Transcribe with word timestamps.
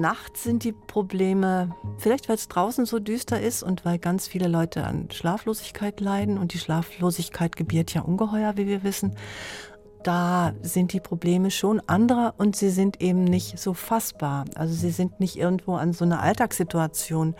nachts 0.00 0.42
sind 0.42 0.64
die 0.64 0.72
Probleme, 0.72 1.74
vielleicht 1.98 2.28
weil 2.28 2.36
es 2.36 2.48
draußen 2.48 2.86
so 2.86 2.98
düster 2.98 3.40
ist 3.40 3.62
und 3.62 3.84
weil 3.84 3.98
ganz 3.98 4.26
viele 4.26 4.48
Leute 4.48 4.84
an 4.84 5.10
Schlaflosigkeit 5.10 6.00
leiden 6.00 6.38
und 6.38 6.54
die 6.54 6.58
Schlaflosigkeit 6.58 7.56
gebiert 7.56 7.94
ja 7.94 8.02
ungeheuer, 8.02 8.56
wie 8.56 8.66
wir 8.66 8.82
wissen. 8.82 9.16
Da 10.02 10.54
sind 10.62 10.94
die 10.94 11.00
Probleme 11.00 11.50
schon 11.50 11.80
andere 11.86 12.32
und 12.38 12.56
sie 12.56 12.70
sind 12.70 13.02
eben 13.02 13.24
nicht 13.24 13.58
so 13.58 13.74
fassbar. 13.74 14.46
Also 14.54 14.74
sie 14.74 14.90
sind 14.90 15.20
nicht 15.20 15.36
irgendwo 15.36 15.74
an 15.74 15.92
so 15.92 16.06
eine 16.06 16.20
Alltagssituation 16.20 17.34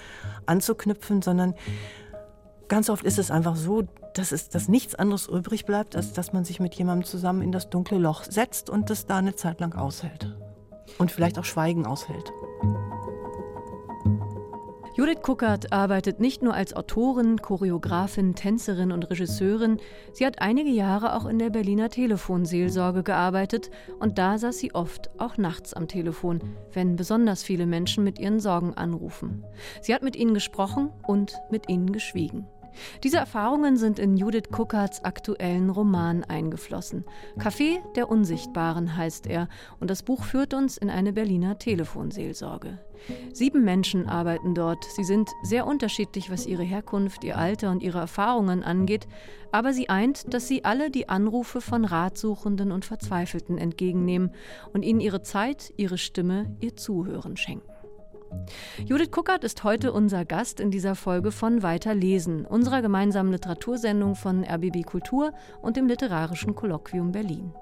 anzuknüpfen, 0.45 1.23
sondern 1.23 1.55
ganz 2.69 2.91
oft 2.91 3.05
ist 3.05 3.19
es 3.19 3.31
einfach 3.31 3.57
so, 3.57 3.85
dass, 4.15 4.33
es, 4.33 4.51
dass 4.51 4.69
nichts 4.69 4.95
anderes 4.95 5.27
übrig 5.27 5.65
bleibt, 5.65 5.97
als 5.97 6.13
dass 6.13 6.33
man 6.33 6.45
sich 6.45 6.61
mit 6.61 6.75
jemandem 6.75 7.07
zusammen 7.07 7.41
in 7.41 7.53
das 7.53 7.71
dunkle 7.71 7.99
Loch 7.99 8.25
setzt 8.25 8.69
und 8.69 8.91
das 8.91 9.07
da 9.07 9.17
eine 9.17 9.35
Zeit 9.35 9.61
lang 9.61 9.75
aushält 9.75 10.37
und 10.99 11.11
vielleicht 11.11 11.39
auch 11.39 11.45
Schweigen 11.45 11.87
aushält. 11.87 12.33
Judith 15.01 15.23
Kuckert 15.23 15.73
arbeitet 15.73 16.21
nicht 16.21 16.43
nur 16.43 16.53
als 16.53 16.75
Autorin, 16.75 17.41
Choreografin, 17.41 18.35
Tänzerin 18.35 18.93
und 18.93 19.09
Regisseurin, 19.09 19.79
sie 20.13 20.27
hat 20.27 20.43
einige 20.43 20.69
Jahre 20.69 21.15
auch 21.15 21.25
in 21.25 21.39
der 21.39 21.49
Berliner 21.49 21.89
Telefonseelsorge 21.89 23.03
gearbeitet 23.03 23.71
und 23.99 24.19
da 24.19 24.37
saß 24.37 24.59
sie 24.59 24.75
oft 24.75 25.09
auch 25.19 25.39
nachts 25.39 25.73
am 25.73 25.89
Telefon, 25.89 26.41
wenn 26.75 26.97
besonders 26.97 27.43
viele 27.43 27.65
Menschen 27.65 28.05
mit 28.05 28.19
ihren 28.19 28.41
Sorgen 28.41 28.75
anrufen. 28.75 29.43
Sie 29.81 29.95
hat 29.95 30.03
mit 30.03 30.17
ihnen 30.17 30.35
gesprochen 30.35 30.91
und 31.07 31.35
mit 31.51 31.71
ihnen 31.71 31.93
geschwiegen. 31.93 32.47
Diese 33.03 33.19
Erfahrungen 33.19 33.77
sind 33.77 33.99
in 33.99 34.17
Judith 34.17 34.51
Kuckerts 34.51 35.05
aktuellen 35.05 35.71
Roman 35.71 36.25
eingeflossen. 36.25 37.05
Café 37.39 37.79
der 37.95 38.09
Unsichtbaren 38.09 38.97
heißt 38.97 39.27
er 39.27 39.49
und 39.81 39.91
das 39.91 40.03
Buch 40.03 40.25
führt 40.25 40.55
uns 40.55 40.77
in 40.77 40.91
eine 40.91 41.13
Berliner 41.13 41.59
Telefonseelsorge. 41.59 42.79
Sieben 43.33 43.65
Menschen 43.65 44.09
arbeiten 44.09 44.55
dort. 44.55 44.85
Sie 44.85 45.05
sind 45.05 45.31
sehr 45.43 45.67
unterschiedlich, 45.67 46.31
was 46.31 46.47
ihre 46.47 46.63
Herkunft, 46.63 47.25
ihr 47.25 47.39
Alter 47.39 47.71
und 47.71 47.83
ihre 47.83 47.99
Erfahrungen 47.99 48.63
angeht, 48.63 49.07
aber 49.53 49.73
sie 49.73 49.89
eint, 49.89 50.33
dass 50.35 50.49
sie 50.49 50.65
alle 50.65 50.91
die 50.91 51.09
Anrufe 51.09 51.61
von 51.61 51.85
Ratsuchenden 51.85 52.73
und 52.73 52.85
Verzweifelten 52.85 53.59
entgegennehmen 53.59 54.33
und 54.73 54.83
ihnen 54.83 55.01
ihre 55.01 55.23
Zeit, 55.23 55.73
ihre 55.77 55.99
Stimme, 55.99 56.57
ihr 56.61 56.77
Zuhören 56.77 57.37
schenken. 57.37 57.80
Judith 58.85 59.11
Kuckert 59.11 59.45
ist 59.45 59.65
heute 59.65 59.93
unser 59.93 60.25
Gast 60.25 60.61
in 60.61 60.71
dieser 60.71 60.95
Folge 60.95 61.33
von 61.33 61.63
Weiter 61.63 61.95
lesen, 61.95 62.47
unserer 62.47 62.83
gemeinsamen 62.83 63.33
Literatursendung 63.33 64.15
von 64.15 64.45
RBB 64.45 64.85
Kultur 64.85 65.33
und 65.63 65.77
dem 65.77 65.87
Literarischen 65.87 66.55
Kolloquium 66.55 67.13
Berlin. 67.13 67.53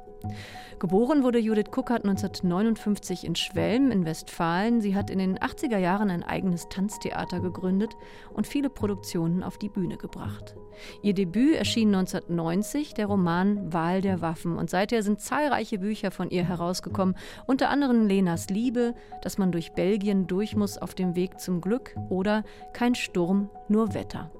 Geboren 0.79 1.25
wurde 1.25 1.39
Judith 1.39 1.73
Kuckert 1.73 2.05
1959 2.05 3.25
in 3.25 3.35
Schwelm 3.35 3.91
in 3.91 4.05
Westfalen. 4.05 4.81
Sie 4.81 4.95
hat 4.95 5.11
in 5.11 5.19
den 5.19 5.39
80er 5.39 5.79
Jahren 5.79 6.09
ein 6.09 6.23
eigenes 6.23 6.69
Tanztheater 6.69 7.41
gegründet 7.41 7.97
und 8.33 8.47
viele 8.47 8.71
Produktionen 8.71 9.43
auf 9.43 9.59
die 9.59 9.69
Bühne 9.69 9.97
gebracht. 9.97 10.55
Ihr 11.03 11.15
Debüt 11.15 11.57
erschien 11.57 11.89
1990, 11.95 12.95
der 12.95 13.07
Roman 13.07 13.73
Wahl 13.73 14.01
der 14.03 14.21
Waffen. 14.21 14.57
Und 14.57 14.71
seither 14.71 15.03
sind 15.03 15.21
zahlreiche 15.21 15.79
Bücher 15.79 16.13
von 16.13 16.31
ihr 16.31 16.45
herausgekommen, 16.45 17.17
unter 17.47 17.71
anderem 17.71 18.07
Lenas 18.07 18.49
Liebe, 18.49 18.95
dass 19.23 19.37
man 19.37 19.51
durch 19.51 19.73
Belgien 19.73 20.29
durch 20.29 20.55
muss 20.55 20.79
auf 20.79 20.95
dem 20.95 21.17
Weg 21.17 21.41
zum 21.41 21.61
Glück 21.61 21.97
oder 22.09 22.45
Kein 22.73 22.95
Sturm, 22.95 23.51
nur 23.69 23.95
Wetter. 23.95 24.31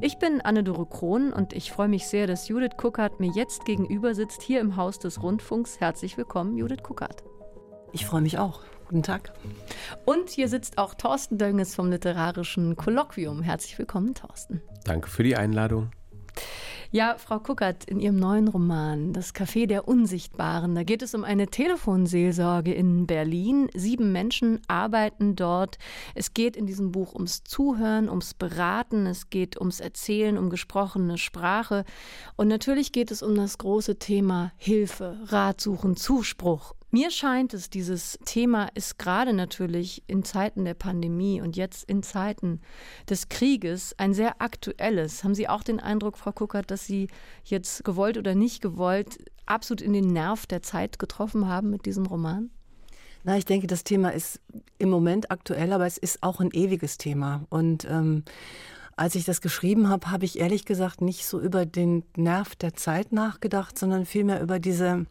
Ich 0.00 0.18
bin 0.18 0.40
Anne-Dore 0.40 0.86
Krohn 0.86 1.32
und 1.32 1.52
ich 1.52 1.72
freue 1.72 1.88
mich 1.88 2.06
sehr, 2.06 2.26
dass 2.26 2.48
Judith 2.48 2.76
Kuckert 2.76 3.20
mir 3.20 3.30
jetzt 3.34 3.64
gegenüber 3.64 4.14
sitzt, 4.14 4.42
hier 4.42 4.60
im 4.60 4.76
Haus 4.76 4.98
des 4.98 5.22
Rundfunks. 5.22 5.80
Herzlich 5.80 6.16
willkommen, 6.16 6.56
Judith 6.56 6.82
Kuckert. 6.82 7.22
Ich 7.92 8.06
freue 8.06 8.22
mich 8.22 8.38
auch. 8.38 8.62
Guten 8.88 9.02
Tag. 9.02 9.32
Und 10.04 10.28
hier 10.28 10.48
sitzt 10.48 10.78
auch 10.78 10.94
Thorsten 10.94 11.38
Dönges 11.38 11.74
vom 11.74 11.90
Literarischen 11.90 12.76
Kolloquium. 12.76 13.42
Herzlich 13.42 13.78
willkommen, 13.78 14.14
Thorsten. 14.14 14.62
Danke 14.84 15.08
für 15.08 15.22
die 15.22 15.36
Einladung. 15.36 15.90
Ja, 16.94 17.16
Frau 17.16 17.38
Kuckert, 17.38 17.84
in 17.86 18.00
Ihrem 18.00 18.18
neuen 18.18 18.48
Roman 18.48 19.14
Das 19.14 19.34
Café 19.34 19.66
der 19.66 19.88
Unsichtbaren, 19.88 20.74
da 20.74 20.82
geht 20.82 21.00
es 21.00 21.14
um 21.14 21.24
eine 21.24 21.46
Telefonseelsorge 21.46 22.74
in 22.74 23.06
Berlin. 23.06 23.70
Sieben 23.72 24.12
Menschen 24.12 24.60
arbeiten 24.68 25.34
dort. 25.34 25.78
Es 26.14 26.34
geht 26.34 26.54
in 26.54 26.66
diesem 26.66 26.92
Buch 26.92 27.14
ums 27.14 27.44
Zuhören, 27.44 28.10
ums 28.10 28.34
Beraten, 28.34 29.06
es 29.06 29.30
geht 29.30 29.58
ums 29.58 29.80
Erzählen, 29.80 30.36
um 30.36 30.50
gesprochene 30.50 31.16
Sprache. 31.16 31.86
Und 32.36 32.48
natürlich 32.48 32.92
geht 32.92 33.10
es 33.10 33.22
um 33.22 33.36
das 33.36 33.56
große 33.56 33.98
Thema 33.98 34.52
Hilfe, 34.58 35.16
Rat 35.28 35.62
suchen, 35.62 35.96
Zuspruch. 35.96 36.74
Mir 36.94 37.10
scheint 37.10 37.54
es, 37.54 37.70
dieses 37.70 38.18
Thema 38.26 38.68
ist 38.74 38.98
gerade 38.98 39.32
natürlich 39.32 40.02
in 40.08 40.24
Zeiten 40.24 40.66
der 40.66 40.74
Pandemie 40.74 41.40
und 41.40 41.56
jetzt 41.56 41.84
in 41.84 42.02
Zeiten 42.02 42.60
des 43.08 43.30
Krieges 43.30 43.94
ein 43.96 44.12
sehr 44.12 44.42
aktuelles. 44.42 45.24
Haben 45.24 45.34
Sie 45.34 45.48
auch 45.48 45.62
den 45.62 45.80
Eindruck, 45.80 46.18
Frau 46.18 46.32
Kuckert, 46.32 46.70
dass 46.70 46.84
Sie 46.84 47.08
jetzt 47.44 47.82
gewollt 47.84 48.18
oder 48.18 48.34
nicht 48.34 48.60
gewollt 48.60 49.24
absolut 49.46 49.80
in 49.80 49.94
den 49.94 50.12
Nerv 50.12 50.44
der 50.44 50.60
Zeit 50.60 50.98
getroffen 50.98 51.48
haben 51.48 51.70
mit 51.70 51.86
diesem 51.86 52.04
Roman? 52.04 52.50
Na, 53.24 53.38
ich 53.38 53.46
denke, 53.46 53.66
das 53.68 53.84
Thema 53.84 54.10
ist 54.10 54.38
im 54.76 54.90
Moment 54.90 55.30
aktuell, 55.30 55.72
aber 55.72 55.86
es 55.86 55.96
ist 55.96 56.22
auch 56.22 56.40
ein 56.40 56.50
ewiges 56.52 56.98
Thema. 56.98 57.46
Und 57.48 57.86
ähm, 57.88 58.22
als 58.96 59.14
ich 59.14 59.24
das 59.24 59.40
geschrieben 59.40 59.88
habe, 59.88 60.10
habe 60.10 60.24
ich 60.24 60.38
ehrlich 60.38 60.64
gesagt 60.64 61.00
nicht 61.00 61.26
so 61.26 61.40
über 61.40 61.66
den 61.66 62.04
Nerv 62.16 62.54
der 62.56 62.74
Zeit 62.74 63.12
nachgedacht, 63.12 63.78
sondern 63.78 64.06
vielmehr 64.06 64.40
über 64.42 64.58
diese 64.58 65.06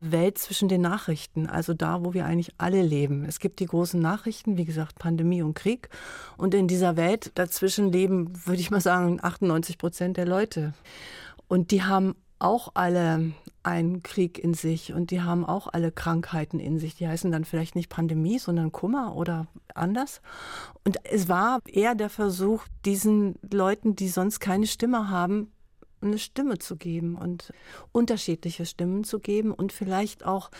Welt 0.00 0.38
zwischen 0.38 0.68
den 0.68 0.80
Nachrichten, 0.80 1.46
also 1.46 1.74
da, 1.74 2.04
wo 2.04 2.14
wir 2.14 2.24
eigentlich 2.24 2.54
alle 2.58 2.82
leben. 2.82 3.24
Es 3.24 3.38
gibt 3.38 3.60
die 3.60 3.66
großen 3.66 4.00
Nachrichten, 4.00 4.56
wie 4.56 4.64
gesagt, 4.64 4.98
Pandemie 4.98 5.42
und 5.42 5.54
Krieg. 5.54 5.88
Und 6.36 6.54
in 6.54 6.68
dieser 6.68 6.96
Welt 6.96 7.32
dazwischen 7.34 7.92
leben, 7.92 8.32
würde 8.46 8.60
ich 8.60 8.70
mal 8.70 8.80
sagen, 8.80 9.18
98 9.22 9.76
Prozent 9.78 10.16
der 10.16 10.26
Leute. 10.26 10.72
Und 11.48 11.70
die 11.72 11.82
haben 11.82 12.14
auch 12.40 12.72
alle 12.74 13.32
einen 13.62 14.02
Krieg 14.02 14.38
in 14.38 14.54
sich 14.54 14.92
und 14.92 15.10
die 15.10 15.20
haben 15.20 15.44
auch 15.44 15.68
alle 15.72 15.92
Krankheiten 15.92 16.58
in 16.58 16.78
sich. 16.78 16.94
Die 16.94 17.06
heißen 17.06 17.30
dann 17.30 17.44
vielleicht 17.44 17.76
nicht 17.76 17.90
Pandemie, 17.90 18.38
sondern 18.38 18.72
Kummer 18.72 19.14
oder 19.14 19.46
anders. 19.74 20.22
Und 20.84 20.98
es 21.04 21.28
war 21.28 21.60
eher 21.66 21.94
der 21.94 22.10
Versuch, 22.10 22.64
diesen 22.84 23.36
Leuten, 23.52 23.96
die 23.96 24.08
sonst 24.08 24.40
keine 24.40 24.66
Stimme 24.66 25.10
haben, 25.10 25.52
eine 26.00 26.18
Stimme 26.18 26.58
zu 26.58 26.76
geben 26.76 27.16
und 27.16 27.52
unterschiedliche 27.92 28.64
Stimmen 28.64 29.04
zu 29.04 29.20
geben 29.20 29.52
und 29.52 29.72
vielleicht 29.72 30.24
auch 30.24 30.50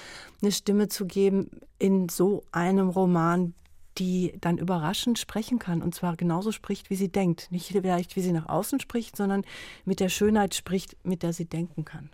eine 0.42 0.52
Stimme 0.52 0.88
zu 0.88 1.06
geben 1.06 1.50
in 1.78 2.10
so 2.10 2.44
einem 2.52 2.91
Roman, 2.91 3.54
die 3.98 4.34
dann 4.40 4.58
überraschend 4.58 5.18
sprechen 5.18 5.58
kann 5.58 5.82
und 5.82 5.94
zwar 5.94 6.16
genauso 6.16 6.52
spricht, 6.52 6.90
wie 6.90 6.96
sie 6.96 7.08
denkt. 7.08 7.48
Nicht 7.50 7.68
vielleicht, 7.68 8.16
wie 8.16 8.20
sie 8.20 8.32
nach 8.32 8.48
außen 8.48 8.80
spricht, 8.80 9.16
sondern 9.16 9.44
mit 9.84 10.00
der 10.00 10.08
Schönheit 10.08 10.54
spricht, 10.54 10.96
mit 11.04 11.22
der 11.22 11.32
sie 11.32 11.46
denken 11.46 11.84
kann. 11.84 12.10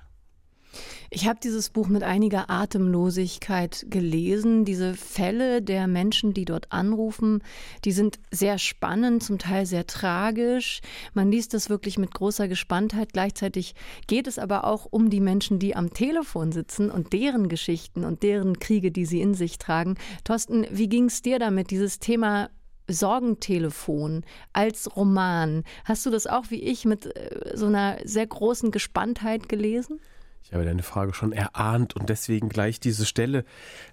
Ich 1.10 1.26
habe 1.26 1.38
dieses 1.42 1.70
Buch 1.70 1.88
mit 1.88 2.03
einiger 2.03 2.50
Atemlosigkeit 2.50 3.87
gelesen. 3.88 4.64
Diese 4.64 4.94
Fälle 4.94 5.62
der 5.62 5.87
Menschen, 5.87 6.34
die 6.34 6.44
dort 6.44 6.72
anrufen, 6.72 7.42
die 7.84 7.92
sind 7.92 8.19
sehr 8.31 8.59
spannend, 8.59 9.22
zum 9.22 9.38
Teil 9.38 9.66
sehr 9.66 9.86
tragisch. 9.86 10.81
Man 11.15 11.31
liest 11.31 11.54
das 11.54 11.70
wirklich 11.70 11.98
mit 11.98 12.12
großer 12.12 12.48
Gespanntheit. 12.48 13.12
Gleichzeitig 13.12 13.75
geht 14.06 14.26
es 14.26 14.38
aber 14.38 14.65
auch 14.65 14.86
um 14.91 15.10
die 15.10 15.20
Menschen, 15.20 15.59
die 15.59 15.76
am 15.76 15.92
Telefon 15.92 16.53
sitzen 16.53 16.91
und 16.91 17.12
deren 17.12 17.48
Geschichten 17.48 18.04
und 18.04 18.22
deren 18.22 18.59
Kriege, 18.59 18.91
die 18.91 19.06
sie 19.06 19.20
in 19.20 19.34
sich 19.34 19.59
tragen. 19.59 19.97
Thorsten, 20.25 20.66
wie 20.70 20.88
ging 20.88 21.06
es 21.06 21.22
dir 21.22 21.38
damit, 21.38 21.70
dieses 21.70 21.98
Thema 21.98 22.50
Sorgentelefon 22.88 24.25
als 24.53 24.97
Roman. 24.97 25.65
Hast 25.84 26.06
du 26.06 26.10
das 26.10 26.26
auch 26.26 26.50
wie 26.50 26.62
ich 26.62 26.84
mit 26.84 27.06
äh, 27.16 27.56
so 27.56 27.66
einer 27.66 27.98
sehr 28.04 28.26
großen 28.26 28.70
Gespanntheit 28.70 29.48
gelesen? 29.48 30.00
Ich 30.47 30.55
habe 30.55 30.65
deine 30.65 30.84
Frage 30.84 31.12
schon 31.12 31.33
erahnt 31.33 31.97
und 31.97 32.09
deswegen 32.09 32.48
gleich 32.48 32.78
diese 32.78 33.04
Stelle, 33.04 33.45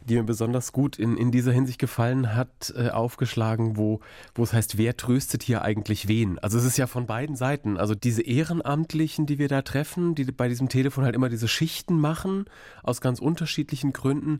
die 0.05 0.15
mir 0.15 0.23
besonders 0.23 0.71
gut 0.71 0.99
in, 0.99 1.17
in 1.17 1.31
dieser 1.31 1.51
Hinsicht 1.51 1.79
gefallen 1.79 2.35
hat, 2.35 2.71
äh, 2.77 2.89
aufgeschlagen, 2.89 3.75
wo, 3.75 4.01
wo 4.35 4.43
es 4.43 4.53
heißt, 4.53 4.77
wer 4.77 4.95
tröstet 4.95 5.41
hier 5.41 5.63
eigentlich 5.63 6.07
wen? 6.07 6.37
Also 6.37 6.59
es 6.59 6.65
ist 6.65 6.77
ja 6.77 6.85
von 6.85 7.07
beiden 7.07 7.35
Seiten. 7.35 7.77
Also 7.77 7.95
diese 7.95 8.21
Ehrenamtlichen, 8.21 9.25
die 9.25 9.39
wir 9.39 9.47
da 9.47 9.63
treffen, 9.63 10.13
die 10.13 10.25
bei 10.25 10.47
diesem 10.47 10.69
Telefon 10.69 11.05
halt 11.05 11.15
immer 11.15 11.29
diese 11.29 11.47
Schichten 11.47 11.97
machen, 11.97 12.45
aus 12.83 13.01
ganz 13.01 13.17
unterschiedlichen 13.17 13.91
Gründen, 13.91 14.39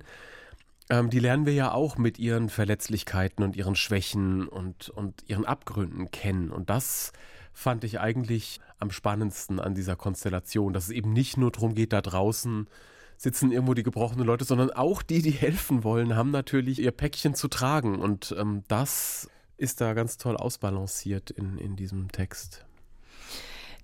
ähm, 0.91 1.09
die 1.09 1.19
lernen 1.19 1.47
wir 1.47 1.53
ja 1.53 1.71
auch 1.71 1.97
mit 1.97 2.19
ihren 2.19 2.49
Verletzlichkeiten 2.49 3.43
und 3.43 3.55
ihren 3.55 3.75
Schwächen 3.75 4.47
und, 4.47 4.89
und 4.89 5.23
ihren 5.27 5.45
Abgründen 5.45 6.11
kennen. 6.11 6.51
Und 6.51 6.69
das 6.69 7.11
fand 7.53 7.83
ich 7.83 7.99
eigentlich 7.99 8.59
am 8.79 8.91
spannendsten 8.91 9.59
an 9.59 9.75
dieser 9.75 9.95
Konstellation, 9.95 10.73
dass 10.73 10.85
es 10.85 10.89
eben 10.89 11.13
nicht 11.13 11.37
nur 11.37 11.51
darum 11.51 11.75
geht, 11.75 11.93
da 11.93 12.01
draußen 12.01 12.67
sitzen 13.17 13.51
irgendwo 13.51 13.73
die 13.73 13.83
gebrochenen 13.83 14.25
Leute, 14.25 14.43
sondern 14.43 14.71
auch 14.71 15.01
die, 15.01 15.21
die 15.21 15.31
helfen 15.31 15.83
wollen, 15.83 16.15
haben 16.15 16.31
natürlich 16.31 16.79
ihr 16.79 16.91
Päckchen 16.91 17.35
zu 17.35 17.47
tragen. 17.47 17.99
Und 17.99 18.35
ähm, 18.37 18.63
das 18.67 19.29
ist 19.57 19.79
da 19.79 19.93
ganz 19.93 20.17
toll 20.17 20.35
ausbalanciert 20.35 21.29
in, 21.31 21.57
in 21.57 21.75
diesem 21.75 22.11
Text. 22.11 22.65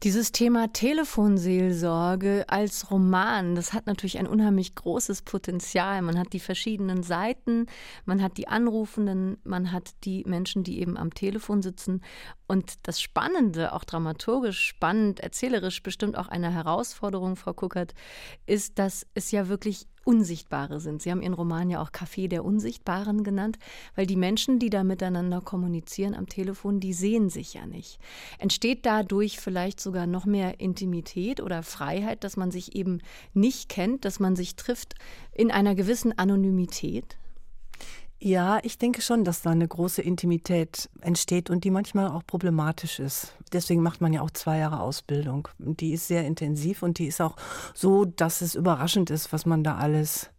Dieses 0.04 0.32
Thema 0.32 0.72
Telefonseelsorge 0.72 2.46
als 2.48 2.90
Roman, 2.90 3.56
das 3.56 3.74
hat 3.74 3.86
natürlich 3.86 4.18
ein 4.18 4.28
unheimlich 4.28 4.74
großes 4.74 5.24
Potenzial. 5.24 6.02
Man 6.02 6.18
hat 6.18 6.32
die 6.32 6.40
verschiedenen 6.40 7.04
Seiten, 7.04 7.66
man 8.06 8.22
hat 8.22 8.38
die 8.38 8.48
Anrufenden, 8.48 9.40
man 9.44 9.74
hat 9.74 9.92
die 10.06 10.24
Menschen, 10.26 10.64
die 10.64 10.80
eben 10.80 10.96
am 10.96 11.14
Telefon 11.14 11.62
sitzen. 11.62 12.02
Und 12.48 12.76
das 12.84 13.02
Spannende, 13.02 13.74
auch 13.74 13.84
dramaturgisch 13.84 14.62
spannend, 14.62 15.20
erzählerisch 15.20 15.84
bestimmt 15.84 16.18
auch 16.18 16.30
eine 16.30 16.54
Herausforderung, 16.54 17.36
Frau 17.36 17.52
Kuckert, 17.52 17.94
ist, 18.46 18.80
dass 18.80 19.06
es 19.16 19.32
ja 19.32 19.50
wirklich 19.50 19.86
Unsichtbare 20.10 20.80
sind. 20.80 21.04
Sie 21.04 21.12
haben 21.12 21.22
Ihren 21.22 21.36
Roman 21.36 21.70
ja 21.70 21.84
auch 21.84 21.92
Café 21.92 22.28
der 22.28 22.44
Unsichtbaren 22.44 23.24
genannt, 23.24 23.60
weil 23.96 24.08
die 24.08 24.16
Menschen, 24.16 24.58
die 24.58 24.72
da 24.72 24.84
miteinander 24.84 25.40
kommunizieren 25.40 26.16
am 26.16 26.28
Telefon, 26.28 26.80
die 26.80 26.94
sehen 26.94 27.30
sich 27.30 27.54
ja 27.54 27.68
nicht. 27.68 28.00
Entsteht 28.40 28.88
dadurch 28.88 29.40
vielleicht 29.40 29.80
sogar 29.80 30.08
noch 30.08 30.26
mehr 30.26 30.60
Intimität 30.60 31.42
oder 31.42 31.62
Freiheit, 31.62 32.24
dass 32.24 32.38
man 32.38 32.50
sich 32.50 32.74
eben 32.76 33.02
nicht 33.36 33.70
kennt, 33.70 34.04
dass 34.04 34.20
man 34.20 34.36
sich 34.36 34.56
trifft 34.56 34.96
in 35.32 35.52
einer 35.52 35.76
gewissen 35.76 36.18
Anonymität? 36.18 37.20
Ja, 38.22 38.60
ich 38.64 38.78
denke 38.78 39.02
schon, 39.02 39.24
dass 39.24 39.44
da 39.44 39.52
eine 39.52 39.68
große 39.68 40.02
Intimität 40.02 40.90
entsteht 41.00 41.50
und 41.50 41.64
die 41.64 41.72
manchmal 41.72 42.10
auch 42.10 42.26
problematisch 42.28 43.00
ist. 43.00 43.34
Deswegen 43.54 43.82
macht 43.82 44.02
man 44.02 44.12
ja 44.12 44.22
auch 44.22 44.32
zwei 44.32 44.58
Jahre 44.58 44.82
Ausbildung. 44.82 45.48
Die 45.58 45.94
ist 45.94 46.08
sehr 46.08 46.26
intensiv 46.26 46.84
und 46.84 47.00
die 47.00 47.08
ist 47.08 47.22
auch 47.22 47.38
so, 47.74 48.04
dass 48.04 48.42
es 48.42 48.56
überraschend 48.56 49.10
ist, 49.10 49.32
was 49.32 49.46
man 49.46 49.64
da 49.64 49.78
alles 49.78 50.32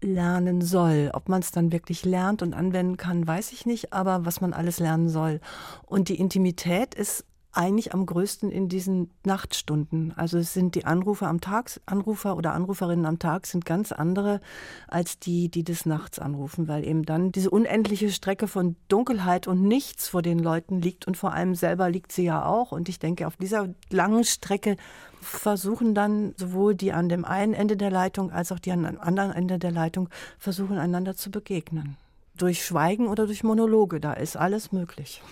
lernen 0.00 0.60
soll. 0.62 1.10
Ob 1.14 1.28
man 1.28 1.40
es 1.40 1.50
dann 1.50 1.72
wirklich 1.72 2.04
lernt 2.04 2.42
und 2.42 2.54
anwenden 2.54 2.96
kann, 2.96 3.26
weiß 3.26 3.50
ich 3.50 3.66
nicht, 3.66 3.92
aber 3.92 4.24
was 4.24 4.40
man 4.40 4.52
alles 4.52 4.78
lernen 4.78 5.08
soll. 5.08 5.40
Und 5.84 6.08
die 6.08 6.20
Intimität 6.20 6.94
ist 6.94 7.24
eigentlich 7.52 7.94
am 7.94 8.04
größten 8.04 8.50
in 8.50 8.68
diesen 8.68 9.10
Nachtstunden. 9.24 10.12
Also 10.16 10.38
es 10.38 10.52
sind 10.52 10.74
die 10.74 10.84
Anrufer 10.84 11.28
am 11.28 11.40
Tag, 11.40 11.80
Anrufer 11.86 12.36
oder 12.36 12.52
Anruferinnen 12.52 13.06
am 13.06 13.18
Tag 13.18 13.46
sind 13.46 13.64
ganz 13.64 13.90
andere 13.90 14.40
als 14.86 15.18
die, 15.18 15.48
die 15.48 15.64
des 15.64 15.86
Nachts 15.86 16.18
anrufen, 16.18 16.68
weil 16.68 16.86
eben 16.86 17.04
dann 17.04 17.32
diese 17.32 17.50
unendliche 17.50 18.10
Strecke 18.10 18.48
von 18.48 18.76
Dunkelheit 18.88 19.48
und 19.48 19.62
nichts 19.62 20.08
vor 20.08 20.22
den 20.22 20.38
Leuten 20.38 20.80
liegt 20.80 21.06
und 21.06 21.16
vor 21.16 21.32
allem 21.32 21.54
selber 21.54 21.90
liegt 21.90 22.12
sie 22.12 22.24
ja 22.24 22.44
auch. 22.44 22.70
Und 22.70 22.88
ich 22.88 22.98
denke, 22.98 23.26
auf 23.26 23.36
dieser 23.36 23.68
langen 23.90 24.24
Strecke 24.24 24.76
versuchen 25.20 25.94
dann 25.94 26.34
sowohl 26.36 26.74
die 26.74 26.92
an 26.92 27.08
dem 27.08 27.24
einen 27.24 27.54
Ende 27.54 27.76
der 27.76 27.90
Leitung 27.90 28.30
als 28.30 28.52
auch 28.52 28.58
die 28.58 28.72
an 28.72 28.84
dem 28.84 29.00
anderen 29.00 29.32
Ende 29.32 29.58
der 29.58 29.72
Leitung 29.72 30.10
versuchen 30.38 30.78
einander 30.78 31.16
zu 31.16 31.30
begegnen. 31.30 31.96
Durch 32.36 32.64
Schweigen 32.64 33.08
oder 33.08 33.26
durch 33.26 33.42
Monologe, 33.42 34.00
da 34.00 34.12
ist 34.12 34.36
alles 34.36 34.70
möglich. 34.70 35.22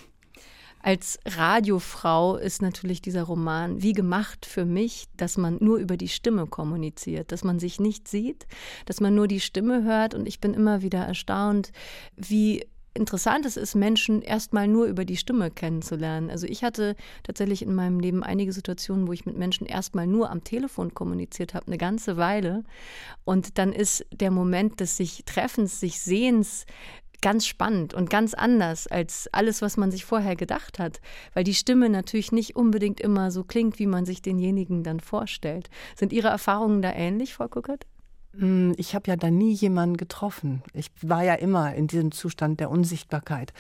Als 0.87 1.19
Radiofrau 1.27 2.37
ist 2.37 2.63
natürlich 2.63 3.03
dieser 3.03 3.25
Roman 3.25 3.83
wie 3.83 3.93
gemacht 3.93 4.47
für 4.47 4.65
mich, 4.65 5.07
dass 5.17 5.37
man 5.37 5.57
nur 5.59 5.79
über 5.79 5.97
die 5.97 6.07
Stimme 6.07 6.47
kommuniziert, 6.47 7.33
dass 7.33 7.43
man 7.43 7.59
sich 7.59 7.81
nicht 7.81 8.07
sieht, 8.07 8.47
dass 8.85 9.01
man 9.01 9.13
nur 9.13 9.27
die 9.27 9.41
Stimme 9.41 9.83
hört. 9.83 10.15
Und 10.15 10.29
ich 10.29 10.41
bin 10.41 10.55
immer 10.55 10.83
wieder 10.83 11.01
erstaunt, 11.01 11.73
wie 12.15 12.69
interessant 12.95 13.47
es 13.47 13.57
ist, 13.57 13.75
Menschen 13.75 14.23
erstmal 14.23 14.69
nur 14.69 14.87
über 14.87 15.05
die 15.05 15.17
Stimme 15.17 15.51
kennenzulernen. 15.51 16.31
Also 16.31 16.47
ich 16.47 16.63
hatte 16.63 16.95
tatsächlich 17.25 17.63
in 17.63 17.75
meinem 17.75 17.99
Leben 17.99 18.23
einige 18.23 18.53
Situationen, 18.53 19.09
wo 19.09 19.13
ich 19.13 19.27
mit 19.27 19.37
Menschen 19.37 19.67
erstmal 19.67 20.07
nur 20.07 20.31
am 20.31 20.45
Telefon 20.45 20.95
kommuniziert 20.95 21.55
habe, 21.55 21.67
eine 21.67 21.79
ganze 21.79 22.17
Weile. 22.17 22.63
Und 23.25 23.59
dann 23.59 23.73
ist 23.73 24.07
der 24.13 24.31
Moment 24.31 24.79
des 24.79 24.97
sich 24.97 25.25
Treffens, 25.25 25.81
sich 25.81 26.01
Sehens 26.01 26.65
ganz 27.23 27.47
spannend 27.47 27.95
und 27.95 28.11
ganz 28.11 28.35
anders 28.35 28.87
als 28.87 29.29
alles, 29.33 29.63
was 29.63 29.77
man 29.77 29.91
sich 29.91 30.05
vorher 30.05 30.37
gedacht 30.37 30.79
hat, 30.79 31.01
weil 31.35 31.45
die 31.45 31.55
Stimme 31.55 31.89
natürlich 31.89 32.33
nicht 32.33 32.57
unbedingt 32.57 33.01
immer 33.01 33.31
so 33.31 33.45
klingt, 33.45 33.79
wie 33.79 33.87
man 33.87 34.05
sich 34.05 34.23
denjenigen 34.23 34.83
dann 34.83 35.01
vorstellt. 35.01 35.71
Sind 35.97 36.13
Ihre 36.13 36.29
Erfahrungen 36.29 36.83
da 36.83 36.93
ähnlich, 36.93 37.35
Frau 37.35 37.49
Kuckert? 37.49 37.87
Hm, 38.39 38.75
ich 38.77 38.95
habe 38.95 39.11
ja 39.11 39.17
da 39.17 39.31
nie 39.31 39.53
jemanden 39.53 39.97
getroffen. 39.97 40.63
Ich 40.75 40.91
war 41.03 41.23
ja 41.23 41.35
immer 41.35 41.75
in 41.75 41.87
diesem 41.87 42.13
Zustand 42.13 42.61
der 42.61 42.71
Unsichtbarkeit. 42.71 43.53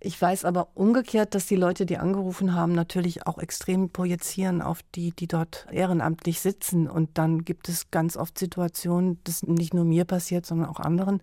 Ich 0.00 0.20
weiß 0.20 0.44
aber 0.44 0.68
umgekehrt, 0.74 1.34
dass 1.34 1.46
die 1.46 1.56
Leute, 1.56 1.86
die 1.86 1.98
angerufen 1.98 2.54
haben, 2.54 2.72
natürlich 2.72 3.26
auch 3.26 3.38
extrem 3.38 3.90
projizieren 3.90 4.62
auf 4.62 4.80
die, 4.94 5.10
die 5.10 5.26
dort 5.26 5.66
ehrenamtlich 5.70 6.40
sitzen. 6.40 6.88
Und 6.88 7.18
dann 7.18 7.44
gibt 7.44 7.68
es 7.68 7.90
ganz 7.90 8.16
oft 8.16 8.38
Situationen, 8.38 9.18
das 9.24 9.42
nicht 9.42 9.74
nur 9.74 9.84
mir 9.84 10.04
passiert, 10.04 10.46
sondern 10.46 10.68
auch 10.68 10.80
anderen, 10.80 11.20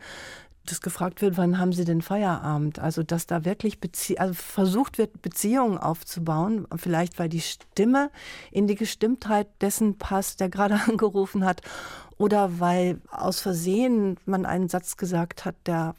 dass 0.66 0.82
gefragt 0.82 1.22
wird, 1.22 1.38
wann 1.38 1.60
haben 1.60 1.74
Sie 1.74 1.86
denn 1.86 2.02
Feierabend? 2.02 2.80
Also, 2.80 3.04
dass 3.04 3.28
da 3.28 3.44
wirklich 3.46 3.80
Bezie 3.80 4.18
also 4.18 4.34
versucht 4.34 4.98
wird, 4.98 5.22
Beziehungen 5.22 5.78
aufzubauen, 5.78 6.68
vielleicht 6.76 7.20
weil 7.20 7.30
die 7.30 7.42
Stimme 7.42 8.10
in 8.52 8.68
die 8.68 8.76
Gestimmtheit 8.76 9.48
dessen 9.62 9.98
passt, 9.98 10.40
der 10.40 10.50
gerade 10.50 10.76
angerufen 10.88 11.46
hat, 11.46 11.62
oder 12.18 12.60
weil 12.60 13.02
aus 13.10 13.42
Versehen 13.42 14.18
man 14.26 14.46
einen 14.46 14.70
Satz 14.70 14.98
gesagt 14.98 15.46
hat, 15.46 15.56
der 15.66 15.96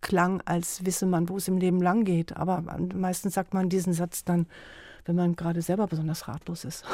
klang, 0.00 0.42
als 0.44 0.84
wisse 0.84 1.06
man, 1.06 1.28
wo 1.28 1.36
es 1.36 1.48
im 1.48 1.58
Leben 1.58 1.82
lang 1.82 2.04
geht. 2.04 2.36
Aber 2.36 2.62
meistens 2.94 3.34
sagt 3.34 3.54
man 3.54 3.68
diesen 3.68 3.92
Satz 3.92 4.24
dann, 4.24 4.46
wenn 5.06 5.16
man 5.16 5.34
gerade 5.34 5.62
selber 5.62 5.86
besonders 5.86 6.28
ratlos 6.28 6.64
ist. 6.64 6.84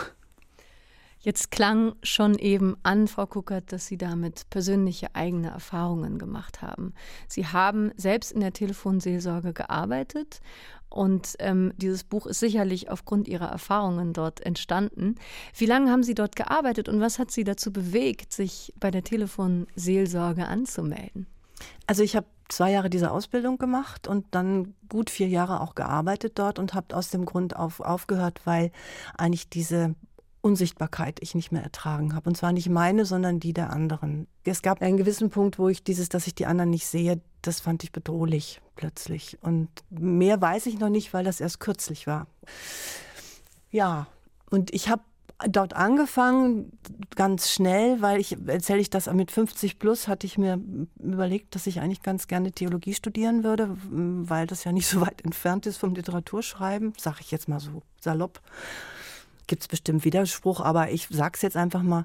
Jetzt 1.22 1.50
klang 1.50 1.94
schon 2.02 2.38
eben 2.38 2.78
an, 2.82 3.06
Frau 3.06 3.26
Kuckert, 3.26 3.72
dass 3.72 3.86
Sie 3.86 3.98
damit 3.98 4.48
persönliche 4.48 5.14
eigene 5.14 5.50
Erfahrungen 5.50 6.18
gemacht 6.18 6.62
haben. 6.62 6.94
Sie 7.28 7.46
haben 7.46 7.92
selbst 7.96 8.32
in 8.32 8.40
der 8.40 8.54
Telefonseelsorge 8.54 9.52
gearbeitet 9.52 10.40
und 10.88 11.36
ähm, 11.38 11.74
dieses 11.76 12.04
Buch 12.04 12.26
ist 12.26 12.40
sicherlich 12.40 12.90
aufgrund 12.90 13.28
Ihrer 13.28 13.48
Erfahrungen 13.48 14.14
dort 14.14 14.40
entstanden. 14.40 15.16
Wie 15.54 15.66
lange 15.66 15.90
haben 15.90 16.02
Sie 16.02 16.14
dort 16.14 16.36
gearbeitet 16.36 16.88
und 16.88 17.00
was 17.00 17.18
hat 17.18 17.30
Sie 17.30 17.44
dazu 17.44 17.70
bewegt, 17.70 18.32
sich 18.32 18.72
bei 18.80 18.90
der 18.90 19.04
Telefonseelsorge 19.04 20.46
anzumelden? 20.46 21.26
Also 21.86 22.02
ich 22.02 22.16
habe 22.16 22.26
zwei 22.48 22.72
Jahre 22.72 22.90
diese 22.90 23.10
Ausbildung 23.10 23.58
gemacht 23.58 24.08
und 24.08 24.26
dann 24.32 24.74
gut 24.88 25.10
vier 25.10 25.28
Jahre 25.28 25.60
auch 25.60 25.74
gearbeitet 25.74 26.38
dort 26.38 26.58
und 26.58 26.74
habe 26.74 26.96
aus 26.96 27.10
dem 27.10 27.24
Grund 27.24 27.56
auf, 27.56 27.80
aufgehört, 27.80 28.40
weil 28.44 28.72
eigentlich 29.16 29.48
diese 29.48 29.94
Unsichtbarkeit 30.42 31.18
ich 31.20 31.34
nicht 31.34 31.52
mehr 31.52 31.62
ertragen 31.62 32.14
habe. 32.14 32.30
Und 32.30 32.36
zwar 32.36 32.52
nicht 32.52 32.68
meine, 32.68 33.04
sondern 33.04 33.40
die 33.40 33.52
der 33.52 33.70
anderen. 33.70 34.26
Es 34.44 34.62
gab 34.62 34.80
einen 34.80 34.96
gewissen 34.96 35.30
Punkt, 35.30 35.58
wo 35.58 35.68
ich 35.68 35.84
dieses, 35.84 36.08
dass 36.08 36.26
ich 36.26 36.34
die 36.34 36.46
anderen 36.46 36.70
nicht 36.70 36.86
sehe, 36.86 37.20
das 37.42 37.60
fand 37.60 37.84
ich 37.84 37.92
bedrohlich 37.92 38.60
plötzlich. 38.76 39.38
Und 39.42 39.68
mehr 39.90 40.40
weiß 40.40 40.66
ich 40.66 40.78
noch 40.78 40.88
nicht, 40.88 41.12
weil 41.12 41.24
das 41.24 41.40
erst 41.40 41.60
kürzlich 41.60 42.06
war. 42.06 42.26
Ja, 43.70 44.06
und 44.50 44.72
ich 44.74 44.88
habe 44.88 45.02
dort 45.48 45.74
angefangen, 45.74 46.72
ganz 47.16 47.50
schnell, 47.50 48.02
weil 48.02 48.20
ich, 48.20 48.36
erzähle 48.46 48.80
ich 48.80 48.90
das, 48.90 49.10
mit 49.12 49.30
50 49.30 49.78
plus 49.78 50.08
hatte 50.08 50.26
ich 50.26 50.36
mir 50.38 50.60
überlegt, 50.98 51.54
dass 51.54 51.66
ich 51.66 51.80
eigentlich 51.80 52.02
ganz 52.02 52.26
gerne 52.26 52.52
Theologie 52.52 52.94
studieren 52.94 53.44
würde, 53.44 53.76
weil 53.90 54.46
das 54.46 54.64
ja 54.64 54.72
nicht 54.72 54.86
so 54.86 55.00
weit 55.00 55.24
entfernt 55.24 55.66
ist 55.66 55.78
vom 55.78 55.94
Literaturschreiben, 55.94 56.92
sage 56.98 57.18
ich 57.20 57.30
jetzt 57.30 57.48
mal 57.48 57.60
so 57.60 57.82
salopp 58.00 58.40
gibt 59.46 59.62
es 59.62 59.68
bestimmt 59.68 60.04
Widerspruch, 60.04 60.60
aber 60.60 60.90
ich 60.90 61.08
sage 61.08 61.32
es 61.34 61.42
jetzt 61.42 61.56
einfach 61.56 61.82
mal. 61.82 62.04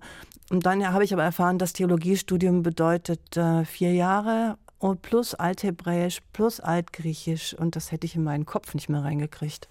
Und 0.49 0.65
dann 0.65 0.87
habe 0.91 1.03
ich 1.03 1.13
aber 1.13 1.23
erfahren, 1.23 1.57
das 1.57 1.73
Theologiestudium 1.73 2.63
bedeutet 2.63 3.35
äh, 3.35 3.65
vier 3.65 3.93
Jahre 3.93 4.57
und 4.77 5.01
plus 5.01 5.33
Althebräisch 5.33 6.21
plus 6.33 6.59
Altgriechisch 6.59 7.53
und 7.55 7.75
das 7.75 7.91
hätte 7.91 8.05
ich 8.05 8.15
in 8.15 8.23
meinen 8.23 8.45
Kopf 8.45 8.73
nicht 8.73 8.89
mehr 8.89 9.03
reingekriegt. 9.03 9.67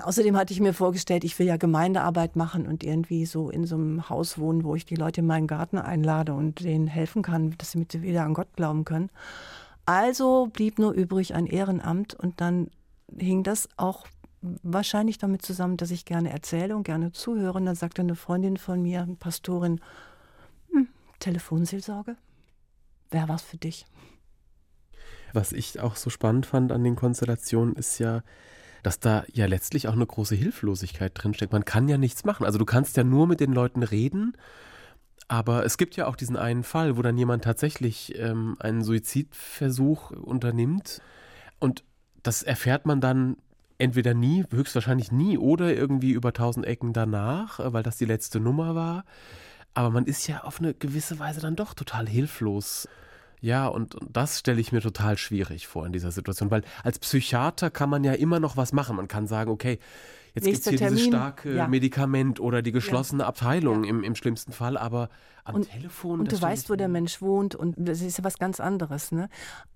Außerdem 0.00 0.36
hatte 0.36 0.54
ich 0.54 0.60
mir 0.60 0.72
vorgestellt, 0.72 1.22
ich 1.22 1.38
will 1.38 1.46
ja 1.46 1.58
Gemeindearbeit 1.58 2.34
machen 2.34 2.66
und 2.66 2.82
irgendwie 2.82 3.26
so 3.26 3.50
in 3.50 3.66
so 3.66 3.74
einem 3.76 4.08
Haus 4.08 4.38
wohnen, 4.38 4.64
wo 4.64 4.74
ich 4.74 4.86
die 4.86 4.94
Leute 4.94 5.20
in 5.20 5.26
meinen 5.26 5.46
Garten 5.46 5.76
einlade 5.76 6.32
und 6.32 6.60
denen 6.60 6.86
helfen 6.86 7.22
kann, 7.22 7.54
dass 7.58 7.72
sie 7.72 7.86
wieder 8.02 8.24
an 8.24 8.32
Gott 8.32 8.48
glauben 8.56 8.86
können. 8.86 9.10
Also 9.84 10.48
blieb 10.50 10.78
nur 10.78 10.92
übrig 10.92 11.34
ein 11.34 11.46
Ehrenamt 11.46 12.14
und 12.14 12.40
dann 12.40 12.70
hing 13.18 13.42
das 13.42 13.68
auch 13.76 14.06
wahrscheinlich 14.42 15.18
damit 15.18 15.42
zusammen, 15.42 15.76
dass 15.76 15.90
ich 15.90 16.04
gerne 16.04 16.30
erzähle 16.30 16.76
und 16.76 16.82
gerne 16.82 17.12
zuhöre. 17.12 17.58
Und 17.58 17.66
dann 17.66 17.76
sagte 17.76 18.02
eine 18.02 18.16
Freundin 18.16 18.56
von 18.56 18.82
mir, 18.82 19.08
Pastorin, 19.18 19.80
hm, 20.70 20.88
Telefonseelsorge, 21.20 22.16
wäre 23.10 23.28
was 23.28 23.42
für 23.42 23.56
dich. 23.56 23.86
Was 25.32 25.52
ich 25.52 25.80
auch 25.80 25.96
so 25.96 26.10
spannend 26.10 26.46
fand 26.46 26.72
an 26.72 26.84
den 26.84 26.96
Konstellationen 26.96 27.74
ist 27.76 27.98
ja, 27.98 28.22
dass 28.82 29.00
da 29.00 29.24
ja 29.32 29.46
letztlich 29.46 29.88
auch 29.88 29.92
eine 29.94 30.06
große 30.06 30.34
Hilflosigkeit 30.34 31.12
drinsteckt. 31.14 31.52
Man 31.52 31.64
kann 31.64 31.88
ja 31.88 31.96
nichts 31.96 32.24
machen. 32.24 32.44
Also 32.44 32.58
du 32.58 32.64
kannst 32.64 32.96
ja 32.96 33.04
nur 33.04 33.26
mit 33.26 33.40
den 33.40 33.52
Leuten 33.52 33.82
reden, 33.82 34.36
aber 35.28 35.64
es 35.64 35.78
gibt 35.78 35.96
ja 35.96 36.06
auch 36.06 36.16
diesen 36.16 36.36
einen 36.36 36.64
Fall, 36.64 36.96
wo 36.96 37.02
dann 37.02 37.16
jemand 37.16 37.44
tatsächlich 37.44 38.18
ähm, 38.18 38.56
einen 38.58 38.82
Suizidversuch 38.82 40.10
unternimmt 40.10 41.00
und 41.58 41.84
das 42.22 42.42
erfährt 42.42 42.86
man 42.86 43.00
dann 43.00 43.36
entweder 43.82 44.14
nie, 44.14 44.44
höchstwahrscheinlich 44.50 45.10
nie 45.10 45.36
oder 45.36 45.74
irgendwie 45.74 46.12
über 46.12 46.32
tausend 46.32 46.66
Ecken 46.66 46.92
danach, 46.92 47.58
äh, 47.60 47.72
weil 47.72 47.82
das 47.82 47.96
die 47.96 48.04
letzte 48.04 48.40
Nummer 48.40 48.74
war. 48.74 49.04
Aber 49.74 49.90
man 49.90 50.04
ist 50.04 50.26
ja 50.28 50.44
auf 50.44 50.60
eine 50.60 50.72
gewisse 50.74 51.18
Weise 51.18 51.40
dann 51.40 51.56
doch 51.56 51.74
total 51.74 52.08
hilflos. 52.08 52.88
Ja, 53.40 53.66
und, 53.66 53.96
und 53.96 54.16
das 54.16 54.38
stelle 54.38 54.60
ich 54.60 54.70
mir 54.70 54.80
total 54.80 55.18
schwierig 55.18 55.66
vor 55.66 55.84
in 55.84 55.92
dieser 55.92 56.12
Situation, 56.12 56.50
weil 56.52 56.62
als 56.84 57.00
Psychiater 57.00 57.70
kann 57.70 57.90
man 57.90 58.04
ja 58.04 58.12
immer 58.12 58.38
noch 58.38 58.56
was 58.56 58.72
machen. 58.72 58.94
Man 58.94 59.08
kann 59.08 59.26
sagen, 59.26 59.50
okay, 59.50 59.80
jetzt 60.34 60.44
gibt 60.44 60.58
es 60.58 60.68
hier 60.68 60.78
Termin. 60.78 60.96
dieses 60.96 61.08
starke 61.08 61.52
ja. 61.52 61.66
Medikament 61.66 62.38
oder 62.38 62.62
die 62.62 62.70
geschlossene 62.70 63.24
ja. 63.24 63.28
Abteilung 63.28 63.82
ja. 63.82 63.90
Im, 63.90 64.04
im 64.04 64.14
schlimmsten 64.14 64.52
Fall, 64.52 64.76
aber 64.76 65.08
am 65.42 65.56
und, 65.56 65.70
Telefon. 65.70 66.20
Und 66.20 66.30
du 66.30 66.40
weißt, 66.40 66.70
wo 66.70 66.76
der 66.76 66.86
Mensch 66.86 67.20
wohnt 67.20 67.56
und 67.56 67.74
das 67.76 68.00
ist 68.00 68.18
ja 68.18 68.22
was 68.22 68.38
ganz 68.38 68.60
anderes. 68.60 69.10
Ne? 69.10 69.28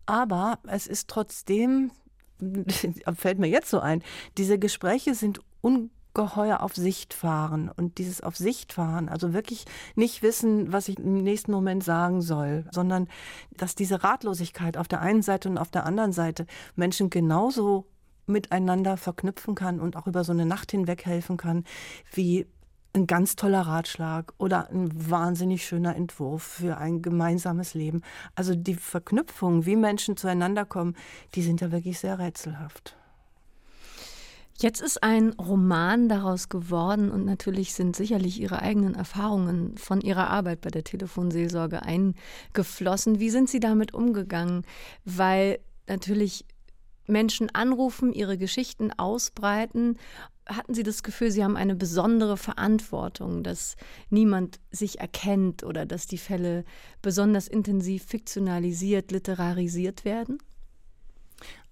Aber 0.04 0.60
es 0.68 0.86
ist 0.86 1.08
trotzdem, 1.08 1.90
fällt 3.14 3.38
mir 3.38 3.48
jetzt 3.48 3.70
so 3.70 3.80
ein, 3.80 4.02
diese 4.38 4.58
Gespräche 4.58 5.14
sind 5.14 5.40
ungeheuer 5.60 6.60
auf 6.62 6.74
Sicht 6.74 7.14
fahren. 7.14 7.70
Und 7.74 7.98
dieses 7.98 8.20
auf 8.22 8.36
Sicht 8.36 8.72
fahren, 8.72 9.08
also 9.08 9.32
wirklich 9.32 9.64
nicht 9.94 10.22
wissen, 10.22 10.72
was 10.72 10.88
ich 10.88 10.98
im 10.98 11.22
nächsten 11.22 11.52
Moment 11.52 11.84
sagen 11.84 12.22
soll, 12.22 12.64
sondern 12.70 13.08
dass 13.56 13.74
diese 13.74 14.02
Ratlosigkeit 14.02 14.76
auf 14.76 14.88
der 14.88 15.00
einen 15.00 15.22
Seite 15.22 15.48
und 15.48 15.58
auf 15.58 15.70
der 15.70 15.84
anderen 15.84 16.12
Seite 16.12 16.46
Menschen 16.74 17.10
genauso 17.10 17.86
miteinander 18.26 18.96
verknüpfen 18.96 19.54
kann 19.54 19.80
und 19.80 19.96
auch 19.96 20.06
über 20.06 20.24
so 20.24 20.32
eine 20.32 20.46
Nacht 20.46 20.72
hinweg 20.72 21.06
helfen 21.06 21.36
kann, 21.36 21.64
wie 22.12 22.46
ein 22.96 23.06
ganz 23.06 23.36
toller 23.36 23.60
Ratschlag 23.60 24.32
oder 24.38 24.70
ein 24.70 24.90
wahnsinnig 25.10 25.64
schöner 25.64 25.94
Entwurf 25.94 26.42
für 26.42 26.78
ein 26.78 27.02
gemeinsames 27.02 27.74
Leben. 27.74 28.02
Also 28.34 28.54
die 28.54 28.74
Verknüpfungen, 28.74 29.66
wie 29.66 29.76
Menschen 29.76 30.16
zueinander 30.16 30.64
kommen, 30.64 30.96
die 31.34 31.42
sind 31.42 31.60
ja 31.60 31.70
wirklich 31.70 31.98
sehr 31.98 32.18
rätselhaft. 32.18 32.96
Jetzt 34.58 34.80
ist 34.80 35.02
ein 35.02 35.34
Roman 35.34 36.08
daraus 36.08 36.48
geworden 36.48 37.10
und 37.10 37.26
natürlich 37.26 37.74
sind 37.74 37.94
sicherlich 37.94 38.40
Ihre 38.40 38.62
eigenen 38.62 38.94
Erfahrungen 38.94 39.76
von 39.76 40.00
Ihrer 40.00 40.30
Arbeit 40.30 40.62
bei 40.62 40.70
der 40.70 40.82
Telefonseelsorge 40.82 41.82
eingeflossen. 41.82 43.20
Wie 43.20 43.28
sind 43.28 43.50
Sie 43.50 43.60
damit 43.60 43.92
umgegangen? 43.92 44.64
Weil 45.04 45.58
natürlich 45.86 46.46
Menschen 47.08 47.54
anrufen, 47.54 48.12
ihre 48.12 48.38
Geschichten 48.38 48.92
ausbreiten. 48.92 49.98
Hatten 50.46 50.74
Sie 50.74 50.82
das 50.82 51.02
Gefühl, 51.02 51.30
Sie 51.30 51.42
haben 51.42 51.56
eine 51.56 51.74
besondere 51.74 52.36
Verantwortung, 52.36 53.42
dass 53.42 53.76
niemand 54.10 54.60
sich 54.70 55.00
erkennt 55.00 55.64
oder 55.64 55.86
dass 55.86 56.06
die 56.06 56.18
Fälle 56.18 56.64
besonders 57.02 57.48
intensiv 57.48 58.04
fiktionalisiert, 58.04 59.10
literarisiert 59.10 60.04
werden? 60.04 60.38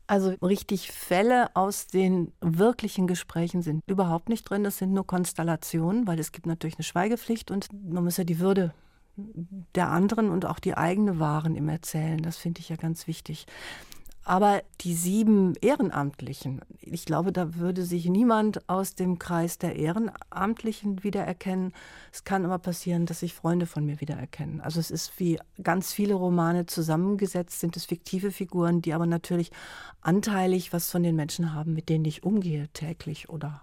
Also 0.07 0.35
richtig 0.43 0.93
Fälle 0.93 1.55
aus 1.57 1.87
den 1.87 2.33
wirklichen 2.41 3.07
Gesprächen 3.07 3.63
sind 3.63 3.81
überhaupt 3.87 4.29
nicht 4.29 4.43
drin. 4.43 4.63
Das 4.63 4.77
sind 4.79 4.93
nur 4.93 5.07
Konstellationen, 5.07 6.07
weil 6.07 6.19
es 6.19 6.31
gibt 6.31 6.47
natürlich 6.47 6.77
eine 6.77 6.85
Schweigepflicht 6.85 7.51
und 7.51 7.69
man 7.73 8.05
muss 8.05 8.19
ja 8.19 8.25
die 8.25 8.39
Würde 8.39 8.75
der 9.75 9.91
anderen 9.91 10.29
und 10.29 10.45
auch 10.45 10.59
die 10.59 10.77
eigene 10.77 11.21
wahren 11.21 11.55
im 11.55 11.69
Erzählen. 11.69 12.21
Das 12.21 12.37
finde 12.37 12.61
ich 12.61 12.69
ja 12.69 12.77
ganz 12.77 13.07
wichtig. 13.07 13.47
Aber 14.27 14.63
die 14.81 14.95
sieben 14.95 15.55
Ehrenamtlichen, 15.61 16.63
ich 16.81 17.05
glaube, 17.05 17.31
da 17.31 17.57
würde 17.57 17.85
sich 17.85 18.07
niemand 18.07 18.67
aus 18.71 18.95
dem 18.95 19.19
Kreis 19.19 19.59
der 19.59 19.77
Ehrenamtlichen 19.77 21.05
wiedererkennen. 21.05 21.75
Es 22.11 22.25
kann 22.25 22.47
aber 22.47 22.59
passieren, 22.59 23.05
dass 23.05 23.21
sich 23.21 23.35
Freunde 23.35 23.67
von 23.67 23.85
mir 23.85 24.01
wiedererkennen. 24.01 24.63
Also 24.63 24.81
es 24.81 24.91
ist 24.91 25.21
wie 25.21 25.39
ganz 25.63 25.93
viele 25.93 26.15
Romane 26.15 26.65
zusammengesetzt, 26.65 27.61
sind 27.61 27.77
es 27.77 27.85
fiktive 27.85 28.31
Figuren, 28.31 28.81
die 28.81 28.95
aber 28.95 29.07
natürlich 29.07 29.51
anteilig 30.01 30.73
was 30.73 30.91
von 30.91 31.03
den 31.03 31.17
Menschen 31.17 31.53
haben, 31.53 31.75
mit 31.75 31.91
denen 31.91 32.07
ich 32.07 32.25
umgehe, 32.25 32.69
täglich 32.73 33.29
oder 33.29 33.63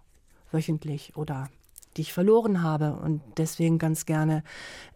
wöchentlich 0.51 1.17
oder 1.17 1.49
die 1.97 2.01
ich 2.01 2.13
verloren 2.13 2.61
habe 2.61 2.93
und 2.93 3.21
deswegen 3.37 3.79
ganz 3.79 4.05
gerne 4.05 4.43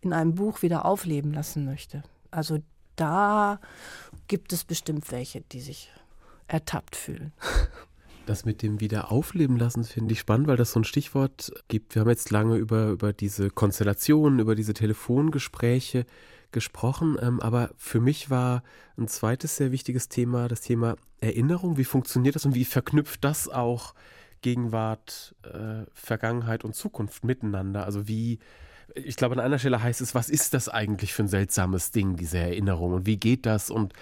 in 0.01 0.13
einem 0.13 0.35
Buch 0.35 0.61
wieder 0.61 0.85
aufleben 0.85 1.33
lassen 1.33 1.65
möchte. 1.65 2.03
Also 2.29 2.59
da 2.95 3.59
gibt 4.27 4.53
es 4.53 4.63
bestimmt 4.63 5.11
welche, 5.11 5.41
die 5.41 5.61
sich 5.61 5.89
ertappt 6.47 6.95
fühlen. 6.95 7.33
Das 8.25 8.43
mit 8.43 8.63
dem 8.63 8.79
Wiederaufleben 8.79 9.55
lassen 9.55 9.83
finde 9.83 10.13
ich 10.13 10.19
spannend, 10.19 10.47
weil 10.47 10.57
das 10.57 10.71
so 10.71 10.79
ein 10.79 10.83
Stichwort 10.83 11.51
gibt. 11.67 11.93
Wir 11.93 11.99
haben 11.99 12.09
jetzt 12.09 12.31
lange 12.31 12.55
über, 12.55 12.87
über 12.87 13.13
diese 13.13 13.51
Konstellationen, 13.51 14.39
über 14.39 14.55
diese 14.55 14.73
Telefongespräche 14.73 16.07
gesprochen, 16.51 17.17
ähm, 17.21 17.39
aber 17.39 17.69
für 17.77 17.99
mich 17.99 18.31
war 18.31 18.63
ein 18.97 19.07
zweites 19.07 19.57
sehr 19.57 19.71
wichtiges 19.71 20.09
Thema 20.09 20.47
das 20.47 20.61
Thema 20.61 20.95
Erinnerung. 21.19 21.77
Wie 21.77 21.83
funktioniert 21.83 22.35
das 22.35 22.45
und 22.45 22.55
wie 22.55 22.65
verknüpft 22.65 23.23
das 23.23 23.47
auch 23.47 23.93
Gegenwart, 24.41 25.35
äh, 25.43 25.85
Vergangenheit 25.93 26.63
und 26.63 26.73
Zukunft 26.73 27.23
miteinander? 27.23 27.85
Also 27.85 28.07
wie 28.07 28.39
ich 28.95 29.15
glaube, 29.15 29.35
an 29.35 29.41
einer 29.41 29.59
Stelle 29.59 29.81
heißt 29.81 30.01
es, 30.01 30.15
was 30.15 30.29
ist 30.29 30.53
das 30.53 30.69
eigentlich 30.69 31.13
für 31.13 31.23
ein 31.23 31.27
seltsames 31.27 31.91
Ding, 31.91 32.15
diese 32.15 32.37
Erinnerung 32.37 32.93
und 32.93 33.05
wie 33.05 33.17
geht 33.17 33.45
das 33.45 33.69
und 33.69 33.93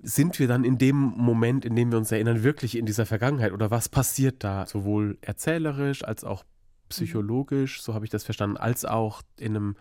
sind 0.00 0.38
wir 0.38 0.46
dann 0.46 0.64
in 0.64 0.78
dem 0.78 0.96
Moment, 0.96 1.64
in 1.64 1.74
dem 1.74 1.90
wir 1.90 1.98
uns 1.98 2.12
erinnern, 2.12 2.44
wirklich 2.44 2.76
in 2.76 2.86
dieser 2.86 3.04
Vergangenheit 3.04 3.52
oder 3.52 3.70
was 3.70 3.88
passiert 3.88 4.44
da, 4.44 4.64
sowohl 4.66 5.18
erzählerisch 5.22 6.04
als 6.04 6.22
auch 6.22 6.44
psychologisch, 6.88 7.82
so 7.82 7.94
habe 7.94 8.04
ich 8.04 8.10
das 8.10 8.24
verstanden, 8.24 8.56
als 8.56 8.84
auch 8.84 9.22
in 9.36 9.56
einem 9.56 9.76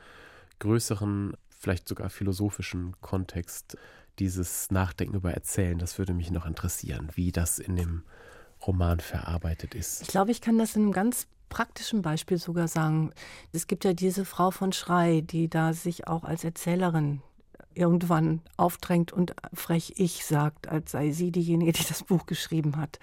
größeren, 0.60 1.34
vielleicht 1.50 1.88
sogar 1.88 2.10
philosophischen 2.10 2.96
Kontext 3.00 3.78
dieses 4.18 4.72
Nachdenken 4.72 5.16
über 5.16 5.32
Erzählen. 5.32 5.78
Das 5.78 6.00
würde 6.00 6.14
mich 6.14 6.32
noch 6.32 6.48
interessieren, 6.48 7.10
wie 7.14 7.32
das 7.32 7.60
in 7.60 7.76
dem 7.76 8.04
Roman 8.66 9.00
verarbeitet 9.00 9.76
ist. 9.76 10.02
Ich 10.02 10.08
glaube, 10.08 10.32
ich 10.32 10.42
kann 10.42 10.58
das 10.58 10.76
in 10.76 10.82
einem 10.82 10.92
ganz 10.92 11.28
praktischen 11.50 12.02
Beispiel 12.02 12.38
sogar 12.38 12.68
sagen. 12.68 13.12
Es 13.52 13.68
gibt 13.68 13.86
ja 13.86 13.94
diese 13.94 14.26
Frau 14.26 14.52
von 14.52 14.72
Schrei, 14.74 15.22
die 15.22 15.50
da 15.50 15.74
sich 15.74 16.08
auch 16.08 16.24
als 16.24 16.44
Erzählerin 16.44 17.22
irgendwann 17.78 18.42
aufdrängt 18.58 19.14
und 19.14 19.36
frech 19.54 19.94
ich 19.98 20.26
sagt, 20.26 20.68
als 20.68 20.92
sei 20.92 21.12
sie 21.12 21.32
diejenige, 21.32 21.72
die 21.72 21.86
das 21.88 22.04
Buch 22.04 22.26
geschrieben 22.26 22.76
hat. 22.78 23.00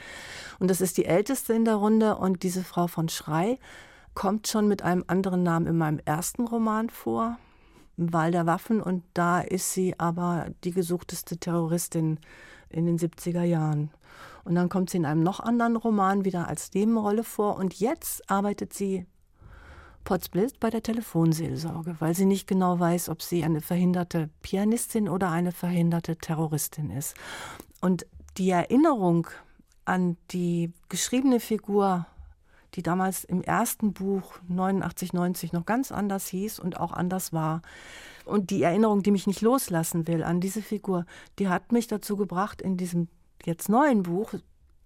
Und 0.59 0.69
das 0.69 0.81
ist 0.81 0.99
die 0.99 1.07
älteste 1.07 1.53
in 1.53 1.65
der 1.65 1.77
Runde 1.77 2.17
und 2.17 2.43
diese 2.43 2.65
Frau 2.65 2.89
von 2.89 3.09
Schrei 3.09 3.59
kommt 4.15 4.49
schon 4.49 4.69
mit 4.69 4.83
einem 4.83 5.05
anderen 5.07 5.43
Namen 5.43 5.67
in 5.67 5.79
meinem 5.79 6.01
ersten 6.05 6.47
Roman 6.47 6.91
vor, 6.91 7.39
Wahl 7.97 8.33
der 8.33 8.47
Waffen 8.47 8.83
und 8.83 9.05
da 9.15 9.41
ist 9.41 9.73
sie 9.73 9.99
aber 9.99 10.47
die 10.65 10.73
gesuchteste 10.73 11.37
Terroristin 11.37 12.19
in 12.69 12.87
den 12.87 12.99
70er 12.99 13.45
Jahren. 13.45 13.91
Und 14.45 14.55
dann 14.55 14.69
kommt 14.69 14.91
sie 14.91 14.99
in 14.99 15.07
einem 15.07 15.23
noch 15.23 15.41
anderen 15.41 15.77
Roman 15.77 16.25
wieder 16.25 16.49
als 16.49 16.73
Nebenrolle 16.75 17.25
vor. 17.25 17.57
Und 17.57 17.79
jetzt 17.81 18.31
arbeitet 18.31 18.73
sie 18.73 19.07
potzblitz 20.05 20.53
bei 20.61 20.71
der 20.71 20.83
Telefonseelsorge, 20.83 21.97
weil 21.99 22.15
sie 22.15 22.27
nicht 22.27 22.47
genau 22.47 22.79
weiß, 22.79 23.09
ob 23.09 23.23
sie 23.23 23.43
eine 23.43 23.61
verhinderte 23.61 24.29
Pianistin 24.43 25.09
oder 25.09 25.31
eine 25.31 25.51
verhinderte 25.51 26.17
Terroristin 26.17 26.91
ist. 26.91 27.15
Und 27.81 28.07
die 28.37 28.51
Erinnerung 28.51 29.29
an 29.85 30.17
die 30.31 30.73
geschriebene 30.89 31.41
Figur, 31.41 32.07
die 32.75 32.83
damals 32.83 33.25
im 33.25 33.43
ersten 33.43 33.93
Buch 33.93 34.35
89, 34.49 35.13
90 35.13 35.53
noch 35.53 35.67
ganz 35.67 35.93
anders 35.93 36.27
hieß 36.29 36.59
und 36.59 36.79
auch 36.81 36.93
anders 36.93 37.33
war. 37.33 37.63
Und 38.25 38.51
die 38.51 38.63
Erinnerung, 38.63 39.03
die 39.03 39.11
mich 39.11 39.27
nicht 39.27 39.43
loslassen 39.43 40.07
will 40.07 40.23
an 40.23 40.41
diese 40.41 40.63
Figur, 40.63 41.07
die 41.39 41.49
hat 41.49 41.73
mich 41.73 41.87
dazu 41.87 42.17
gebracht, 42.17 42.63
in 42.63 42.77
diesem 42.77 43.09
jetzt 43.47 43.69
neuen 43.69 44.03
Buch 44.03 44.35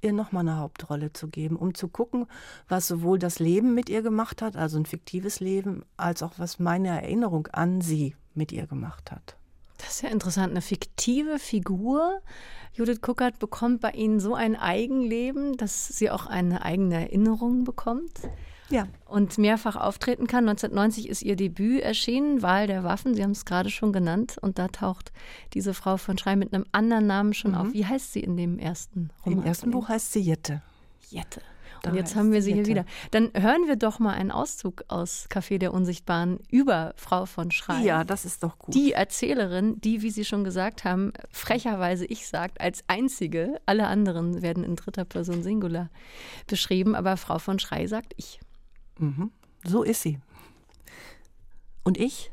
ihr 0.00 0.12
nochmal 0.12 0.42
eine 0.42 0.58
Hauptrolle 0.58 1.12
zu 1.12 1.28
geben, 1.28 1.56
um 1.56 1.74
zu 1.74 1.88
gucken, 1.88 2.26
was 2.68 2.86
sowohl 2.86 3.18
das 3.18 3.38
Leben 3.38 3.74
mit 3.74 3.88
ihr 3.88 4.02
gemacht 4.02 4.42
hat, 4.42 4.56
also 4.56 4.78
ein 4.78 4.86
fiktives 4.86 5.40
Leben, 5.40 5.84
als 5.96 6.22
auch 6.22 6.34
was 6.38 6.58
meine 6.58 6.88
Erinnerung 6.88 7.48
an 7.48 7.80
sie 7.80 8.14
mit 8.34 8.52
ihr 8.52 8.66
gemacht 8.66 9.10
hat. 9.10 9.36
Das 9.78 9.90
ist 9.90 10.02
ja 10.02 10.08
interessant. 10.08 10.50
Eine 10.50 10.60
fiktive 10.60 11.38
Figur, 11.38 12.20
Judith 12.72 13.00
Kuckert, 13.00 13.38
bekommt 13.38 13.80
bei 13.80 13.92
Ihnen 13.92 14.18
so 14.20 14.34
ein 14.34 14.56
Eigenleben, 14.56 15.56
dass 15.56 15.88
sie 15.88 16.10
auch 16.10 16.26
eine 16.26 16.64
eigene 16.64 16.96
Erinnerung 16.96 17.64
bekommt 17.64 18.20
ja. 18.70 18.86
und 19.06 19.38
mehrfach 19.38 19.76
auftreten 19.76 20.26
kann. 20.26 20.48
1990 20.48 21.08
ist 21.08 21.22
ihr 21.22 21.36
Debüt 21.36 21.82
erschienen, 21.82 22.42
Wahl 22.42 22.66
der 22.66 22.84
Waffen, 22.84 23.14
Sie 23.14 23.22
haben 23.22 23.32
es 23.32 23.44
gerade 23.44 23.70
schon 23.70 23.92
genannt. 23.92 24.36
Und 24.40 24.58
da 24.58 24.68
taucht 24.68 25.12
diese 25.54 25.74
Frau 25.74 25.96
von 25.96 26.18
Schrei 26.18 26.36
mit 26.36 26.52
einem 26.52 26.64
anderen 26.72 27.06
Namen 27.06 27.34
schon 27.34 27.52
mhm. 27.52 27.56
auf. 27.58 27.72
Wie 27.72 27.86
heißt 27.86 28.12
sie 28.12 28.20
in 28.20 28.36
dem 28.36 28.58
ersten 28.58 29.10
Roman? 29.24 29.40
Im 29.40 29.46
ersten 29.46 29.70
Buch 29.70 29.88
heißt 29.88 30.12
sie 30.12 30.20
Jette. 30.20 30.62
Jette. 31.10 31.40
Und 31.86 31.94
jetzt 31.94 32.16
haben 32.16 32.32
wir 32.32 32.42
sie 32.42 32.54
hier 32.54 32.66
wieder. 32.66 32.84
Dann 33.10 33.30
hören 33.34 33.66
wir 33.66 33.76
doch 33.76 33.98
mal 33.98 34.14
einen 34.14 34.30
Auszug 34.30 34.84
aus 34.88 35.26
Café 35.30 35.58
der 35.58 35.72
Unsichtbaren 35.72 36.40
über 36.50 36.92
Frau 36.96 37.26
von 37.26 37.50
Schrei. 37.50 37.82
Ja, 37.82 38.04
das 38.04 38.24
ist 38.24 38.42
doch 38.42 38.58
gut. 38.58 38.74
Die 38.74 38.92
Erzählerin, 38.92 39.80
die, 39.80 40.02
wie 40.02 40.10
Sie 40.10 40.24
schon 40.24 40.44
gesagt 40.44 40.84
haben, 40.84 41.12
frecherweise 41.30 42.06
ich 42.06 42.26
sagt, 42.26 42.60
als 42.60 42.82
einzige, 42.86 43.60
alle 43.66 43.86
anderen 43.86 44.42
werden 44.42 44.64
in 44.64 44.76
dritter 44.76 45.04
Person 45.04 45.42
Singular 45.42 45.90
beschrieben, 46.46 46.94
aber 46.94 47.16
Frau 47.16 47.38
von 47.38 47.58
Schrei 47.58 47.86
sagt 47.86 48.14
ich. 48.16 48.40
Mhm. 48.98 49.30
So 49.64 49.82
ist 49.82 50.02
sie. 50.02 50.18
Und 51.84 51.98
ich? 51.98 52.30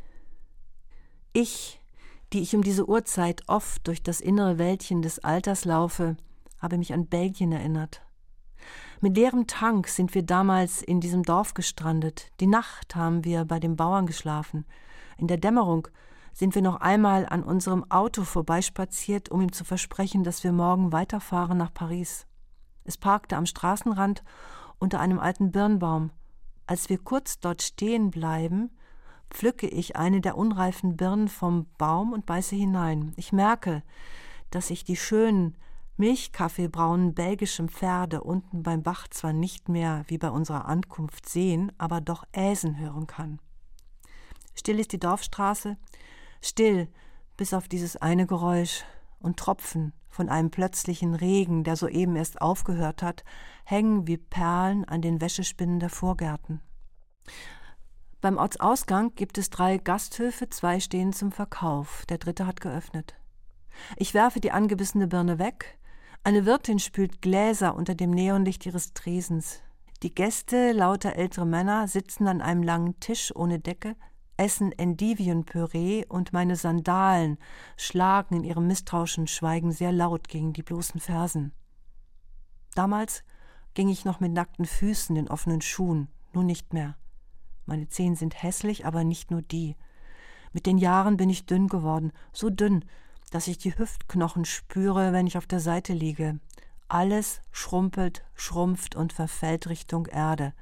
Ich, 1.33 1.81
die 2.33 2.41
ich 2.41 2.55
um 2.55 2.63
diese 2.63 2.87
Uhrzeit 2.87 3.43
oft 3.47 3.87
durch 3.87 4.03
das 4.03 4.21
innere 4.21 4.57
Wäldchen 4.57 5.01
des 5.01 5.19
Alters 5.19 5.65
laufe, 5.65 6.17
habe 6.59 6.77
mich 6.77 6.93
an 6.93 7.07
Belgien 7.07 7.51
erinnert. 7.51 8.01
Mit 9.01 9.17
leerem 9.17 9.47
Tank 9.47 9.87
sind 9.87 10.15
wir 10.15 10.23
damals 10.23 10.81
in 10.81 10.99
diesem 10.99 11.23
Dorf 11.23 11.53
gestrandet. 11.53 12.31
Die 12.39 12.47
Nacht 12.47 12.95
haben 12.95 13.23
wir 13.23 13.45
bei 13.45 13.59
dem 13.59 13.75
Bauern 13.75 14.07
geschlafen. 14.07 14.65
In 15.17 15.27
der 15.27 15.37
Dämmerung 15.37 15.87
sind 16.33 16.55
wir 16.55 16.61
noch 16.61 16.81
einmal 16.81 17.25
an 17.25 17.43
unserem 17.43 17.89
Auto 17.89 18.23
vorbeispaziert, 18.23 19.29
um 19.29 19.41
ihm 19.41 19.51
zu 19.51 19.63
versprechen, 19.63 20.23
dass 20.23 20.43
wir 20.43 20.51
morgen 20.51 20.91
weiterfahren 20.91 21.57
nach 21.57 21.73
Paris. 21.73 22.27
Es 22.83 22.97
parkte 22.97 23.37
am 23.37 23.45
Straßenrand 23.45 24.23
unter 24.79 24.99
einem 24.99 25.19
alten 25.19 25.51
Birnbaum. 25.51 26.11
Als 26.67 26.89
wir 26.89 26.97
kurz 26.97 27.39
dort 27.39 27.61
stehen 27.61 28.11
bleiben, 28.11 28.71
pflücke 29.29 29.67
ich 29.67 29.95
eine 29.95 30.21
der 30.21 30.37
unreifen 30.37 30.97
Birnen 30.97 31.27
vom 31.27 31.67
Baum 31.77 32.13
und 32.13 32.25
beiße 32.25 32.55
hinein. 32.55 33.13
Ich 33.17 33.31
merke, 33.31 33.83
dass 34.49 34.69
ich 34.69 34.83
die 34.83 34.95
schönen, 34.95 35.55
milchkaffeebraunen 35.97 37.13
belgischen 37.13 37.69
Pferde 37.69 38.21
unten 38.21 38.63
beim 38.63 38.83
Bach 38.83 39.07
zwar 39.07 39.33
nicht 39.33 39.69
mehr 39.69 40.03
wie 40.07 40.17
bei 40.17 40.29
unserer 40.29 40.65
Ankunft 40.65 41.29
sehen, 41.29 41.71
aber 41.77 42.01
doch 42.01 42.25
äsen 42.31 42.77
hören 42.77 43.07
kann. 43.07 43.39
Still 44.55 44.79
ist 44.79 44.91
die 44.91 44.99
Dorfstraße, 44.99 45.77
still 46.41 46.87
bis 47.37 47.53
auf 47.53 47.67
dieses 47.67 47.97
eine 47.97 48.25
Geräusch 48.25 48.83
und 49.19 49.37
Tropfen 49.37 49.93
von 50.15 50.29
einem 50.29 50.49
plötzlichen 50.49 51.13
Regen, 51.13 51.65
der 51.65 51.75
soeben 51.75 52.15
erst 52.15 52.41
aufgehört 52.41 53.03
hat, 53.03 53.25
hängen 53.65 54.07
wie 54.07 54.15
Perlen 54.17 54.85
an 54.85 55.01
den 55.01 55.19
Wäschespinnen 55.19 55.81
der 55.81 55.89
Vorgärten. 55.89 56.61
Beim 58.21 58.37
Ortsausgang 58.37 59.13
gibt 59.15 59.37
es 59.37 59.49
drei 59.49 59.77
Gasthöfe, 59.77 60.49
zwei 60.49 60.79
stehen 60.79 61.11
zum 61.11 61.33
Verkauf, 61.33 62.05
der 62.07 62.17
dritte 62.17 62.47
hat 62.47 62.61
geöffnet. 62.61 63.15
Ich 63.97 64.13
werfe 64.13 64.39
die 64.39 64.51
angebissene 64.51 65.07
Birne 65.07 65.37
weg, 65.37 65.77
eine 66.23 66.45
Wirtin 66.45 66.79
spült 66.79 67.21
Gläser 67.21 67.75
unter 67.75 67.93
dem 67.93 68.11
Neonlicht 68.11 68.65
ihres 68.65 68.93
Tresens. 68.93 69.61
Die 70.01 70.15
Gäste, 70.15 70.71
lauter 70.71 71.17
ältere 71.17 71.45
Männer, 71.45 71.89
sitzen 71.89 72.27
an 72.27 72.41
einem 72.41 72.63
langen 72.63 72.99
Tisch 73.01 73.35
ohne 73.35 73.59
Decke, 73.59 73.95
essen 74.37 74.71
Endivienpüree 74.71 76.05
und 76.07 76.33
meine 76.33 76.55
Sandalen 76.55 77.37
schlagen 77.77 78.35
in 78.35 78.43
ihrem 78.43 78.67
misstrauischen 78.67 79.27
Schweigen 79.27 79.71
sehr 79.71 79.91
laut 79.91 80.27
gegen 80.27 80.53
die 80.53 80.63
bloßen 80.63 80.99
Fersen. 80.99 81.53
Damals 82.73 83.23
ging 83.73 83.89
ich 83.89 84.05
noch 84.05 84.19
mit 84.19 84.33
nackten 84.33 84.65
Füßen 84.65 85.15
in 85.15 85.29
offenen 85.29 85.61
Schuhen, 85.61 86.09
nun 86.33 86.45
nicht 86.45 86.73
mehr. 86.73 86.95
Meine 87.65 87.87
Zehen 87.87 88.15
sind 88.15 88.41
hässlich, 88.41 88.85
aber 88.85 89.03
nicht 89.03 89.31
nur 89.31 89.41
die. 89.41 89.75
Mit 90.53 90.65
den 90.65 90.77
Jahren 90.77 91.17
bin 91.17 91.29
ich 91.29 91.45
dünn 91.45 91.67
geworden, 91.67 92.11
so 92.31 92.49
dünn, 92.49 92.85
dass 93.31 93.47
ich 93.47 93.57
die 93.57 93.77
Hüftknochen 93.77 94.45
spüre, 94.45 95.11
wenn 95.11 95.27
ich 95.27 95.37
auf 95.37 95.47
der 95.47 95.59
Seite 95.59 95.93
liege. 95.93 96.39
Alles 96.87 97.41
schrumpelt, 97.51 98.23
schrumpft 98.35 98.95
und 98.95 99.11
verfällt 99.11 99.67
Richtung 99.67 100.05
Erde. 100.05 100.53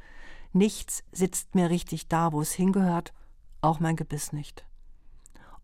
Nichts 0.54 1.04
sitzt 1.12 1.56
mir 1.56 1.70
richtig 1.70 2.08
da, 2.08 2.32
wo 2.32 2.42
es 2.42 2.54
hingehört, 2.54 3.14
auch 3.64 3.80
mein 3.80 3.96
Gebiss 3.96 4.34
nicht. 4.34 4.66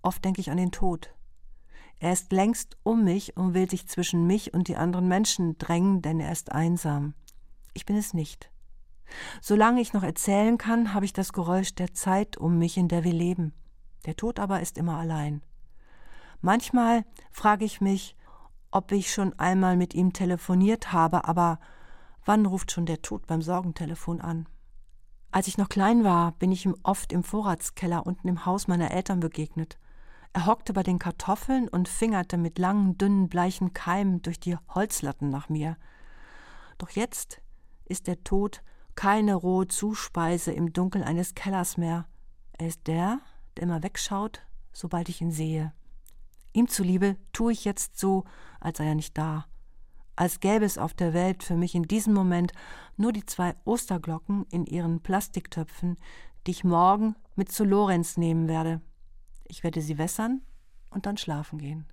Oft 0.01 0.23
denke 0.23 0.41
ich 0.41 0.51
an 0.51 0.57
den 0.57 0.71
Tod. 0.71 1.13
Er 1.99 2.13
ist 2.13 2.31
längst 2.31 2.77
um 2.83 3.03
mich 3.03 3.35
und 3.35 3.53
will 3.53 3.69
sich 3.69 3.87
zwischen 3.87 4.25
mich 4.25 4.53
und 4.53 4.69
die 4.69 4.77
anderen 4.77 5.07
Menschen 5.07 5.57
drängen, 5.57 6.01
denn 6.01 6.19
er 6.19 6.31
ist 6.31 6.51
einsam. 6.51 7.13
Ich 7.73 7.85
bin 7.85 7.97
es 7.97 8.13
nicht. 8.13 8.49
Solange 9.41 9.81
ich 9.81 9.91
noch 9.91 10.03
erzählen 10.03 10.57
kann, 10.57 10.93
habe 10.93 11.05
ich 11.05 11.13
das 11.13 11.33
Geräusch 11.33 11.75
der 11.75 11.93
Zeit 11.93 12.37
um 12.37 12.57
mich, 12.57 12.77
in 12.77 12.87
der 12.87 13.03
wir 13.03 13.13
leben. 13.13 13.53
Der 14.05 14.15
Tod 14.15 14.39
aber 14.39 14.61
ist 14.61 14.77
immer 14.77 14.97
allein. 14.97 15.41
Manchmal 16.41 17.03
frage 17.31 17.65
ich 17.65 17.81
mich, 17.81 18.15
ob 18.71 18.91
ich 18.91 19.11
schon 19.11 19.37
einmal 19.37 19.75
mit 19.75 19.93
ihm 19.93 20.13
telefoniert 20.13 20.93
habe, 20.93 21.25
aber 21.25 21.59
wann 22.23 22.45
ruft 22.45 22.71
schon 22.71 22.85
der 22.85 23.01
Tod 23.01 23.27
beim 23.27 23.41
Sorgentelefon 23.41 24.21
an? 24.21 24.47
Als 25.31 25.47
ich 25.47 25.57
noch 25.57 25.69
klein 25.69 26.03
war, 26.03 26.31
bin 26.33 26.51
ich 26.51 26.65
ihm 26.65 26.75
oft 26.83 27.13
im 27.13 27.23
Vorratskeller 27.23 28.05
unten 28.05 28.27
im 28.27 28.45
Haus 28.45 28.67
meiner 28.67 28.91
Eltern 28.91 29.19
begegnet. 29.19 29.77
Er 30.33 30.45
hockte 30.45 30.73
bei 30.73 30.83
den 30.83 30.99
Kartoffeln 30.99 31.67
und 31.67 31.87
fingerte 31.87 32.37
mit 32.37 32.57
langen, 32.57 32.97
dünnen, 32.97 33.29
bleichen 33.29 33.73
Keimen 33.73 34.21
durch 34.21 34.39
die 34.39 34.57
Holzlatten 34.73 35.29
nach 35.29 35.49
mir. 35.49 35.77
Doch 36.77 36.89
jetzt 36.91 37.41
ist 37.85 38.07
der 38.07 38.23
Tod 38.23 38.63
keine 38.95 39.35
rohe 39.35 39.67
Zuspeise 39.67 40.51
im 40.51 40.73
Dunkeln 40.73 41.03
eines 41.03 41.35
Kellers 41.35 41.77
mehr. 41.77 42.05
Er 42.57 42.67
ist 42.67 42.87
der, 42.87 43.19
der 43.55 43.63
immer 43.63 43.83
wegschaut, 43.83 44.41
sobald 44.73 45.09
ich 45.09 45.21
ihn 45.21 45.31
sehe. 45.31 45.73
Ihm 46.53 46.67
zuliebe 46.67 47.17
tue 47.33 47.51
ich 47.51 47.65
jetzt 47.65 47.99
so, 47.99 48.23
als 48.59 48.79
sei 48.79 48.87
er 48.87 48.95
nicht 48.95 49.17
da. 49.17 49.45
Als 50.19 50.41
gäbe 50.41 50.65
es 50.65 50.77
auf 50.77 50.93
der 50.93 51.13
Welt 51.13 51.43
für 51.43 51.55
mich 51.55 51.75
in 51.75 51.83
diesem 51.83 52.13
Moment 52.13 52.51
nur 52.97 53.13
die 53.13 53.25
zwei 53.25 53.55
Osterglocken 53.63 54.45
in 54.51 54.65
ihren 54.65 54.99
Plastiktöpfen, 54.99 55.95
die 56.45 56.51
ich 56.51 56.65
morgen 56.65 57.15
mit 57.37 57.53
zu 57.53 57.63
Lorenz 57.63 58.17
nehmen 58.17 58.49
werde. 58.49 58.81
Ich 59.47 59.63
werde 59.63 59.79
sie 59.81 59.97
wässern 59.97 60.41
und 60.89 61.05
dann 61.05 61.15
schlafen 61.15 61.57
gehen. 61.57 61.87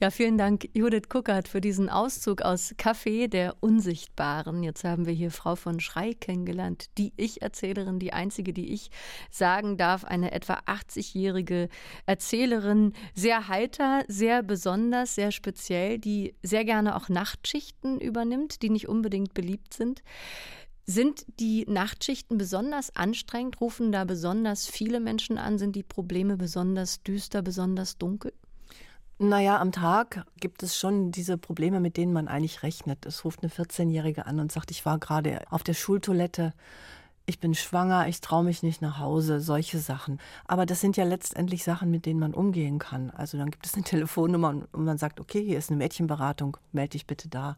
Ja, 0.00 0.10
vielen 0.10 0.38
Dank, 0.38 0.68
Judith 0.74 1.08
Kuckert, 1.08 1.48
für 1.48 1.60
diesen 1.60 1.88
Auszug 1.88 2.42
aus 2.42 2.74
Café 2.76 3.28
der 3.28 3.56
Unsichtbaren. 3.60 4.62
Jetzt 4.62 4.84
haben 4.84 5.06
wir 5.06 5.12
hier 5.12 5.30
Frau 5.30 5.56
von 5.56 5.80
Schrei 5.80 6.14
kennengelernt, 6.14 6.86
die 6.98 7.12
Ich-Erzählerin, 7.16 7.98
die 7.98 8.12
einzige, 8.12 8.52
die 8.52 8.72
ich 8.72 8.90
sagen 9.30 9.76
darf, 9.76 10.04
eine 10.04 10.32
etwa 10.32 10.60
80-jährige 10.66 11.68
Erzählerin, 12.06 12.92
sehr 13.14 13.48
heiter, 13.48 14.04
sehr 14.08 14.42
besonders, 14.42 15.14
sehr 15.14 15.32
speziell, 15.32 15.98
die 15.98 16.34
sehr 16.42 16.64
gerne 16.64 16.96
auch 16.96 17.08
Nachtschichten 17.08 18.00
übernimmt, 18.00 18.62
die 18.62 18.70
nicht 18.70 18.88
unbedingt 18.88 19.34
beliebt 19.34 19.74
sind. 19.74 20.02
Sind 20.90 21.26
die 21.38 21.66
Nachtschichten 21.68 22.38
besonders 22.38 22.96
anstrengend? 22.96 23.60
Rufen 23.60 23.92
da 23.92 24.04
besonders 24.04 24.66
viele 24.66 25.00
Menschen 25.00 25.36
an? 25.36 25.58
Sind 25.58 25.76
die 25.76 25.82
Probleme 25.82 26.38
besonders 26.38 27.02
düster, 27.02 27.42
besonders 27.42 27.98
dunkel? 27.98 28.32
Naja, 29.20 29.58
am 29.58 29.72
Tag 29.72 30.24
gibt 30.38 30.62
es 30.62 30.78
schon 30.78 31.10
diese 31.10 31.38
Probleme, 31.38 31.80
mit 31.80 31.96
denen 31.96 32.12
man 32.12 32.28
eigentlich 32.28 32.62
rechnet. 32.62 33.04
Es 33.04 33.24
ruft 33.24 33.42
eine 33.42 33.50
14-Jährige 33.50 34.26
an 34.26 34.38
und 34.38 34.52
sagt, 34.52 34.70
ich 34.70 34.86
war 34.86 34.98
gerade 34.98 35.42
auf 35.50 35.64
der 35.64 35.74
Schultoilette, 35.74 36.54
ich 37.26 37.40
bin 37.40 37.56
schwanger, 37.56 38.06
ich 38.06 38.20
traue 38.20 38.44
mich 38.44 38.62
nicht 38.62 38.80
nach 38.80 39.00
Hause, 39.00 39.40
solche 39.40 39.80
Sachen. 39.80 40.20
Aber 40.46 40.66
das 40.66 40.80
sind 40.80 40.96
ja 40.96 41.04
letztendlich 41.04 41.64
Sachen, 41.64 41.90
mit 41.90 42.06
denen 42.06 42.20
man 42.20 42.32
umgehen 42.32 42.78
kann. 42.78 43.10
Also 43.10 43.36
dann 43.36 43.50
gibt 43.50 43.66
es 43.66 43.74
eine 43.74 43.82
Telefonnummer 43.84 44.50
und 44.50 44.84
man 44.84 44.98
sagt, 44.98 45.18
okay, 45.18 45.44
hier 45.44 45.58
ist 45.58 45.68
eine 45.70 45.78
Mädchenberatung, 45.78 46.56
melde 46.70 46.90
dich 46.90 47.06
bitte 47.08 47.28
da. 47.28 47.56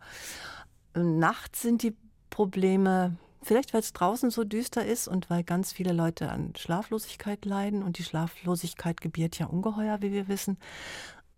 Nachts 0.94 1.60
sind 1.60 1.82
die 1.82 1.94
Probleme, 2.30 3.16
vielleicht 3.42 3.74
weil 3.74 3.80
es 3.80 3.92
draußen 3.92 4.30
so 4.30 4.44
düster 4.44 4.86
ist 4.86 5.08
und 5.08 5.28
weil 5.28 5.44
ganz 5.44 5.72
viele 5.72 5.92
Leute 5.92 6.30
an 6.30 6.54
Schlaflosigkeit 6.56 7.44
leiden 7.44 7.82
und 7.82 7.98
die 7.98 8.04
Schlaflosigkeit 8.04 9.02
gebiert 9.02 9.38
ja 9.38 9.44
ungeheuer, 9.44 10.00
wie 10.00 10.10
wir 10.10 10.26
wissen 10.26 10.56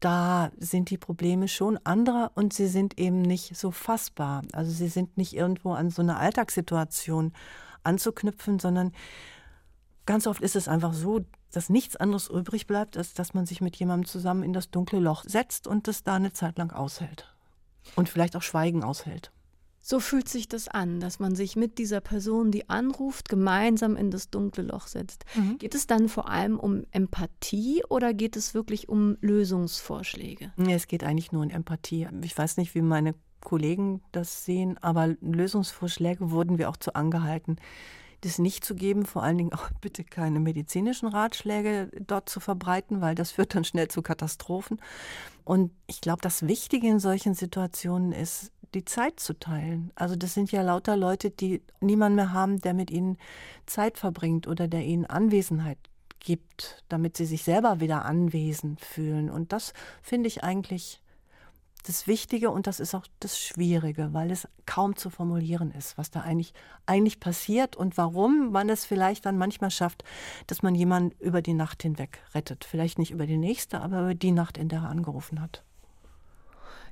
da 0.05 0.51
sind 0.57 0.91
die 0.91 0.99
Probleme 0.99 1.47
schon 1.47 1.79
andere 1.85 2.31
und 2.35 2.53
sie 2.53 2.67
sind 2.67 2.99
eben 2.99 3.23
nicht 3.23 3.57
so 3.57 3.71
fassbar. 3.71 4.43
Also 4.53 4.73
sie 4.73 4.89
sind 4.89 5.17
nicht 5.17 5.33
irgendwo 5.33 5.73
an 5.73 5.91
so 5.91 6.03
eine 6.03 6.17
Alltagssituation 6.17 7.33
anzuknüpfen, 7.85 8.59
sondern 8.59 8.93
ganz 10.05 10.27
oft 10.27 10.43
ist 10.43 10.57
es 10.57 10.67
einfach 10.67 10.93
so, 10.93 11.25
dass 11.53 11.69
nichts 11.69 11.97
anderes 11.97 12.29
übrig 12.29 12.67
bleibt, 12.67 12.97
als 12.97 13.15
dass 13.15 13.33
man 13.35 13.47
sich 13.47 13.61
mit 13.61 13.77
jemandem 13.77 14.09
zusammen 14.09 14.43
in 14.43 14.53
das 14.53 14.71
dunkle 14.71 14.99
Loch 14.99 15.25
setzt 15.25 15.69
und 15.69 15.87
das 15.87 16.03
da 16.03 16.17
eine 16.17 16.33
Zeit 16.33 16.59
lang 16.59 16.73
aushält. 16.73 17.33
Und 17.95 18.09
vielleicht 18.09 18.37
auch 18.37 18.43
Schweigen 18.43 18.83
aushält. 18.83 19.31
So 19.85 19.99
fühlt 19.99 20.29
sich 20.29 20.49
das 20.49 20.69
an, 20.69 21.01
dass 21.01 21.19
man 21.19 21.35
sich 21.35 21.57
mit 21.57 21.77
dieser 21.79 22.01
Person, 22.01 22.53
die 22.53 22.71
anruft, 22.71 23.29
gemeinsam 23.29 23.97
in 23.97 24.13
das 24.13 24.31
dunkle 24.31 24.63
Loch 24.63 24.87
setzt. 24.87 25.25
Mhm. 25.35 25.59
Geht 25.59 25.75
es 25.75 25.89
dann 25.89 26.09
vor 26.09 26.29
allem 26.29 26.59
um 26.59 26.85
Empathie 26.93 27.83
oder 27.89 28.15
geht 28.15 28.37
es 28.37 28.55
wirklich 28.55 28.89
um 28.89 29.19
Lösungsvorschläge? 29.21 30.53
Nee, 30.57 30.75
es 30.75 30.87
geht 30.87 31.03
eigentlich 31.03 31.33
nur 31.33 31.43
um 31.43 31.51
Empathie. 31.51 32.07
Ich 32.23 32.39
weiß 32.39 32.59
nicht, 32.59 32.77
wie 32.77 32.81
meine 32.81 33.17
Kollegen 33.41 34.03
das 34.13 34.45
sehen, 34.45 34.79
aber 34.79 35.09
Lösungsvorschläge 35.21 36.31
wurden 36.31 36.59
wir 36.59 36.71
auch 36.71 36.77
zu 36.77 36.95
angehalten, 36.95 37.57
das 38.21 38.39
nicht 38.39 38.65
zu 38.65 38.77
geben, 38.77 39.05
vor 39.05 39.25
allen 39.25 39.39
Dingen 39.39 39.53
auch 39.53 39.69
bitte 39.81 40.05
keine 40.05 40.41
medizinischen 40.41 41.09
Ratschläge 41.09 41.91
dort 42.07 42.29
zu 42.29 42.41
verbreiten, 42.41 43.01
weil 43.01 43.15
das 43.15 43.33
führt 43.33 43.55
dann 43.55 43.65
schnell 43.65 43.89
zu 43.89 44.01
Katastrophen. 44.01 44.81
Und 45.45 45.73
ich 45.89 46.01
glaube, 46.01 46.23
das 46.23 46.47
Wichtige 46.47 46.87
in 46.87 47.01
solchen 47.01 47.35
Situationen 47.35 48.13
ist, 48.13 48.53
die 48.75 48.85
Zeit 48.85 49.21
zu 49.21 49.39
teilen. 49.39 49.93
Also 49.95 50.17
das 50.17 50.35
sind 50.35 50.53
ja 50.53 50.63
lauter 50.63 50.97
Leute, 50.97 51.31
die 51.31 51.63
niemanden 51.81 52.17
mehr 52.17 52.33
haben, 52.33 52.61
der 52.61 52.75
mit 52.75 52.91
ihnen 52.91 53.19
Zeit 53.67 53.99
verbringt 53.99 54.47
oder 54.47 54.69
der 54.69 54.85
ihnen 54.85 55.07
Anwesenheit 55.07 55.79
gibt, 56.21 56.85
damit 56.89 57.17
sie 57.17 57.27
sich 57.27 57.43
selber 57.43 57.81
wieder 57.81 58.05
anwesend 58.05 58.81
fühlen. 58.81 59.31
Und 59.31 59.53
das 59.53 59.73
finde 60.03 60.29
ich 60.29 60.45
eigentlich 60.45 61.03
das 61.85 62.07
Wichtige 62.07 62.51
und 62.51 62.67
das 62.67 62.79
ist 62.79 62.95
auch 62.95 63.07
das 63.19 63.39
Schwierige, 63.39 64.13
weil 64.13 64.31
es 64.31 64.49
kaum 64.67 64.95
zu 64.95 65.11
formulieren 65.11 65.73
ist, 65.73 65.99
was 65.99 66.11
da 66.11 66.21
eigentlich, 66.21 66.55
eigentlich 66.87 67.19
passiert 67.19 67.75
und 67.77 67.97
warum 67.97 68.53
man 68.53 68.69
es 68.69 68.85
vielleicht 68.85 69.27
dann 69.27 69.37
manchmal 69.37 69.71
schafft, 69.71 70.05
dass 70.47 70.63
man 70.63 70.75
jemanden 70.75 71.17
über 71.19 71.43
die 71.43 71.55
Nacht 71.55 71.83
hinweg 71.83 72.21
rettet. 72.35 72.65
Vielleicht 72.65 72.99
nicht 72.99 73.11
über 73.11 73.27
die 73.27 73.37
nächste, 73.39 73.81
aber 73.81 74.03
über 74.03 74.15
die 74.15 74.33
Nacht, 74.33 74.59
in 74.59 74.69
der 74.69 74.81
er 74.81 74.91
angerufen 74.91 75.41
hat. 75.41 75.65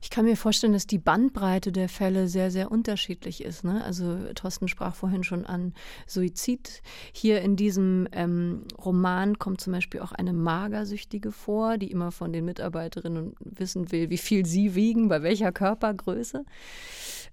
Ich 0.03 0.09
kann 0.09 0.25
mir 0.25 0.37
vorstellen, 0.37 0.73
dass 0.73 0.87
die 0.87 0.99
Bandbreite 0.99 1.73
der 1.73 1.89
Fälle 1.89 2.27
sehr, 2.27 2.51
sehr 2.51 2.73
unterschiedlich 2.73 3.45
ist. 3.45 3.65
Ne? 3.65 3.85
Also 3.85 4.17
Thorsten 4.35 4.67
sprach 4.67 4.95
vorhin 4.95 5.25
schon 5.25 5.45
an 5.45 5.75
Suizid. 6.07 6.83
Hier 7.13 7.43
in 7.43 7.57
diesem 7.57 8.09
ähm, 8.13 8.65
Roman 8.83 9.39
kommt 9.39 9.61
zum 9.61 9.75
Beispiel 9.75 10.01
auch 10.01 10.13
eine 10.13 10.33
Magersüchtige 10.33 11.33
vor, 11.33 11.77
die 11.77 11.91
immer 11.91 12.13
von 12.13 12.33
den 12.33 12.47
Mitarbeiterinnen 12.47 13.35
wissen 13.41 13.93
will, 13.93 14.09
wie 14.09 14.19
viel 14.19 14.47
sie 14.47 14.75
wiegen, 14.75 15.09
bei 15.09 15.23
welcher 15.23 15.53
Körpergröße. 15.53 16.45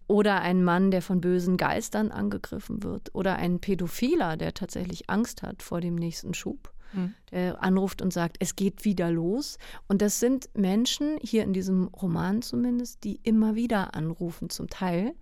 Oder 0.08 0.42
ein 0.42 0.64
Mann, 0.64 0.92
der 0.92 1.02
von 1.02 1.22
bösen 1.22 1.56
Geistern 1.58 2.12
angegriffen 2.12 2.84
wird. 2.84 3.16
Oder 3.16 3.38
ein 3.38 3.60
Pädophiler, 3.60 4.36
der 4.36 4.54
tatsächlich 4.54 5.10
Angst 5.10 5.42
hat 5.42 5.64
vor 5.64 5.80
dem 5.80 5.96
nächsten 5.96 6.34
Schub. 6.34 6.74
Mhm. 6.94 7.14
Der 7.32 7.64
anruft 7.64 8.02
und 8.02 8.14
sagt, 8.14 8.38
es 8.40 8.56
geht 8.56 8.86
wieder 8.86 9.12
los. 9.12 9.58
Und 9.88 10.02
das 10.02 10.20
sind 10.20 10.50
Menschen, 10.56 11.18
hier 11.22 11.44
in 11.44 11.54
diesem 11.54 11.86
Roman 11.88 12.42
zumindest, 12.42 13.04
die 13.04 13.20
immer 13.24 13.56
wieder 13.56 13.94
anrufen, 13.96 14.50
zum 14.50 14.70
Teil, 14.70 15.14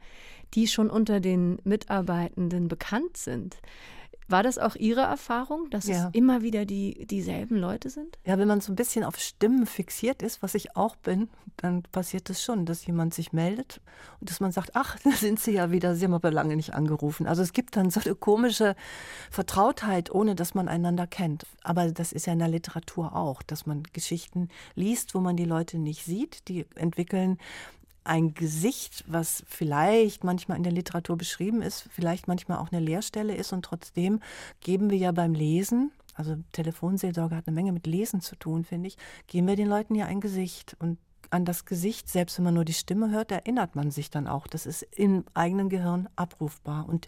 die 0.54 0.68
schon 0.68 0.90
unter 0.90 1.20
den 1.20 1.58
Mitarbeitenden 1.64 2.68
bekannt 2.68 3.18
sind. 3.18 3.58
War 4.28 4.42
das 4.42 4.58
auch 4.58 4.76
Ihre 4.76 5.02
Erfahrung, 5.02 5.70
dass 5.70 5.86
ja. 5.86 6.08
es 6.08 6.16
immer 6.16 6.42
wieder 6.42 6.66
die, 6.66 7.06
dieselben 7.06 7.58
Leute 7.58 7.90
sind? 7.90 8.18
Ja, 8.26 8.40
wenn 8.40 8.48
man 8.48 8.60
so 8.60 8.72
ein 8.72 8.76
bisschen 8.76 9.04
auf 9.04 9.20
Stimmen 9.20 9.68
fixiert 9.68 10.24
ist, 10.24 10.42
was 10.42 10.56
ich 10.56 10.76
auch 10.76 10.96
bin, 10.96 11.30
dann 11.58 11.84
passiert 11.84 12.30
es 12.30 12.38
das 12.38 12.44
schon, 12.44 12.66
dass 12.66 12.86
jemand 12.86 13.14
sich 13.14 13.34
meldet 13.34 13.82
und 14.20 14.30
dass 14.30 14.40
man 14.40 14.52
sagt, 14.52 14.72
ach, 14.74 14.98
da 15.04 15.12
sind 15.12 15.40
Sie 15.40 15.52
ja 15.52 15.72
wieder, 15.72 15.96
Sie 15.96 16.06
haben 16.06 16.14
aber 16.14 16.32
lange 16.32 16.56
nicht 16.56 16.74
angerufen. 16.74 17.28
Also 17.28 17.44
es 17.44 17.54
gibt 17.54 17.76
dann 17.76 17.92
so 17.92 18.02
eine 18.02 18.16
komische 18.16 18.76
Vertrautheit, 19.30 20.10
ohne 20.12 20.36
dass 20.36 20.56
man 20.56 20.68
einander 20.68 21.06
kennt. 21.06 21.46
Aber 21.64 21.92
das 21.92 22.12
ist 22.12 22.26
ja 22.26 22.34
in 22.34 22.40
der 22.40 22.48
Literatur 22.48 23.16
auch, 23.16 23.44
dass 23.44 23.66
man 23.66 23.84
Geschichten 23.94 24.50
liest, 24.74 25.14
wo 25.14 25.20
man 25.20 25.38
die 25.38 25.46
Leute 25.46 25.78
nicht 25.78 26.04
sieht. 26.04 26.48
Die 26.48 26.66
entwickeln 26.76 27.38
ein 28.06 28.34
Gesicht, 28.34 29.04
was 29.08 29.44
vielleicht 29.48 30.24
manchmal 30.24 30.58
in 30.58 30.64
der 30.64 30.72
Literatur 30.72 31.18
beschrieben 31.18 31.62
ist, 31.62 31.88
vielleicht 31.92 32.28
manchmal 32.28 32.60
auch 32.60 32.72
eine 32.72 32.80
Leerstelle 32.80 33.36
ist. 33.36 33.52
Und 33.52 33.66
trotzdem 33.66 34.22
geben 34.62 34.90
wir 34.90 34.98
ja 34.98 35.12
beim 35.12 35.34
Lesen, 35.34 35.92
also 36.14 36.38
Telefonseelsorge 36.54 37.36
hat 37.36 37.48
eine 37.48 37.56
Menge 37.56 37.74
mit 37.74 37.88
Lesen 37.88 38.22
zu 38.22 38.36
tun, 38.38 38.64
finde 38.64 38.88
ich, 38.88 38.98
geben 39.28 39.48
wir 39.48 39.56
den 39.56 39.68
Leuten 39.68 39.96
ja 39.96 40.06
ein 40.06 40.22
Gesicht. 40.22 40.78
Und 40.80 40.98
an 41.30 41.46
das 41.46 41.66
Gesicht, 41.66 42.08
selbst 42.10 42.38
wenn 42.38 42.46
man 42.46 42.54
nur 42.54 42.66
die 42.66 42.74
Stimme 42.74 43.12
hört, 43.12 43.32
erinnert 43.32 43.76
man 43.76 43.92
sich 43.92 44.10
dann 44.10 44.28
auch. 44.28 44.48
Das 44.48 44.66
ist 44.66 44.84
im 44.96 45.26
eigenen 45.34 45.70
Gehirn 45.70 46.08
abrufbar. 46.16 46.88
Und 46.88 47.08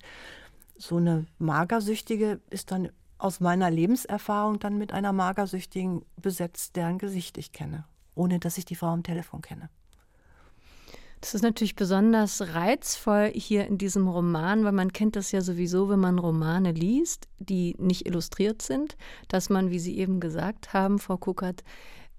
so 0.78 0.98
eine 0.98 1.26
Magersüchtige 1.40 2.42
ist 2.50 2.72
dann 2.72 2.90
aus 3.18 3.40
meiner 3.40 3.72
Lebenserfahrung 3.72 4.60
dann 4.60 4.78
mit 4.78 4.92
einer 4.92 5.14
Magersüchtigen 5.14 6.04
besetzt, 6.18 6.76
deren 6.76 6.98
Gesicht 6.98 7.38
ich 7.38 7.52
kenne, 7.52 7.86
ohne 8.16 8.40
dass 8.40 8.58
ich 8.58 8.66
die 8.66 8.76
Frau 8.76 8.88
am 8.88 9.04
Telefon 9.04 9.42
kenne. 9.42 9.70
Das 11.22 11.34
ist 11.34 11.42
natürlich 11.42 11.76
besonders 11.76 12.54
reizvoll 12.54 13.32
hier 13.34 13.66
in 13.66 13.78
diesem 13.78 14.08
Roman, 14.08 14.64
weil 14.64 14.72
man 14.72 14.94
kennt 14.94 15.16
das 15.16 15.32
ja 15.32 15.42
sowieso, 15.42 15.90
wenn 15.90 16.00
man 16.00 16.20
Romane 16.20 16.72
liest, 16.72 17.28
die 17.40 17.76
nicht 17.80 18.06
illustriert 18.06 18.62
sind, 18.62 18.96
dass 19.28 19.50
man, 19.50 19.72
wie 19.72 19.80
Sie 19.80 19.98
eben 19.98 20.20
gesagt 20.20 20.74
haben, 20.74 21.00
Frau 21.00 21.18
Kuckert, 21.18 21.64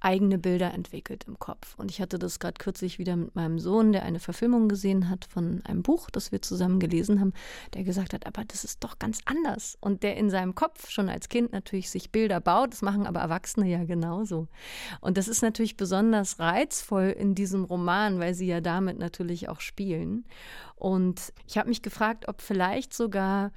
eigene 0.01 0.39
Bilder 0.39 0.73
entwickelt 0.73 1.25
im 1.27 1.39
Kopf. 1.39 1.75
Und 1.77 1.91
ich 1.91 2.01
hatte 2.01 2.19
das 2.19 2.39
gerade 2.39 2.59
kürzlich 2.59 2.99
wieder 2.99 3.17
mit 3.17 3.35
meinem 3.35 3.59
Sohn, 3.59 3.93
der 3.93 4.05
eine 4.05 4.21
Verfilmung 4.21 4.69
gesehen 4.69 5.09
hat 5.09 5.25
von 5.25 5.63
einem 5.65 5.83
Buch, 5.83 6.09
das 6.11 6.31
wir 6.31 6.41
zusammen 6.41 6.79
gelesen 6.79 7.21
haben, 7.21 7.33
der 7.75 7.83
gesagt 7.83 8.15
hat, 8.15 8.27
aber 8.27 8.45
das 8.45 8.65
ist 8.65 8.85
doch 8.85 8.99
ganz 8.99 9.21
anders. 9.25 9.77
Und 9.81 10.03
der 10.03 10.17
in 10.17 10.31
seinem 10.31 10.55
Kopf 10.55 10.89
schon 10.91 11.09
als 11.09 11.29
Kind 11.29 11.53
natürlich 11.53 11.91
sich 11.91 12.13
Bilder 12.13 12.41
baut, 12.41 12.73
das 12.73 12.83
machen 12.83 13.07
aber 13.07 13.21
Erwachsene 13.21 13.69
ja 13.69 13.85
genauso. 13.85 14.49
Und 15.01 15.17
das 15.19 15.27
ist 15.27 15.43
natürlich 15.43 15.77
besonders 15.77 16.39
reizvoll 16.39 17.15
in 17.19 17.35
diesem 17.35 17.65
Roman, 17.65 18.21
weil 18.21 18.35
sie 18.35 18.47
ja 18.47 18.61
damit 18.61 18.99
natürlich 18.99 19.49
auch 19.49 19.61
spielen. 19.61 20.25
Und 20.77 21.33
ich 21.47 21.59
habe 21.59 21.69
mich 21.69 21.83
gefragt, 21.83 22.29
ob 22.29 22.41
vielleicht 22.41 22.95
sogar 22.95 23.51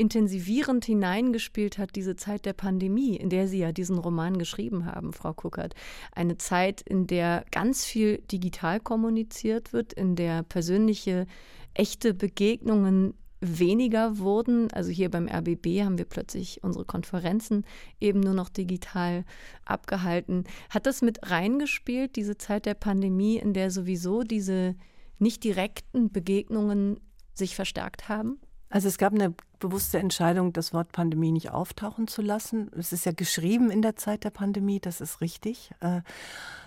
intensivierend 0.00 0.86
hineingespielt 0.86 1.76
hat, 1.76 1.94
diese 1.94 2.16
Zeit 2.16 2.46
der 2.46 2.54
Pandemie, 2.54 3.16
in 3.16 3.28
der 3.28 3.46
Sie 3.46 3.58
ja 3.58 3.70
diesen 3.70 3.98
Roman 3.98 4.38
geschrieben 4.38 4.86
haben, 4.86 5.12
Frau 5.12 5.34
Kuckert. 5.34 5.74
Eine 6.12 6.38
Zeit, 6.38 6.80
in 6.80 7.06
der 7.06 7.44
ganz 7.50 7.84
viel 7.84 8.18
digital 8.32 8.80
kommuniziert 8.80 9.74
wird, 9.74 9.92
in 9.92 10.16
der 10.16 10.42
persönliche, 10.42 11.26
echte 11.74 12.14
Begegnungen 12.14 13.12
weniger 13.42 14.18
wurden. 14.18 14.72
Also 14.72 14.90
hier 14.90 15.10
beim 15.10 15.28
RBB 15.28 15.82
haben 15.82 15.98
wir 15.98 16.06
plötzlich 16.06 16.64
unsere 16.64 16.86
Konferenzen 16.86 17.66
eben 18.00 18.20
nur 18.20 18.34
noch 18.34 18.48
digital 18.48 19.24
abgehalten. 19.66 20.44
Hat 20.70 20.86
das 20.86 21.02
mit 21.02 21.30
reingespielt, 21.30 22.16
diese 22.16 22.38
Zeit 22.38 22.64
der 22.64 22.74
Pandemie, 22.74 23.36
in 23.36 23.52
der 23.52 23.70
sowieso 23.70 24.22
diese 24.22 24.76
nicht 25.18 25.44
direkten 25.44 26.10
Begegnungen 26.10 27.00
sich 27.34 27.54
verstärkt 27.54 28.08
haben? 28.08 28.38
Also 28.70 28.86
es 28.86 28.98
gab 28.98 29.12
eine 29.12 29.34
bewusste 29.58 29.98
Entscheidung, 29.98 30.52
das 30.52 30.72
Wort 30.72 30.92
Pandemie 30.92 31.32
nicht 31.32 31.50
auftauchen 31.50 32.06
zu 32.06 32.22
lassen. 32.22 32.70
Es 32.78 32.92
ist 32.92 33.04
ja 33.04 33.12
geschrieben 33.12 33.70
in 33.70 33.82
der 33.82 33.96
Zeit 33.96 34.22
der 34.22 34.30
Pandemie, 34.30 34.78
das 34.78 35.00
ist 35.00 35.20
richtig. 35.20 35.72
Äh, 35.80 36.02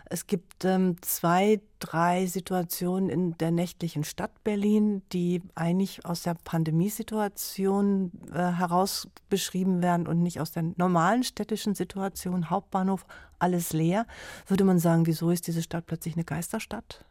es 0.06 0.28
gibt 0.28 0.66
ähm, 0.66 0.98
zwei, 1.02 1.62
drei 1.80 2.26
Situationen 2.26 3.10
in 3.10 3.38
der 3.38 3.52
nächtlichen 3.52 4.04
Stadt 4.04 4.44
Berlin, 4.44 5.02
die 5.14 5.42
eigentlich 5.56 6.06
aus 6.06 6.24
der 6.24 6.36
Pandemiesituation 6.44 8.12
äh, 8.32 8.38
heraus 8.38 9.08
beschrieben 9.30 9.82
werden 9.82 10.06
und 10.06 10.22
nicht 10.22 10.42
aus 10.42 10.52
der 10.52 10.64
normalen 10.76 11.24
städtischen 11.24 11.74
Situation. 11.74 12.50
Hauptbahnhof, 12.50 13.06
alles 13.40 13.72
leer. 13.72 14.06
Würde 14.46 14.66
man 14.66 14.78
sagen, 14.78 15.08
wieso 15.08 15.32
ist 15.32 15.48
diese 15.48 15.64
Stadt 15.64 15.86
plötzlich 15.86 16.16
eine 16.16 16.26
Geisterstadt? 16.26 17.06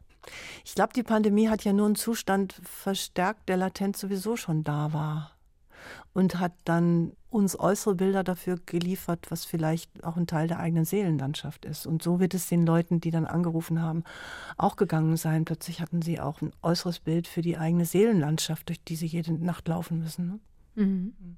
Ich 0.64 0.74
glaube, 0.74 0.92
die 0.94 1.02
Pandemie 1.02 1.48
hat 1.48 1.64
ja 1.64 1.72
nur 1.72 1.86
einen 1.86 1.96
Zustand 1.96 2.54
verstärkt, 2.64 3.48
der 3.48 3.56
latent 3.56 3.96
sowieso 3.96 4.36
schon 4.36 4.64
da 4.64 4.92
war. 4.92 5.32
Und 6.14 6.38
hat 6.38 6.52
dann 6.64 7.12
uns 7.28 7.58
äußere 7.58 7.94
Bilder 7.94 8.22
dafür 8.22 8.58
geliefert, 8.66 9.30
was 9.30 9.44
vielleicht 9.44 10.04
auch 10.04 10.16
ein 10.16 10.26
Teil 10.26 10.46
der 10.46 10.60
eigenen 10.60 10.84
Seelenlandschaft 10.84 11.64
ist. 11.64 11.86
Und 11.86 12.02
so 12.02 12.20
wird 12.20 12.34
es 12.34 12.46
den 12.46 12.64
Leuten, 12.64 13.00
die 13.00 13.10
dann 13.10 13.26
angerufen 13.26 13.82
haben, 13.82 14.04
auch 14.56 14.76
gegangen 14.76 15.16
sein. 15.16 15.44
Plötzlich 15.44 15.80
hatten 15.80 16.02
sie 16.02 16.20
auch 16.20 16.40
ein 16.40 16.52
äußeres 16.62 17.00
Bild 17.00 17.26
für 17.26 17.42
die 17.42 17.56
eigene 17.56 17.86
Seelenlandschaft, 17.86 18.68
durch 18.68 18.84
die 18.84 18.96
sie 18.96 19.06
jede 19.06 19.32
Nacht 19.32 19.66
laufen 19.66 19.98
müssen. 19.98 20.26
Ne? 20.26 20.84
Mhm. 20.84 21.36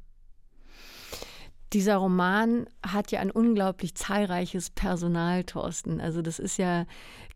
Dieser 1.72 1.96
Roman 1.96 2.66
hat 2.86 3.10
ja 3.10 3.20
ein 3.20 3.30
unglaublich 3.30 3.94
zahlreiches 3.94 4.70
Personal, 4.70 5.44
Thorsten. 5.44 6.00
Also 6.00 6.22
das 6.22 6.38
ist 6.38 6.56
ja 6.56 6.86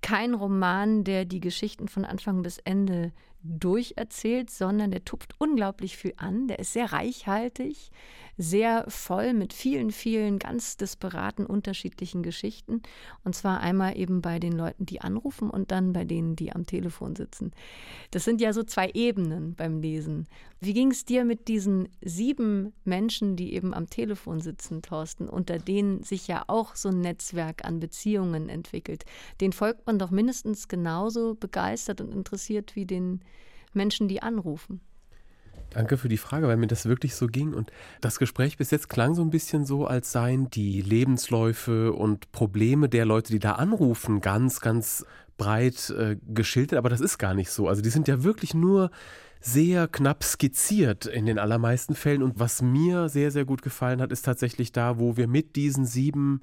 kein 0.00 0.34
Roman, 0.34 1.02
der 1.02 1.24
die 1.24 1.40
Geschichten 1.40 1.88
von 1.88 2.04
Anfang 2.04 2.42
bis 2.42 2.58
Ende 2.58 3.12
durcherzählt, 3.42 4.50
sondern 4.50 4.90
der 4.90 5.04
tupft 5.04 5.34
unglaublich 5.38 5.96
viel 5.96 6.14
an. 6.16 6.48
Der 6.48 6.58
ist 6.58 6.72
sehr 6.72 6.92
reichhaltig 6.92 7.90
sehr 8.38 8.84
voll 8.88 9.34
mit 9.34 9.52
vielen, 9.52 9.90
vielen 9.90 10.38
ganz 10.38 10.76
disparaten 10.76 11.44
unterschiedlichen 11.44 12.22
Geschichten. 12.22 12.82
Und 13.24 13.34
zwar 13.34 13.60
einmal 13.60 13.98
eben 13.98 14.22
bei 14.22 14.38
den 14.38 14.52
Leuten, 14.52 14.86
die 14.86 15.00
anrufen 15.00 15.50
und 15.50 15.72
dann 15.72 15.92
bei 15.92 16.04
denen, 16.04 16.36
die 16.36 16.52
am 16.52 16.64
Telefon 16.64 17.16
sitzen. 17.16 17.50
Das 18.12 18.24
sind 18.24 18.40
ja 18.40 18.52
so 18.52 18.62
zwei 18.62 18.90
Ebenen 18.94 19.54
beim 19.56 19.80
Lesen. 19.80 20.28
Wie 20.60 20.72
ging 20.72 20.92
es 20.92 21.04
dir 21.04 21.24
mit 21.24 21.48
diesen 21.48 21.88
sieben 22.00 22.72
Menschen, 22.84 23.34
die 23.34 23.54
eben 23.54 23.74
am 23.74 23.90
Telefon 23.90 24.40
sitzen, 24.40 24.82
Thorsten, 24.82 25.28
unter 25.28 25.58
denen 25.58 26.04
sich 26.04 26.28
ja 26.28 26.44
auch 26.46 26.76
so 26.76 26.90
ein 26.90 27.00
Netzwerk 27.00 27.64
an 27.64 27.80
Beziehungen 27.80 28.48
entwickelt? 28.48 29.04
Den 29.40 29.52
folgt 29.52 29.86
man 29.86 29.98
doch 29.98 30.10
mindestens 30.10 30.68
genauso 30.68 31.34
begeistert 31.34 32.00
und 32.00 32.14
interessiert 32.14 32.76
wie 32.76 32.86
den 32.86 33.20
Menschen, 33.72 34.06
die 34.06 34.22
anrufen. 34.22 34.80
Danke 35.70 35.98
für 35.98 36.08
die 36.08 36.16
Frage, 36.16 36.48
weil 36.48 36.56
mir 36.56 36.66
das 36.66 36.86
wirklich 36.86 37.14
so 37.14 37.26
ging. 37.26 37.52
Und 37.52 37.70
das 38.00 38.18
Gespräch 38.18 38.56
bis 38.56 38.70
jetzt 38.70 38.88
klang 38.88 39.14
so 39.14 39.22
ein 39.22 39.30
bisschen 39.30 39.66
so, 39.66 39.86
als 39.86 40.12
seien 40.12 40.50
die 40.50 40.80
Lebensläufe 40.80 41.92
und 41.92 42.32
Probleme 42.32 42.88
der 42.88 43.04
Leute, 43.04 43.32
die 43.32 43.38
da 43.38 43.52
anrufen, 43.52 44.20
ganz, 44.20 44.60
ganz 44.60 45.04
breit 45.36 45.90
äh, 45.90 46.16
geschildert. 46.26 46.78
Aber 46.78 46.88
das 46.88 47.00
ist 47.00 47.18
gar 47.18 47.34
nicht 47.34 47.50
so. 47.50 47.68
Also 47.68 47.82
die 47.82 47.90
sind 47.90 48.08
ja 48.08 48.24
wirklich 48.24 48.54
nur 48.54 48.90
sehr 49.40 49.88
knapp 49.88 50.24
skizziert 50.24 51.06
in 51.06 51.26
den 51.26 51.38
allermeisten 51.38 51.94
Fällen. 51.94 52.22
Und 52.22 52.40
was 52.40 52.62
mir 52.62 53.08
sehr, 53.08 53.30
sehr 53.30 53.44
gut 53.44 53.62
gefallen 53.62 54.00
hat, 54.00 54.10
ist 54.10 54.24
tatsächlich 54.24 54.72
da, 54.72 54.98
wo 54.98 55.16
wir 55.16 55.28
mit 55.28 55.54
diesen 55.56 55.84
sieben 55.84 56.40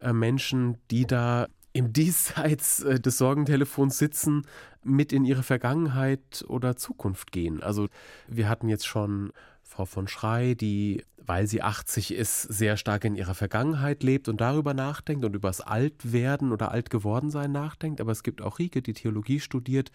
äh, 0.00 0.12
Menschen, 0.12 0.78
die 0.90 1.06
da 1.06 1.46
im 1.72 1.92
Diesseits 1.92 2.82
äh, 2.82 3.00
des 3.00 3.18
Sorgentelefons 3.18 3.98
sitzen, 3.98 4.46
mit 4.86 5.12
in 5.12 5.24
ihre 5.24 5.42
Vergangenheit 5.42 6.44
oder 6.48 6.76
Zukunft 6.76 7.32
gehen. 7.32 7.62
Also 7.62 7.88
wir 8.28 8.48
hatten 8.48 8.68
jetzt 8.68 8.86
schon 8.86 9.32
Frau 9.62 9.84
von 9.84 10.08
Schrei, 10.08 10.54
die, 10.54 11.04
weil 11.18 11.46
sie 11.46 11.62
80 11.62 12.14
ist, 12.14 12.42
sehr 12.42 12.76
stark 12.76 13.04
in 13.04 13.16
ihrer 13.16 13.34
Vergangenheit 13.34 14.02
lebt 14.02 14.28
und 14.28 14.40
darüber 14.40 14.74
nachdenkt 14.74 15.24
und 15.24 15.34
über 15.34 15.48
das 15.48 15.60
Altwerden 15.60 16.52
oder 16.52 16.70
Altgewordensein 16.70 17.52
nachdenkt. 17.52 18.00
Aber 18.00 18.12
es 18.12 18.22
gibt 18.22 18.40
auch 18.42 18.58
Rike, 18.58 18.80
die 18.80 18.94
Theologie 18.94 19.40
studiert, 19.40 19.90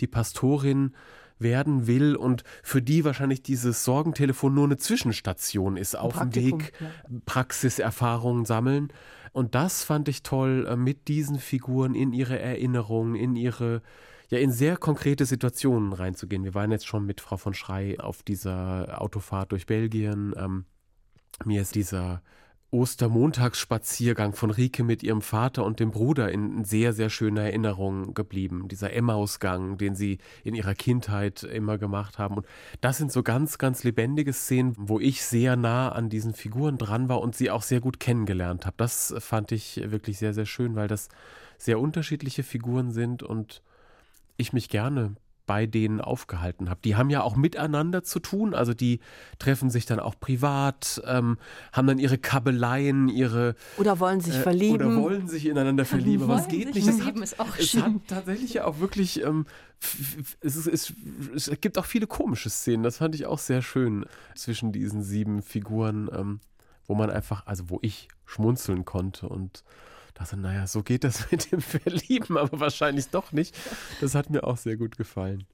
die 0.00 0.06
Pastorin 0.06 0.94
werden 1.38 1.86
will 1.86 2.16
und 2.16 2.44
für 2.62 2.80
die 2.80 3.04
wahrscheinlich 3.04 3.42
dieses 3.42 3.84
Sorgentelefon 3.84 4.54
nur 4.54 4.64
eine 4.64 4.78
Zwischenstation 4.78 5.76
ist, 5.76 5.94
auf 5.96 6.18
dem 6.18 6.34
Weg 6.34 6.72
ja. 6.80 6.88
Praxiserfahrungen 7.26 8.44
sammeln. 8.46 8.88
Und 9.32 9.54
das 9.54 9.84
fand 9.84 10.08
ich 10.08 10.22
toll, 10.22 10.66
äh, 10.66 10.76
mit 10.76 11.08
diesen 11.08 11.38
Figuren 11.38 11.94
in 11.94 12.14
ihre 12.14 12.38
Erinnerungen, 12.38 13.14
in 13.16 13.36
ihre 13.36 13.82
ja 14.28 14.38
in 14.38 14.52
sehr 14.52 14.76
konkrete 14.76 15.26
Situationen 15.26 15.92
reinzugehen. 15.92 16.44
Wir 16.44 16.54
waren 16.54 16.70
jetzt 16.70 16.86
schon 16.86 17.06
mit 17.06 17.20
Frau 17.20 17.36
von 17.36 17.54
Schrei 17.54 17.98
auf 18.00 18.22
dieser 18.22 19.00
Autofahrt 19.00 19.52
durch 19.52 19.66
Belgien. 19.66 20.34
Ähm, 20.36 20.64
mir 21.44 21.62
ist 21.62 21.74
dieser 21.74 22.22
Ostermontagsspaziergang 22.72 24.34
von 24.34 24.50
Rike 24.50 24.82
mit 24.82 25.02
ihrem 25.02 25.22
Vater 25.22 25.64
und 25.64 25.78
dem 25.78 25.92
Bruder 25.92 26.32
in 26.32 26.64
sehr, 26.64 26.92
sehr 26.92 27.10
schöner 27.10 27.42
Erinnerung 27.42 28.12
geblieben. 28.12 28.66
Dieser 28.68 28.92
Emmausgang, 28.92 29.78
den 29.78 29.94
sie 29.94 30.18
in 30.42 30.54
ihrer 30.54 30.74
Kindheit 30.74 31.44
immer 31.44 31.78
gemacht 31.78 32.18
haben. 32.18 32.38
Und 32.38 32.46
das 32.80 32.98
sind 32.98 33.12
so 33.12 33.22
ganz, 33.22 33.58
ganz 33.58 33.84
lebendige 33.84 34.32
Szenen, 34.32 34.74
wo 34.76 34.98
ich 34.98 35.22
sehr 35.22 35.56
nah 35.56 35.90
an 35.90 36.08
diesen 36.08 36.34
Figuren 36.34 36.76
dran 36.76 37.08
war 37.08 37.20
und 37.20 37.36
sie 37.36 37.50
auch 37.50 37.62
sehr 37.62 37.80
gut 37.80 38.00
kennengelernt 38.00 38.66
habe. 38.66 38.76
Das 38.78 39.14
fand 39.20 39.52
ich 39.52 39.80
wirklich 39.90 40.18
sehr, 40.18 40.34
sehr 40.34 40.46
schön, 40.46 40.74
weil 40.74 40.88
das 40.88 41.08
sehr 41.58 41.78
unterschiedliche 41.78 42.42
Figuren 42.42 42.90
sind 42.90 43.22
und 43.22 43.62
ich 44.36 44.52
mich 44.52 44.68
gerne 44.68 45.16
bei 45.46 45.66
denen 45.66 46.00
aufgehalten 46.00 46.68
habe. 46.68 46.80
Die 46.84 46.96
haben 46.96 47.08
ja 47.08 47.22
auch 47.22 47.36
miteinander 47.36 48.02
zu 48.02 48.18
tun, 48.18 48.52
also 48.52 48.74
die 48.74 49.00
treffen 49.38 49.70
sich 49.70 49.86
dann 49.86 50.00
auch 50.00 50.18
privat, 50.18 51.00
ähm, 51.06 51.38
haben 51.72 51.86
dann 51.86 51.98
ihre 51.98 52.18
Kabeleien, 52.18 53.08
ihre 53.08 53.54
oder 53.78 54.00
wollen 54.00 54.20
sich 54.20 54.34
äh, 54.34 54.40
verlieben 54.40 54.86
oder 54.88 55.02
wollen 55.02 55.28
sich 55.28 55.46
ineinander 55.46 55.84
verlieben, 55.86 56.24
aber 56.24 56.40
es 56.40 56.48
geht 56.48 56.74
nicht. 56.74 56.86
Es 56.86 57.04
hat, 57.04 57.16
ist 57.18 57.40
auch 57.40 57.56
es 57.58 57.74
hat 57.76 57.92
tatsächlich 58.08 58.54
ja 58.54 58.64
auch 58.64 58.80
wirklich 58.80 59.22
ähm, 59.22 59.46
es, 60.40 60.56
ist, 60.56 60.66
es, 60.66 61.48
es, 61.48 61.60
gibt 61.60 61.78
auch 61.78 61.84
viele 61.84 62.06
komische 62.06 62.50
Szenen. 62.50 62.82
Das 62.82 62.96
fand 62.96 63.14
ich 63.14 63.26
auch 63.26 63.38
sehr 63.38 63.62
schön 63.62 64.06
zwischen 64.34 64.72
diesen 64.72 65.02
sieben 65.02 65.42
Figuren, 65.42 66.08
ähm, 66.12 66.40
wo 66.86 66.94
man 66.94 67.10
einfach, 67.10 67.46
also 67.46 67.68
wo 67.68 67.78
ich 67.82 68.08
schmunzeln 68.24 68.84
konnte 68.84 69.28
und 69.28 69.62
dachte, 70.18 70.36
naja, 70.36 70.66
so 70.66 70.82
geht 70.82 71.04
das 71.04 71.30
mit 71.30 71.52
dem 71.52 71.60
Verlieben, 71.60 72.36
aber 72.36 72.60
wahrscheinlich 72.60 73.08
doch 73.08 73.32
nicht. 73.32 73.56
Das 74.00 74.14
hat 74.14 74.30
mir 74.30 74.44
auch 74.44 74.56
sehr 74.56 74.76
gut 74.76 74.96
gefallen. 74.96 75.44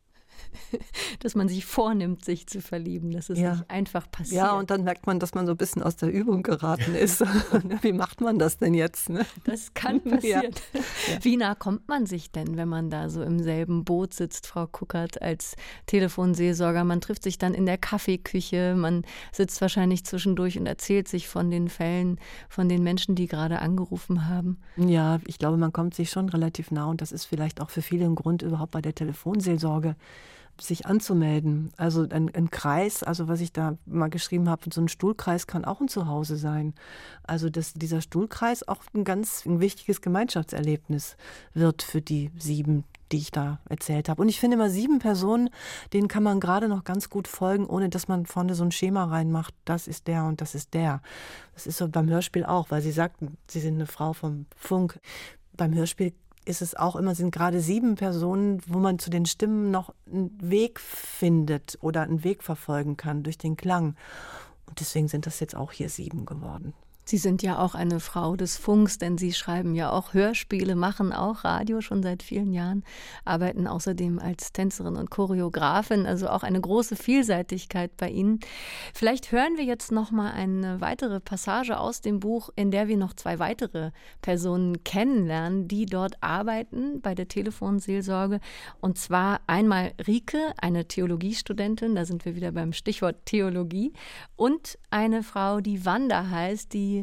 dass 1.21 1.35
man 1.35 1.49
sich 1.49 1.65
vornimmt, 1.65 2.25
sich 2.25 2.47
zu 2.47 2.61
verlieben, 2.61 3.11
dass 3.11 3.31
es 3.31 3.39
ja. 3.39 3.53
nicht 3.53 3.71
einfach 3.71 4.11
passiert. 4.11 4.43
Ja, 4.43 4.53
und 4.53 4.71
dann 4.71 4.85
merkt 4.85 5.07
man, 5.07 5.21
dass 5.21 5.35
man 5.35 5.47
so 5.47 5.53
ein 5.53 5.57
bisschen 5.57 5.83
aus 5.83 5.97
der 5.97 6.13
Übung 6.13 6.43
geraten 6.43 6.95
ist. 6.95 7.21
Wie 7.83 7.93
macht 7.93 8.21
man 8.21 8.39
das 8.39 8.59
denn 8.59 8.75
jetzt? 8.75 9.09
Ne? 9.09 9.25
Das 9.45 9.75
kann 9.75 10.01
passieren. 10.01 10.53
Ja. 10.73 10.81
Wie 11.23 11.37
nah 11.37 11.55
kommt 11.55 11.89
man 11.89 12.07
sich 12.07 12.31
denn, 12.31 12.57
wenn 12.57 12.69
man 12.69 12.91
da 12.91 13.09
so 13.09 13.23
im 13.23 13.41
selben 13.41 13.85
Boot 13.85 14.15
sitzt, 14.15 14.47
Frau 14.47 14.67
Kuckert, 14.67 15.21
als 15.23 15.57
Telefonseelsorger? 15.87 16.85
Man 16.85 17.01
trifft 17.01 17.23
sich 17.23 17.39
dann 17.39 17.55
in 17.55 17.67
der 17.67 17.79
Kaffeeküche, 17.79 18.75
man 18.77 19.05
sitzt 19.33 19.61
wahrscheinlich 19.61 20.05
zwischendurch 20.05 20.59
und 20.59 20.67
erzählt 20.67 21.09
sich 21.09 21.29
von 21.29 21.51
den 21.51 21.69
Fällen, 21.69 22.19
von 22.49 22.69
den 22.69 22.83
Menschen, 22.83 23.15
die 23.15 23.27
gerade 23.27 23.61
angerufen 23.61 24.29
haben. 24.29 24.59
Ja, 24.77 25.21
ich 25.27 25.39
glaube, 25.39 25.57
man 25.57 25.73
kommt 25.73 25.95
sich 25.95 26.11
schon 26.11 26.29
relativ 26.29 26.71
nah 26.71 26.87
und 26.87 27.01
das 27.01 27.13
ist 27.13 27.25
vielleicht 27.25 27.61
auch 27.61 27.71
für 27.71 27.83
viele 27.83 28.05
ein 28.05 28.15
Grund 28.15 28.43
überhaupt 28.43 28.73
bei 28.73 28.83
der 28.83 28.95
Telefonseelsorge 28.95 29.97
sich 30.61 30.87
anzumelden. 30.87 31.73
Also 31.77 32.07
ein, 32.09 32.33
ein, 32.35 32.51
Kreis, 32.51 33.03
also 33.03 33.29
was 33.29 33.41
ich 33.41 33.53
da 33.53 33.77
mal 33.87 34.11
geschrieben 34.11 34.49
habe, 34.49 34.63
so 34.73 34.81
ein 34.81 34.89
Stuhlkreis 34.89 35.47
kann 35.47 35.65
auch 35.65 35.81
ein 35.81 35.89
Zuhause 35.89 36.37
sein. 36.37 36.75
Also 37.25 37.51
dass 37.51 37.73
dieser 37.75 38.01
Stuhlkreis 38.01 38.67
auch 38.69 38.83
ein 38.95 39.05
ganz 39.05 39.45
ein 39.47 39.61
wichtiges 39.61 40.01
Gemeinschaftserlebnis 40.01 41.17
wird 41.55 41.83
für 41.83 42.01
die 42.01 42.31
sieben, 42.39 42.85
die 43.11 43.19
ich 43.19 43.31
da 43.31 43.59
erzählt 43.69 44.09
habe. 44.09 44.23
Und 44.23 44.29
ich 44.29 44.41
finde 44.41 44.57
immer 44.57 44.71
sieben 44.71 44.99
Personen, 44.99 45.51
denen 45.93 46.09
kann 46.09 46.23
man 46.23 46.41
gerade 46.41 46.69
noch 46.69 46.85
ganz 46.85 47.11
gut 47.11 47.29
folgen, 47.29 47.67
ohne 47.67 47.89
dass 47.89 48.09
man 48.09 48.27
vorne 48.27 48.55
so 48.55 48.65
ein 48.65 48.73
Schema 48.73 49.05
reinmacht, 49.05 49.55
das 49.65 49.89
ist 49.89 50.07
der 50.07 50.25
und 50.25 50.41
das 50.41 50.55
ist 50.55 50.75
der. 50.75 51.03
Das 51.55 51.67
ist 51.67 51.79
so 51.79 51.89
beim 51.89 52.09
Hörspiel 52.09 52.45
auch, 52.45 52.71
weil 52.71 52.83
Sie 52.83 52.93
sagten, 52.93 53.37
Sie 53.49 53.61
sind 53.61 53.75
eine 53.75 53.87
Frau 53.87 54.13
vom 54.13 54.47
Funk. 54.57 54.99
Beim 55.55 55.75
Hörspiel 55.75 56.15
ist 56.45 56.63
es 56.63 56.75
auch 56.75 56.97
immer, 56.97 57.15
sind 57.15 57.33
gerade 57.33 57.61
sieben 57.61 57.95
Personen, 57.95 58.61
wo 58.67 58.79
man 58.79 58.99
zu 58.99 59.11
den 59.11 59.27
Stimmen 59.27 59.71
noch 59.71 59.95
einen 60.07 60.37
Weg 60.41 60.81
findet 60.81 61.79
oder 61.81 62.03
einen 62.03 62.25
Weg 62.25 62.43
verfolgen 62.43 62.97
kann 62.97 63.23
durch 63.23 63.39
den 63.39 63.57
Klang. 63.57 63.97
Und 64.67 64.81
deswegen 64.81 65.09
sind 65.09 65.27
das 65.27 65.41
jetzt 65.41 65.55
auch 65.55 65.73
hier 65.73 65.89
sieben 65.89 66.25
geworden. 66.25 66.75
Sie 67.13 67.19
sind 67.19 67.43
ja 67.43 67.59
auch 67.59 67.75
eine 67.75 68.01
Frau 68.01 68.37
des 68.37 68.57
Funks, 68.57 68.97
denn 68.97 69.19
Sie 69.19 69.35
schreiben 69.35 69.75
ja 69.75 69.91
auch 69.91 70.15
Hörspiele, 70.15 70.75
machen 70.75 71.13
auch 71.13 71.45
Radio 71.45 71.83
schon 71.83 72.03
seit 72.03 72.23
vielen 72.23 72.55
Jahren, 72.55 72.85
arbeiten 73.27 73.67
außerdem 73.67 74.19
als 74.19 74.55
Tänzerin 74.55 74.97
und 74.97 75.11
Choreografin, 75.11 76.07
also 76.07 76.31
auch 76.31 76.43
eine 76.43 76.59
große 76.59 76.97
Vielseitigkeit 76.97 77.99
bei 77.99 78.09
Ihnen. 78.09 78.41
Vielleicht 78.95 79.31
hören 79.31 79.59
wir 79.59 79.65
jetzt 79.65 79.93
noch 79.93 80.11
mal 80.11 80.33
eine 80.33 80.81
weitere 80.81 81.21
Passage 81.21 81.79
aus 81.79 82.01
dem 82.01 82.19
Buch, 82.19 82.49
in 82.57 82.71
der 82.71 82.89
wir 82.89 82.97
noch 82.97 83.13
zwei 83.13 83.39
weitere 83.39 83.91
Personen 84.23 84.83
kennenlernen, 84.83 85.69
die 85.69 85.85
dort 85.85 86.15
arbeiten 86.23 87.03
bei 87.03 87.15
der 87.15 87.29
Telefonseelsorge. 87.29 88.41
Und 88.81 88.97
zwar 88.97 89.43
einmal 89.47 89.93
Rike, 90.07 90.55
eine 90.57 90.89
Theologiestudentin, 90.89 91.95
da 91.95 92.07
sind 92.07 92.25
wir 92.25 92.37
wieder 92.37 92.53
beim 92.53 92.73
Stichwort 92.73 93.27
Theologie, 93.27 93.93
und 94.35 94.79
eine 94.89 95.23
Frau, 95.23 95.61
die 95.61 95.85
Wanda 95.85 96.31
heißt, 96.31 96.73
die 96.73 97.02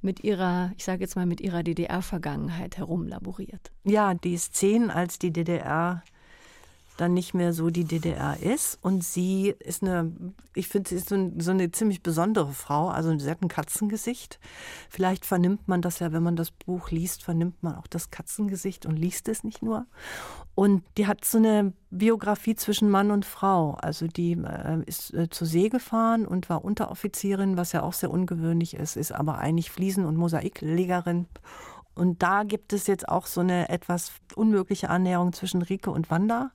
mit 0.00 0.22
ihrer, 0.22 0.72
ich 0.76 0.84
sage 0.84 1.00
jetzt 1.02 1.16
mal, 1.16 1.26
mit 1.26 1.40
ihrer 1.40 1.62
DDR-Vergangenheit 1.62 2.76
herumlaboriert. 2.76 3.72
Ja, 3.84 4.14
die 4.14 4.34
zehn, 4.52 4.90
als 4.90 5.18
die 5.18 5.32
DDR 5.32 6.02
dann 6.98 7.14
nicht 7.14 7.32
mehr 7.32 7.52
so 7.52 7.70
die 7.70 7.84
DDR 7.84 8.36
ist. 8.42 8.78
Und 8.82 9.04
sie 9.04 9.54
ist 9.60 9.82
eine, 9.82 10.12
ich 10.54 10.68
finde, 10.68 10.90
sie 10.90 10.96
ist 10.96 11.08
so, 11.08 11.32
so, 11.38 11.52
eine 11.52 11.70
ziemlich 11.70 12.02
besondere 12.02 12.52
Frau. 12.52 12.88
Also 12.88 13.16
sie 13.18 13.30
hat 13.30 13.40
ein 13.40 13.48
Katzengesicht. 13.48 14.38
Vielleicht 14.90 15.24
vernimmt 15.24 15.68
man 15.68 15.80
das 15.80 16.00
ja, 16.00 16.12
wenn 16.12 16.24
man 16.24 16.36
das 16.36 16.50
Buch 16.50 16.90
liest, 16.90 17.22
vernimmt 17.22 17.62
man 17.62 17.76
auch 17.76 17.86
das 17.86 18.10
Katzengesicht 18.10 18.84
und 18.84 18.96
liest 18.96 19.28
es 19.28 19.44
nicht 19.44 19.62
nur. 19.62 19.86
Und 20.56 20.82
die 20.96 21.06
hat 21.06 21.24
so 21.24 21.38
eine 21.38 21.72
Biografie 21.90 22.56
zwischen 22.56 22.90
Mann 22.90 23.12
und 23.12 23.24
Frau. 23.24 23.74
Also 23.74 24.08
die 24.08 24.32
äh, 24.32 24.82
ist 24.84 25.14
äh, 25.14 25.30
zur 25.30 25.46
See 25.46 25.68
gefahren 25.68 26.26
und 26.26 26.50
war 26.50 26.64
Unteroffizierin, 26.64 27.56
was 27.56 27.70
ja 27.70 27.82
auch 27.82 27.92
sehr 27.92 28.10
ungewöhnlich 28.10 28.74
ist, 28.74 28.96
ist 28.96 29.12
aber 29.12 29.38
eigentlich 29.38 29.70
Fliesen- 29.70 30.04
und 30.04 30.16
Mosaiklegerin. 30.16 31.26
Und 31.98 32.22
da 32.22 32.44
gibt 32.44 32.72
es 32.72 32.86
jetzt 32.86 33.08
auch 33.08 33.26
so 33.26 33.40
eine 33.40 33.68
etwas 33.68 34.12
unmögliche 34.36 34.88
Annäherung 34.88 35.32
zwischen 35.32 35.62
Rike 35.62 35.90
und 35.90 36.10
Wanda 36.10 36.52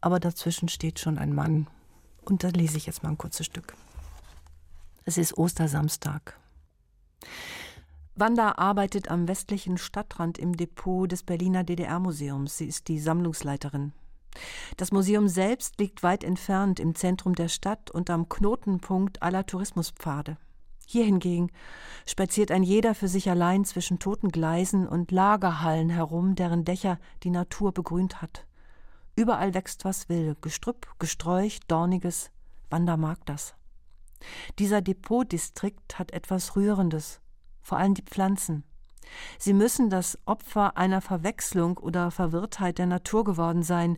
aber 0.00 0.20
dazwischen 0.20 0.68
steht 0.68 0.98
schon 0.98 1.18
ein 1.18 1.34
Mann. 1.34 1.66
Und 2.24 2.44
da 2.44 2.48
lese 2.48 2.76
ich 2.76 2.86
jetzt 2.86 3.02
mal 3.02 3.10
ein 3.10 3.18
kurzes 3.18 3.46
Stück. 3.46 3.74
Es 5.04 5.18
ist 5.18 5.36
Ostersamstag. 5.36 6.38
Wanda 8.14 8.52
arbeitet 8.56 9.10
am 9.10 9.28
westlichen 9.28 9.78
Stadtrand 9.78 10.38
im 10.38 10.56
Depot 10.56 11.10
des 11.10 11.22
Berliner 11.22 11.64
DDR-Museums. 11.64 12.58
Sie 12.58 12.66
ist 12.66 12.88
die 12.88 12.98
Sammlungsleiterin. 12.98 13.92
Das 14.76 14.92
Museum 14.92 15.26
selbst 15.28 15.80
liegt 15.80 16.02
weit 16.02 16.22
entfernt 16.22 16.78
im 16.78 16.94
Zentrum 16.94 17.34
der 17.34 17.48
Stadt 17.48 17.90
und 17.90 18.10
am 18.10 18.28
Knotenpunkt 18.28 19.22
aller 19.22 19.44
Tourismuspfade. 19.44 20.36
Hier 20.92 21.04
hingegen 21.04 21.52
spaziert 22.04 22.50
ein 22.50 22.64
jeder 22.64 22.96
für 22.96 23.06
sich 23.06 23.30
allein 23.30 23.64
zwischen 23.64 24.00
toten 24.00 24.30
Gleisen 24.30 24.88
und 24.88 25.12
Lagerhallen 25.12 25.88
herum, 25.88 26.34
deren 26.34 26.64
Dächer 26.64 26.98
die 27.22 27.30
Natur 27.30 27.70
begrünt 27.70 28.20
hat. 28.20 28.44
Überall 29.14 29.54
wächst 29.54 29.84
was 29.84 30.08
will, 30.08 30.36
Gestrüpp, 30.40 30.88
Gesträuch, 30.98 31.60
Dorniges. 31.68 32.32
Wanda 32.70 32.96
mag 32.96 33.24
das. 33.24 33.54
Dieser 34.58 34.82
Depotdistrikt 34.82 35.96
hat 35.96 36.10
etwas 36.10 36.56
Rührendes, 36.56 37.20
vor 37.62 37.78
allem 37.78 37.94
die 37.94 38.02
Pflanzen. 38.02 38.64
Sie 39.38 39.52
müssen 39.52 39.90
das 39.90 40.18
Opfer 40.24 40.76
einer 40.76 41.00
Verwechslung 41.00 41.78
oder 41.78 42.10
Verwirrtheit 42.10 42.78
der 42.78 42.86
Natur 42.86 43.22
geworden 43.22 43.62
sein. 43.62 43.96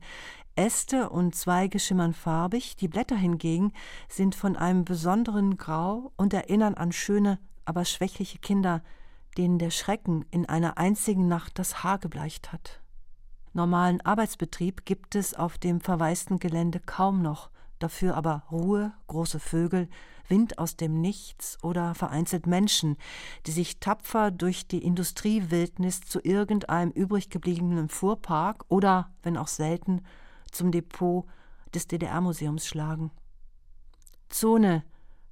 Äste 0.54 1.08
und 1.08 1.34
Zweige 1.34 1.78
schimmern 1.78 2.12
farbig, 2.12 2.76
die 2.76 2.88
Blätter 2.88 3.16
hingegen 3.16 3.72
sind 4.08 4.34
von 4.34 4.56
einem 4.56 4.84
besonderen 4.84 5.56
Grau 5.56 6.12
und 6.16 6.34
erinnern 6.34 6.74
an 6.74 6.92
schöne, 6.92 7.38
aber 7.64 7.84
schwächliche 7.84 8.38
Kinder, 8.38 8.82
denen 9.38 9.58
der 9.58 9.70
Schrecken 9.70 10.26
in 10.30 10.46
einer 10.46 10.76
einzigen 10.76 11.26
Nacht 11.26 11.58
das 11.58 11.82
Haar 11.82 11.98
gebleicht 11.98 12.52
hat. 12.52 12.80
Normalen 13.54 14.00
Arbeitsbetrieb 14.00 14.84
gibt 14.84 15.14
es 15.14 15.34
auf 15.34 15.58
dem 15.58 15.80
verwaisten 15.80 16.38
Gelände 16.38 16.80
kaum 16.80 17.22
noch, 17.22 17.50
dafür 17.78 18.16
aber 18.16 18.44
Ruhe, 18.50 18.92
große 19.06 19.40
Vögel, 19.40 19.88
Wind 20.28 20.58
aus 20.58 20.76
dem 20.76 21.00
Nichts 21.00 21.58
oder 21.62 21.94
vereinzelt 21.94 22.46
Menschen, 22.46 22.96
die 23.46 23.50
sich 23.50 23.80
tapfer 23.80 24.30
durch 24.30 24.66
die 24.66 24.84
Industriewildnis 24.84 26.00
zu 26.00 26.20
irgendeinem 26.22 26.90
übrig 26.90 27.28
gebliebenen 27.28 27.88
Fuhrpark 27.88 28.64
oder, 28.68 29.10
wenn 29.22 29.36
auch 29.36 29.48
selten, 29.48 30.02
zum 30.52 30.70
Depot 30.70 31.26
des 31.74 31.86
DDR-Museums 31.86 32.66
schlagen. 32.66 33.10
Zone 34.28 34.84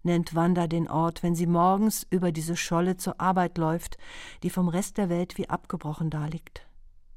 nennt 0.03 0.35
Wanda 0.35 0.67
den 0.67 0.89
Ort, 0.89 1.23
wenn 1.23 1.35
sie 1.35 1.47
morgens 1.47 2.07
über 2.11 2.33
diese 2.33 2.57
Scholle 2.57 2.97
zur 2.97 3.21
Arbeit 3.21 3.59
läuft, 3.59 3.99
die 4.43 4.51
vom 4.51 4.69
Rest 4.69 4.99
der 4.99 5.09
Welt 5.09 5.39
wie 5.39 5.49
abgebrochen 5.49 6.11
daliegt. 6.11 6.67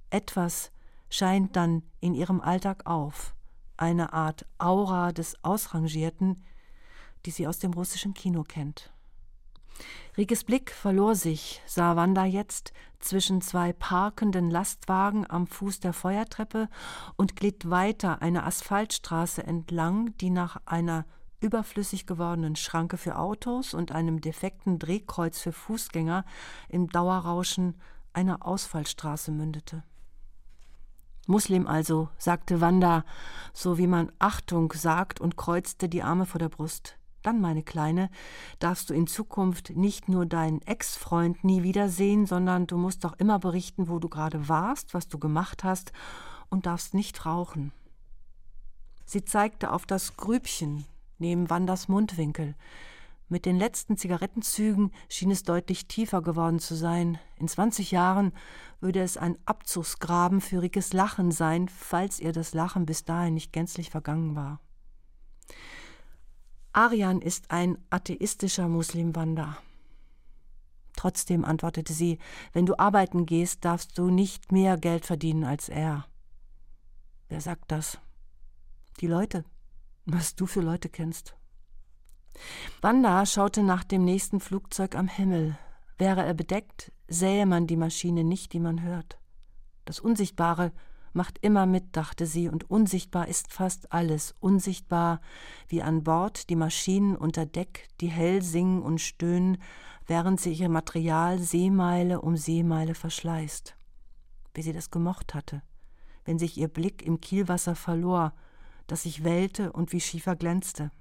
Etwas 0.10 0.72
scheint 1.10 1.56
dann 1.56 1.84
in 2.00 2.14
ihrem 2.14 2.42
Alltag 2.42 2.86
auf, 2.86 3.36
eine 3.78 4.14
Art 4.14 4.46
Aura 4.58 5.12
des 5.12 5.44
Ausrangierten, 5.44 6.44
die 7.26 7.32
sie 7.32 7.48
aus 7.48 7.60
dem 7.60 7.74
russischen 7.74 8.14
Kino 8.14 8.44
kennt. 8.44 8.93
Rikes 10.18 10.44
Blick 10.44 10.72
verlor 10.72 11.16
sich, 11.16 11.62
sah 11.66 11.96
Wanda 11.96 12.26
jetzt 12.26 12.74
zwischen 13.00 13.42
zwei 13.42 13.74
parkenden 13.74 14.50
Lastwagen 14.50 15.30
am 15.30 15.48
Fuß 15.48 15.80
der 15.80 15.94
Feuertreppe 15.94 16.70
und 17.16 17.36
glitt 17.36 17.70
weiter 17.70 18.22
eine 18.22 18.44
Asphaltstraße 18.44 19.44
entlang, 19.44 20.16
die 20.18 20.30
nach 20.30 20.58
einer 20.66 21.06
überflüssig 21.40 22.06
gewordenen 22.08 22.56
Schranke 22.56 22.98
für 22.98 23.18
Autos 23.18 23.74
und 23.74 23.92
einem 23.92 24.22
defekten 24.22 24.80
Drehkreuz 24.80 25.40
für 25.40 25.52
Fußgänger 25.52 26.26
im 26.70 26.90
Dauerrauschen 26.90 27.76
einer 28.14 28.46
Ausfallstraße 28.46 29.32
mündete. 29.32 29.84
Muslim 31.26 31.68
also, 31.68 32.10
sagte 32.18 32.62
Wanda, 32.62 33.06
so 33.54 33.78
wie 33.78 33.88
man 33.88 34.12
Achtung 34.20 34.72
sagt 34.74 35.22
und 35.22 35.38
kreuzte 35.38 35.88
die 35.90 36.04
Arme 36.04 36.26
vor 36.26 36.40
der 36.40 36.50
Brust. 36.50 36.98
Dann, 37.24 37.40
meine 37.40 37.64
Kleine, 37.64 38.10
darfst 38.60 38.90
du 38.90 38.94
in 38.94 39.08
Zukunft 39.08 39.72
nicht 39.72 40.10
nur 40.10 40.26
deinen 40.26 40.62
Ex-Freund 40.62 41.44
nie 41.44 41.64
wiedersehen, 41.64 42.26
sondern 42.26 42.68
du 42.68 42.78
musst 42.78 43.06
auch 43.06 43.14
immer 43.14 43.40
berichten, 43.40 43.88
wo 43.88 43.98
du 44.00 44.10
gerade 44.10 44.50
warst, 44.50 44.94
was 44.94 45.08
du 45.08 45.18
gemacht 45.18 45.64
hast 45.64 45.94
und 46.50 46.66
darfst 46.66 46.94
nicht 46.94 47.26
rauchen. 47.26 47.72
Sie 49.06 49.24
zeigte 49.24 49.72
auf 49.72 49.86
das 49.86 50.18
Grübchen 50.18 50.86
neben 51.18 51.50
Wanders 51.50 51.88
Mundwinkel. 51.88 52.56
Mit 53.30 53.46
den 53.46 53.58
letzten 53.58 53.96
Zigarettenzügen 53.96 54.92
schien 55.08 55.32
es 55.32 55.44
deutlich 55.44 55.88
tiefer 55.88 56.22
geworden 56.22 56.60
zu 56.60 56.76
sein. 56.76 57.20
In 57.40 57.48
20 57.48 57.92
Jahren 57.92 58.34
würde 58.82 59.02
es 59.02 59.16
ein 59.16 59.38
Abzugsgraben 59.46 60.42
für 60.42 60.62
Rikes 60.62 60.92
Lachen 60.92 61.32
sein, 61.32 61.70
falls 61.70 62.20
ihr 62.20 62.34
das 62.34 62.54
Lachen 62.54 62.86
bis 62.86 63.06
dahin 63.06 63.34
nicht 63.34 63.54
gänzlich 63.54 63.90
vergangen 63.90 64.36
war. 64.36 64.60
Arian 66.74 67.22
ist 67.22 67.52
ein 67.52 67.78
atheistischer 67.92 68.68
Muslimwander. 68.68 69.58
Trotzdem 70.96 71.46
antwortete 71.46 71.94
sie, 71.94 72.18
wenn 72.52 72.66
du 72.66 72.78
arbeiten 72.78 73.26
gehst, 73.26 73.64
darfst 73.64 73.98
du 73.98 74.10
nicht 74.10 74.52
mehr 74.52 74.78
Geld 74.78 75.06
verdienen 75.06 75.44
als 75.44 75.70
er. 75.70 76.06
Wer 77.30 77.42
sagt 77.42 77.72
das? 77.72 78.00
Die 79.00 79.08
Leute, 79.08 79.46
was 80.06 80.36
du 80.36 80.48
für 80.48 80.62
Leute 80.62 80.90
kennst. 80.90 81.36
Wanda 82.82 83.26
schaute 83.26 83.62
nach 83.62 83.84
dem 83.84 84.04
nächsten 84.04 84.40
Flugzeug 84.40 84.96
am 84.96 85.08
Himmel. 85.08 85.58
Wäre 86.00 86.24
er 86.24 86.34
bedeckt, 86.34 86.92
sähe 87.08 87.46
man 87.46 87.68
die 87.68 87.78
Maschine 87.78 88.24
nicht, 88.24 88.54
die 88.54 88.60
man 88.60 88.82
hört. 88.82 89.20
Das 89.86 90.00
Unsichtbare 90.00 90.72
macht 91.14 91.38
immer 91.42 91.66
mit, 91.66 91.96
dachte 91.96 92.26
sie, 92.26 92.50
und 92.50 92.70
unsichtbar 92.70 93.28
ist 93.28 93.52
fast 93.52 93.92
alles, 93.92 94.36
unsichtbar 94.40 95.22
wie 95.68 95.82
an 95.82 96.04
Bord 96.04 96.50
die 96.50 96.56
Maschinen 96.56 97.16
unter 97.16 97.46
Deck, 97.46 97.88
die 98.02 98.08
hell 98.08 98.42
singen 98.42 98.82
und 98.82 99.00
stöhnen, 99.00 99.58
während 100.08 100.42
sie 100.42 100.54
ihr 100.54 100.70
Material 100.70 101.40
Seemeile 101.40 102.22
um 102.22 102.36
Seemeile 102.36 102.96
verschleißt. 102.96 103.76
Wie 104.54 104.62
sie 104.62 104.74
das 104.74 104.92
gemocht 104.92 105.34
hatte, 105.34 105.62
wenn 106.26 106.40
sich 106.40 106.58
ihr 106.58 106.68
Blick 106.68 107.02
im 107.02 107.22
Kielwasser 107.22 107.76
verlor, 107.76 108.34
das 108.88 109.04
sich 109.04 109.24
wellte 109.24 109.72
und 109.72 109.94
wie 109.94 110.02
Schiefer 110.02 110.36
glänzte. 110.36 110.92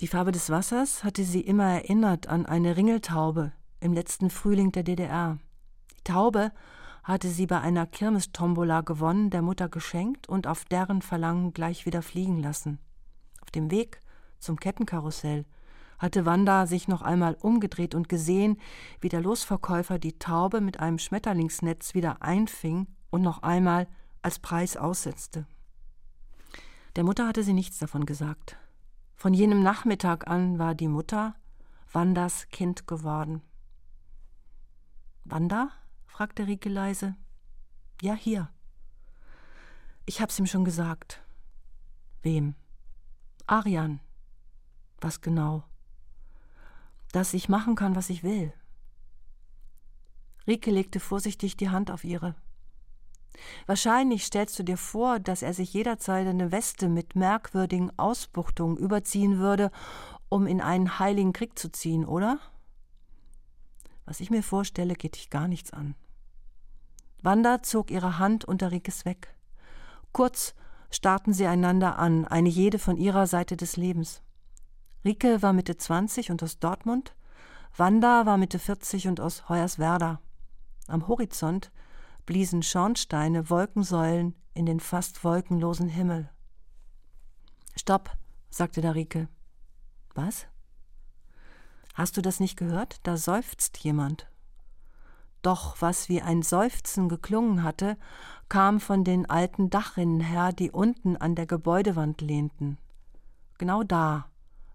Die 0.00 0.08
Farbe 0.08 0.32
des 0.32 0.50
Wassers 0.50 1.04
hatte 1.04 1.24
sie 1.24 1.40
immer 1.40 1.72
erinnert 1.72 2.26
an 2.26 2.44
eine 2.44 2.76
Ringeltaube 2.76 3.52
im 3.80 3.94
letzten 3.94 4.28
Frühling 4.28 4.72
der 4.72 4.82
DDR. 4.82 5.38
Die 5.96 6.04
Taube 6.04 6.52
hatte 7.06 7.28
sie 7.28 7.46
bei 7.46 7.60
einer 7.60 7.86
Kirmestombola 7.86 8.80
gewonnen, 8.80 9.30
der 9.30 9.40
Mutter 9.40 9.68
geschenkt 9.68 10.28
und 10.28 10.48
auf 10.48 10.64
deren 10.64 11.02
Verlangen 11.02 11.52
gleich 11.52 11.86
wieder 11.86 12.02
fliegen 12.02 12.42
lassen. 12.42 12.80
Auf 13.42 13.52
dem 13.52 13.70
Weg 13.70 14.00
zum 14.40 14.58
Kettenkarussell 14.58 15.44
hatte 16.00 16.26
Wanda 16.26 16.66
sich 16.66 16.88
noch 16.88 17.02
einmal 17.02 17.36
umgedreht 17.40 17.94
und 17.94 18.08
gesehen, 18.08 18.60
wie 19.00 19.08
der 19.08 19.20
Losverkäufer 19.20 20.00
die 20.00 20.18
Taube 20.18 20.60
mit 20.60 20.80
einem 20.80 20.98
Schmetterlingsnetz 20.98 21.94
wieder 21.94 22.22
einfing 22.22 22.88
und 23.10 23.22
noch 23.22 23.44
einmal 23.44 23.86
als 24.20 24.40
Preis 24.40 24.76
aussetzte. 24.76 25.46
Der 26.96 27.04
Mutter 27.04 27.28
hatte 27.28 27.44
sie 27.44 27.52
nichts 27.52 27.78
davon 27.78 28.04
gesagt. 28.04 28.58
Von 29.14 29.32
jenem 29.32 29.62
Nachmittag 29.62 30.26
an 30.26 30.58
war 30.58 30.74
die 30.74 30.88
Mutter 30.88 31.36
Wandas 31.92 32.48
Kind 32.48 32.88
geworden. 32.88 33.42
Wanda? 35.24 35.70
Fragte 36.16 36.46
Rike 36.46 36.70
leise. 36.70 37.14
Ja, 38.00 38.14
hier. 38.14 38.48
Ich 40.06 40.22
hab's 40.22 40.38
ihm 40.38 40.46
schon 40.46 40.64
gesagt. 40.64 41.20
Wem? 42.22 42.54
Arian. 43.46 44.00
Was 44.98 45.20
genau? 45.20 45.64
Dass 47.12 47.34
ich 47.34 47.50
machen 47.50 47.74
kann, 47.74 47.96
was 47.96 48.08
ich 48.08 48.22
will. 48.22 48.54
Rike 50.46 50.70
legte 50.70 51.00
vorsichtig 51.00 51.58
die 51.58 51.68
Hand 51.68 51.90
auf 51.90 52.02
ihre. 52.02 52.34
Wahrscheinlich 53.66 54.24
stellst 54.24 54.58
du 54.58 54.62
dir 54.62 54.78
vor, 54.78 55.20
dass 55.20 55.42
er 55.42 55.52
sich 55.52 55.74
jederzeit 55.74 56.26
eine 56.26 56.50
Weste 56.50 56.88
mit 56.88 57.14
merkwürdigen 57.14 57.92
Ausbuchtungen 57.98 58.78
überziehen 58.78 59.36
würde, 59.36 59.70
um 60.30 60.46
in 60.46 60.62
einen 60.62 60.98
heiligen 60.98 61.34
Krieg 61.34 61.58
zu 61.58 61.70
ziehen, 61.70 62.06
oder? 62.06 62.38
Was 64.06 64.20
ich 64.20 64.30
mir 64.30 64.42
vorstelle, 64.42 64.94
geht 64.94 65.16
dich 65.16 65.28
gar 65.28 65.46
nichts 65.46 65.74
an. 65.74 65.94
Wanda 67.26 67.60
zog 67.60 67.90
ihre 67.90 68.20
Hand 68.20 68.44
unter 68.44 68.70
Rikes 68.70 69.04
weg. 69.04 69.34
Kurz 70.12 70.54
starrten 70.92 71.32
sie 71.32 71.48
einander 71.48 71.98
an, 71.98 72.24
eine 72.24 72.48
jede 72.48 72.78
von 72.78 72.96
ihrer 72.96 73.26
Seite 73.26 73.56
des 73.56 73.76
Lebens. 73.76 74.22
Rike 75.04 75.42
war 75.42 75.52
Mitte 75.52 75.76
20 75.76 76.30
und 76.30 76.40
aus 76.44 76.60
Dortmund, 76.60 77.16
Wanda 77.76 78.26
war 78.26 78.36
Mitte 78.36 78.60
40 78.60 79.08
und 79.08 79.20
aus 79.20 79.48
Hoyerswerda. 79.48 80.20
Am 80.86 81.08
Horizont 81.08 81.72
bliesen 82.26 82.62
Schornsteine, 82.62 83.50
Wolkensäulen 83.50 84.36
in 84.54 84.64
den 84.64 84.78
fast 84.78 85.24
wolkenlosen 85.24 85.88
Himmel. 85.88 86.30
Stopp, 87.74 88.16
sagte 88.50 88.82
da 88.82 88.92
Rike. 88.92 89.26
Was? 90.14 90.46
Hast 91.94 92.16
du 92.16 92.22
das 92.22 92.38
nicht 92.38 92.56
gehört? 92.56 93.00
Da 93.02 93.16
seufzt 93.16 93.78
jemand. 93.78 94.28
Doch 95.46 95.76
was 95.78 96.08
wie 96.08 96.20
ein 96.20 96.42
Seufzen 96.42 97.08
geklungen 97.08 97.62
hatte, 97.62 97.96
kam 98.48 98.80
von 98.80 99.04
den 99.04 99.30
alten 99.30 99.70
Dachrinnen 99.70 100.18
her, 100.18 100.52
die 100.52 100.72
unten 100.72 101.16
an 101.16 101.36
der 101.36 101.46
Gebäudewand 101.46 102.20
lehnten. 102.20 102.78
Genau 103.56 103.84
da 103.84 104.26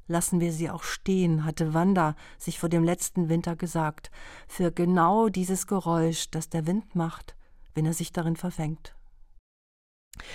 lassen 0.07 0.39
wir 0.39 0.53
sie 0.53 0.69
auch 0.69 0.83
stehen, 0.83 1.43
hatte 1.43 1.73
Wanda 1.73 2.15
sich 2.37 2.57
vor 2.57 2.69
dem 2.69 2.85
letzten 2.85 3.27
Winter 3.27 3.57
gesagt, 3.57 4.11
für 4.47 4.71
genau 4.71 5.27
dieses 5.27 5.67
Geräusch, 5.67 6.31
das 6.31 6.47
der 6.47 6.65
Wind 6.65 6.95
macht, 6.95 7.35
wenn 7.75 7.85
er 7.85 7.93
sich 7.93 8.13
darin 8.13 8.37
verfängt. 8.37 8.95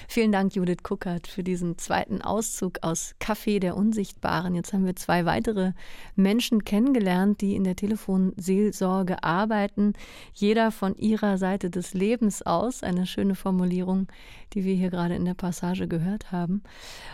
Vielen 0.08 0.32
Dank, 0.32 0.54
Judith 0.54 0.82
Kuckert, 0.82 1.26
für 1.26 1.42
diesen 1.42 1.78
zweiten 1.78 2.22
Auszug 2.22 2.78
aus 2.82 3.14
Café 3.20 3.60
der 3.60 3.76
Unsichtbaren. 3.76 4.54
Jetzt 4.54 4.72
haben 4.72 4.86
wir 4.86 4.96
zwei 4.96 5.24
weitere 5.24 5.72
Menschen 6.14 6.64
kennengelernt, 6.64 7.40
die 7.40 7.54
in 7.54 7.64
der 7.64 7.76
Telefonseelsorge 7.76 9.22
arbeiten, 9.22 9.92
jeder 10.32 10.72
von 10.72 10.96
ihrer 10.96 11.38
Seite 11.38 11.70
des 11.70 11.94
Lebens 11.94 12.42
aus. 12.42 12.82
Eine 12.82 13.06
schöne 13.06 13.34
Formulierung, 13.34 14.08
die 14.54 14.64
wir 14.64 14.74
hier 14.74 14.90
gerade 14.90 15.14
in 15.14 15.24
der 15.24 15.34
Passage 15.34 15.88
gehört 15.88 16.32
haben. 16.32 16.62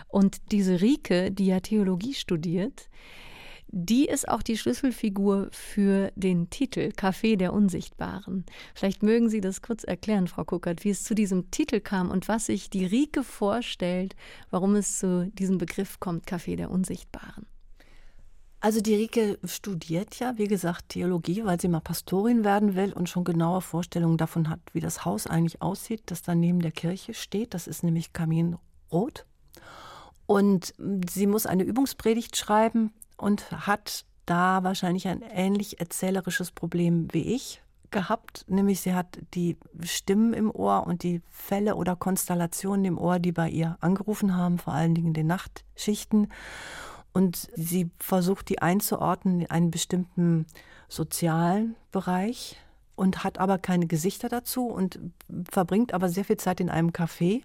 Und 0.07 0.51
diese 0.51 0.81
Rike, 0.81 1.31
die 1.31 1.47
ja 1.47 1.59
Theologie 1.59 2.13
studiert, 2.13 2.89
die 3.67 4.05
ist 4.05 4.27
auch 4.27 4.43
die 4.43 4.57
Schlüsselfigur 4.57 5.47
für 5.51 6.11
den 6.15 6.49
Titel 6.49 6.91
Café 6.95 7.37
der 7.37 7.53
Unsichtbaren. 7.53 8.45
Vielleicht 8.75 9.03
mögen 9.03 9.29
Sie 9.29 9.41
das 9.41 9.61
kurz 9.61 9.83
erklären, 9.83 10.27
Frau 10.27 10.43
Kuckert, 10.43 10.83
wie 10.83 10.91
es 10.91 11.03
zu 11.03 11.15
diesem 11.15 11.49
Titel 11.51 11.79
kam 11.79 12.11
und 12.11 12.27
was 12.27 12.47
sich 12.47 12.69
die 12.69 12.85
Rike 12.85 13.23
vorstellt, 13.23 14.15
warum 14.51 14.75
es 14.75 14.99
zu 14.99 15.31
diesem 15.33 15.57
Begriff 15.57 15.99
kommt, 15.99 16.27
Café 16.27 16.55
der 16.55 16.69
Unsichtbaren. 16.69 17.47
Also 18.59 18.79
die 18.79 18.95
Rike 18.95 19.39
studiert 19.43 20.19
ja, 20.19 20.37
wie 20.37 20.47
gesagt, 20.47 20.89
Theologie, 20.89 21.43
weil 21.43 21.59
sie 21.59 21.67
mal 21.67 21.81
Pastorin 21.81 22.45
werden 22.45 22.75
will 22.75 22.93
und 22.93 23.09
schon 23.09 23.25
genaue 23.25 23.59
Vorstellungen 23.59 24.17
davon 24.17 24.49
hat, 24.49 24.61
wie 24.71 24.79
das 24.79 25.03
Haus 25.03 25.27
eigentlich 25.27 25.61
aussieht, 25.61 26.03
das 26.05 26.21
da 26.21 26.33
neben 26.33 26.61
der 26.61 26.71
Kirche 26.71 27.13
steht. 27.13 27.53
Das 27.53 27.67
ist 27.67 27.83
nämlich 27.83 28.13
Kaminrot. 28.13 29.25
Und 30.27 30.73
sie 31.09 31.27
muss 31.27 31.45
eine 31.45 31.63
Übungspredigt 31.63 32.37
schreiben 32.37 32.93
und 33.17 33.51
hat 33.51 34.05
da 34.25 34.63
wahrscheinlich 34.63 35.07
ein 35.07 35.21
ähnlich 35.21 35.79
erzählerisches 35.79 36.51
Problem 36.51 37.07
wie 37.11 37.33
ich 37.33 37.61
gehabt, 37.93 38.43
nämlich 38.47 38.81
sie 38.81 38.93
hat 38.93 39.19
die 39.33 39.55
Stimmen 39.83 40.33
im 40.33 40.51
Ohr 40.51 40.85
und 40.85 41.03
die 41.03 41.21
Fälle 41.29 41.75
oder 41.75 41.95
Konstellationen 41.95 42.85
im 42.85 42.97
Ohr, 42.97 43.19
die 43.19 43.31
bei 43.31 43.49
ihr 43.49 43.77
angerufen 43.79 44.35
haben, 44.35 44.57
vor 44.57 44.73
allen 44.73 44.95
Dingen 44.95 45.09
in 45.09 45.13
den 45.13 45.27
Nachtschichten. 45.27 46.29
Und 47.13 47.49
sie 47.55 47.91
versucht, 47.99 48.49
die 48.49 48.59
einzuordnen 48.59 49.41
in 49.41 49.51
einen 49.51 49.71
bestimmten 49.71 50.47
sozialen 50.89 51.75
Bereich 51.91 52.57
und 52.95 53.23
hat 53.23 53.37
aber 53.37 53.59
keine 53.59 53.87
Gesichter 53.87 54.29
dazu 54.29 54.65
und 54.67 54.99
verbringt 55.49 55.93
aber 55.93 56.09
sehr 56.09 56.25
viel 56.25 56.37
Zeit 56.37 56.59
in 56.59 56.69
einem 56.69 56.89
Café, 56.89 57.43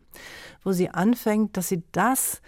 wo 0.63 0.73
sie 0.73 0.89
anfängt, 0.89 1.57
dass 1.57 1.69
sie 1.69 1.83
das 1.93 2.41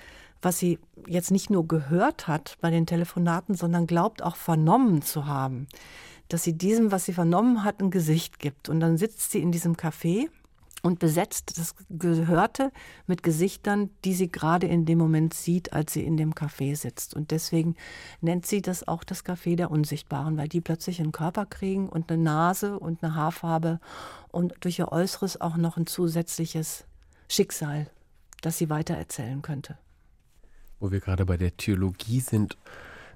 was 0.42 0.58
sie 0.58 0.78
jetzt 1.06 1.30
nicht 1.30 1.50
nur 1.50 1.66
gehört 1.66 2.28
hat 2.28 2.56
bei 2.60 2.70
den 2.70 2.86
Telefonaten, 2.86 3.54
sondern 3.54 3.86
glaubt 3.86 4.22
auch 4.22 4.36
vernommen 4.36 5.02
zu 5.02 5.26
haben, 5.26 5.66
dass 6.28 6.42
sie 6.42 6.56
diesem, 6.56 6.92
was 6.92 7.04
sie 7.04 7.12
vernommen 7.12 7.64
hat, 7.64 7.80
ein 7.80 7.90
Gesicht 7.90 8.38
gibt. 8.38 8.68
Und 8.68 8.80
dann 8.80 8.96
sitzt 8.96 9.30
sie 9.32 9.40
in 9.40 9.52
diesem 9.52 9.74
Café 9.74 10.28
und 10.82 10.98
besetzt 10.98 11.58
das 11.58 11.74
Gehörte 11.90 12.72
mit 13.06 13.22
Gesichtern, 13.22 13.90
die 14.04 14.14
sie 14.14 14.30
gerade 14.30 14.66
in 14.66 14.86
dem 14.86 14.98
Moment 14.98 15.34
sieht, 15.34 15.72
als 15.72 15.92
sie 15.92 16.04
in 16.04 16.16
dem 16.16 16.32
Café 16.32 16.74
sitzt. 16.74 17.14
Und 17.14 17.30
deswegen 17.32 17.76
nennt 18.20 18.46
sie 18.46 18.62
das 18.62 18.86
auch 18.88 19.04
das 19.04 19.24
Café 19.24 19.56
der 19.56 19.70
Unsichtbaren, 19.70 20.36
weil 20.36 20.48
die 20.48 20.60
plötzlich 20.60 21.00
einen 21.00 21.12
Körper 21.12 21.44
kriegen 21.46 21.88
und 21.88 22.10
eine 22.10 22.22
Nase 22.22 22.78
und 22.78 23.02
eine 23.02 23.14
Haarfarbe 23.14 23.80
und 24.28 24.54
durch 24.60 24.78
ihr 24.78 24.90
Äußeres 24.90 25.40
auch 25.40 25.56
noch 25.56 25.76
ein 25.76 25.86
zusätzliches 25.86 26.84
Schicksal, 27.28 27.90
das 28.40 28.58
sie 28.58 28.70
weitererzählen 28.70 29.42
könnte. 29.42 29.76
Wo 30.80 30.90
wir 30.90 31.00
gerade 31.00 31.26
bei 31.26 31.36
der 31.36 31.56
Theologie 31.56 32.20
sind, 32.20 32.56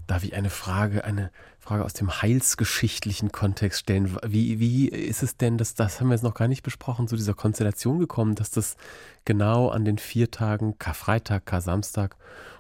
darf 0.06 0.22
ich 0.22 0.34
eine 0.34 0.50
Frage, 0.50 1.04
eine 1.04 1.30
Frage 1.58 1.84
aus 1.84 1.94
dem 1.94 2.20
heilsgeschichtlichen 2.20 3.32
Kontext 3.32 3.80
stellen. 3.80 4.14
Wie, 4.26 4.60
wie 4.60 4.88
ist 4.88 5.22
es 5.22 5.38
denn, 5.38 5.56
dass, 5.56 5.74
das 5.74 5.98
haben 5.98 6.08
wir 6.08 6.14
jetzt 6.14 6.22
noch 6.22 6.34
gar 6.34 6.48
nicht 6.48 6.62
besprochen, 6.62 7.08
zu 7.08 7.16
dieser 7.16 7.32
Konstellation 7.32 7.98
gekommen, 7.98 8.34
dass 8.34 8.50
das 8.50 8.76
genau 9.24 9.70
an 9.70 9.86
den 9.86 9.96
vier 9.96 10.30
Tagen, 10.30 10.78
Karfreitag, 10.78 11.46
Kar-Samstag 11.46 12.16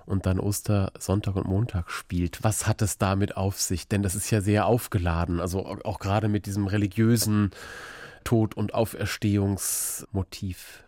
und 0.06 0.24
dann 0.26 0.40
Ostersonntag 0.40 1.36
und 1.36 1.46
Montag 1.46 1.90
spielt? 1.90 2.42
Was 2.42 2.66
hat 2.66 2.80
es 2.80 2.96
damit 2.96 3.36
auf 3.36 3.60
sich? 3.60 3.88
Denn 3.88 4.02
das 4.02 4.14
ist 4.14 4.30
ja 4.30 4.40
sehr 4.40 4.64
aufgeladen, 4.66 5.40
also 5.40 5.66
auch 5.66 5.98
gerade 5.98 6.28
mit 6.28 6.46
diesem 6.46 6.66
religiösen 6.66 7.50
Tod- 8.24 8.56
und 8.56 8.72
Auferstehungsmotiv. 8.72 10.83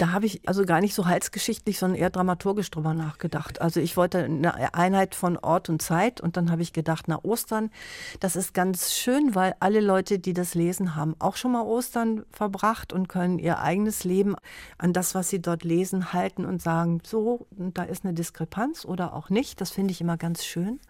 Da 0.00 0.12
habe 0.12 0.24
ich 0.24 0.40
also 0.48 0.64
gar 0.64 0.80
nicht 0.80 0.94
so 0.94 1.04
halsgeschichtlich, 1.04 1.78
sondern 1.78 2.00
eher 2.00 2.08
dramaturgisch 2.08 2.70
drüber 2.70 2.94
nachgedacht. 2.94 3.60
Also 3.60 3.80
ich 3.80 3.98
wollte 3.98 4.24
eine 4.24 4.72
Einheit 4.72 5.14
von 5.14 5.36
Ort 5.36 5.68
und 5.68 5.82
Zeit 5.82 6.22
und 6.22 6.38
dann 6.38 6.50
habe 6.50 6.62
ich 6.62 6.72
gedacht, 6.72 7.04
na 7.06 7.22
Ostern, 7.22 7.70
das 8.18 8.34
ist 8.34 8.54
ganz 8.54 8.94
schön, 8.94 9.34
weil 9.34 9.54
alle 9.60 9.80
Leute, 9.80 10.18
die 10.18 10.32
das 10.32 10.54
lesen, 10.54 10.96
haben 10.96 11.16
auch 11.18 11.36
schon 11.36 11.52
mal 11.52 11.66
Ostern 11.66 12.24
verbracht 12.32 12.94
und 12.94 13.10
können 13.10 13.38
ihr 13.38 13.58
eigenes 13.58 14.04
Leben 14.04 14.36
an 14.78 14.94
das, 14.94 15.14
was 15.14 15.28
sie 15.28 15.42
dort 15.42 15.64
lesen, 15.64 16.14
halten 16.14 16.46
und 16.46 16.62
sagen, 16.62 17.02
so, 17.04 17.46
da 17.50 17.82
ist 17.82 18.02
eine 18.02 18.14
Diskrepanz 18.14 18.86
oder 18.86 19.12
auch 19.12 19.28
nicht. 19.28 19.60
Das 19.60 19.70
finde 19.70 19.92
ich 19.92 20.00
immer 20.00 20.16
ganz 20.16 20.46
schön. 20.46 20.80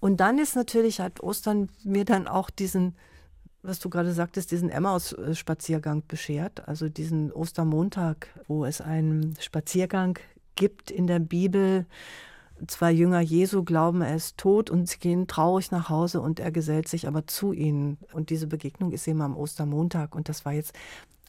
Und 0.00 0.20
dann 0.20 0.38
ist 0.38 0.56
natürlich, 0.56 1.02
hat 1.02 1.20
Ostern 1.20 1.68
mir 1.84 2.06
dann 2.06 2.26
auch 2.26 2.48
diesen 2.48 2.94
was 3.62 3.78
du 3.78 3.90
gerade 3.90 4.12
sagtest, 4.12 4.50
diesen 4.50 4.70
Emmaus-Spaziergang 4.70 6.02
beschert, 6.08 6.66
also 6.68 6.88
diesen 6.88 7.32
Ostermontag, 7.32 8.28
wo 8.46 8.64
es 8.64 8.80
einen 8.80 9.36
Spaziergang 9.40 10.18
gibt 10.54 10.90
in 10.90 11.06
der 11.06 11.18
Bibel. 11.18 11.86
Zwei 12.66 12.92
Jünger 12.92 13.20
Jesu 13.20 13.64
glauben, 13.64 14.02
er 14.02 14.16
ist 14.16 14.36
tot 14.36 14.68
und 14.68 14.88
sie 14.88 14.98
gehen 14.98 15.26
traurig 15.26 15.70
nach 15.70 15.88
Hause 15.88 16.20
und 16.20 16.40
er 16.40 16.50
gesellt 16.50 16.88
sich 16.88 17.06
aber 17.08 17.26
zu 17.26 17.52
ihnen. 17.52 17.98
Und 18.12 18.30
diese 18.30 18.46
Begegnung 18.46 18.92
ist 18.92 19.08
eben 19.08 19.22
am 19.22 19.36
Ostermontag 19.36 20.14
und 20.14 20.28
das 20.28 20.44
war 20.44 20.52
jetzt 20.52 20.74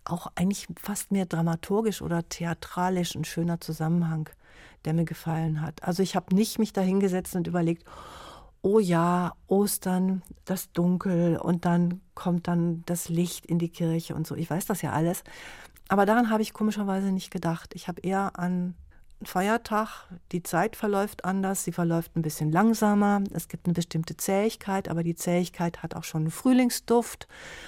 auch 0.03 0.31
eigentlich 0.35 0.67
fast 0.81 1.11
mehr 1.11 1.25
dramaturgisch 1.25 2.01
oder 2.01 2.27
theatralisch 2.27 3.15
ein 3.15 3.23
schöner 3.23 3.61
Zusammenhang, 3.61 4.29
der 4.83 4.93
mir 4.93 5.05
gefallen 5.05 5.61
hat. 5.61 5.83
Also 5.83 6.03
ich 6.03 6.15
habe 6.15 6.35
nicht 6.35 6.59
mich 6.59 6.73
da 6.73 6.81
hingesetzt 6.81 7.35
und 7.35 7.47
überlegt, 7.47 7.85
oh 8.61 8.79
ja, 8.79 9.33
Ostern, 9.47 10.21
das 10.45 10.71
Dunkel 10.71 11.37
und 11.37 11.65
dann 11.65 12.01
kommt 12.13 12.47
dann 12.47 12.83
das 12.85 13.09
Licht 13.09 13.45
in 13.45 13.59
die 13.59 13.69
Kirche 13.69 14.15
und 14.15 14.27
so. 14.27 14.35
Ich 14.35 14.49
weiß 14.49 14.65
das 14.65 14.81
ja 14.81 14.91
alles. 14.91 15.23
Aber 15.87 16.05
daran 16.05 16.29
habe 16.29 16.41
ich 16.41 16.53
komischerweise 16.53 17.11
nicht 17.11 17.31
gedacht. 17.31 17.73
Ich 17.75 17.87
habe 17.87 18.01
eher 18.01 18.39
an 18.39 18.75
Feiertag, 19.23 20.07
die 20.31 20.41
Zeit 20.41 20.75
verläuft 20.75 21.25
anders, 21.25 21.63
sie 21.63 21.71
verläuft 21.71 22.15
ein 22.15 22.21
bisschen 22.21 22.51
langsamer, 22.51 23.21
es 23.33 23.47
gibt 23.47 23.67
eine 23.67 23.73
bestimmte 23.73 24.17
Zähigkeit, 24.17 24.89
aber 24.89 25.03
die 25.03 25.15
Zähigkeit 25.15 25.83
hat 25.83 25.95
auch 25.95 26.03
schon 26.03 26.21
einen 26.21 26.31
Frühlingsduft. 26.31 27.27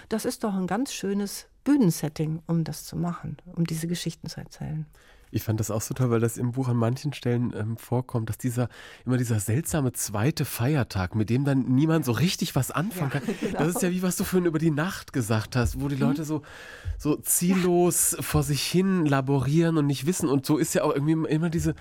Das 0.09 0.25
ist 0.25 0.43
doch 0.43 0.55
ein 0.55 0.67
ganz 0.67 0.93
schönes 0.93 1.47
Bühnensetting, 1.63 2.41
um 2.47 2.63
das 2.63 2.85
zu 2.85 2.95
machen, 2.95 3.37
um 3.55 3.65
diese 3.65 3.87
Geschichten 3.87 4.27
zu 4.29 4.39
erzählen. 4.39 4.85
Ich 5.33 5.43
fand 5.43 5.59
das 5.59 5.71
auch 5.71 5.81
so 5.81 5.93
toll, 5.93 6.11
weil 6.11 6.19
das 6.19 6.37
im 6.37 6.51
Buch 6.51 6.67
an 6.67 6.77
manchen 6.77 7.11
Stellen 7.13 7.53
ähm, 7.57 7.77
vorkommt, 7.77 8.29
dass 8.29 8.37
dieser 8.37 8.69
immer 9.05 9.17
dieser 9.17 9.39
seltsame 9.39 9.91
zweite 9.91 10.45
Feiertag, 10.45 11.15
mit 11.15 11.29
dem 11.29 11.43
dann 11.43 11.63
niemand 11.63 12.05
so 12.05 12.11
richtig 12.11 12.55
was 12.55 12.71
anfangen 12.71 13.11
ja, 13.13 13.19
kann. 13.19 13.35
Genau. 13.41 13.59
Das 13.59 13.69
ist 13.69 13.81
ja 13.81 13.91
wie 13.91 14.03
was 14.03 14.15
du 14.15 14.23
vorhin 14.23 14.45
über 14.45 14.59
die 14.59 14.71
Nacht 14.71 15.11
gesagt 15.11 15.55
hast, 15.55 15.81
wo 15.81 15.87
die 15.87 15.95
mhm. 15.95 16.01
Leute 16.01 16.23
so, 16.23 16.43
so 16.97 17.15
ziellos 17.15 18.11
ja. 18.11 18.21
vor 18.21 18.43
sich 18.43 18.63
hin 18.63 19.05
laborieren 19.05 19.77
und 19.77 19.87
nicht 19.87 20.05
wissen. 20.05 20.29
Und 20.29 20.45
so 20.45 20.57
ist 20.57 20.75
ja 20.75 20.83
auch 20.83 20.93
irgendwie 20.93 21.33
immer 21.33 21.49
diese 21.49 21.75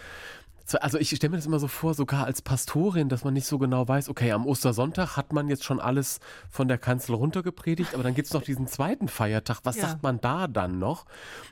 also 0.81 0.99
ich 0.99 1.11
stelle 1.11 1.31
mir 1.31 1.37
das 1.37 1.47
immer 1.47 1.59
so 1.59 1.69
vor, 1.69 1.95
sogar 1.95 2.25
als 2.25 2.43
Pastorin, 2.43 3.09
dass 3.09 3.25
man 3.25 3.35
nicht 3.35 3.47
so 3.47 3.59
genau 3.59 3.87
weiß, 3.87 4.09
okay, 4.09 4.33
am 4.33 4.47
Ostersonntag 4.47 5.17
hat 5.17 5.33
man 5.33 5.49
jetzt 5.49 5.65
schon 5.65 5.81
alles 5.81 6.21
von 6.51 6.69
der 6.69 6.79
Kanzel 6.79 7.15
runtergepredigt, 7.15 7.95
aber 7.95 8.03
dann 8.03 8.15
gibt 8.15 8.27
es 8.27 8.35
noch 8.35 8.43
diesen 8.43 8.67
zweiten 8.67 9.09
Feiertag. 9.09 9.61
Was 9.65 9.77
ja. 9.77 9.89
sagt 9.89 10.03
man 10.03 10.21
da 10.21 10.47
dann 10.47 10.79
noch? 10.79 11.05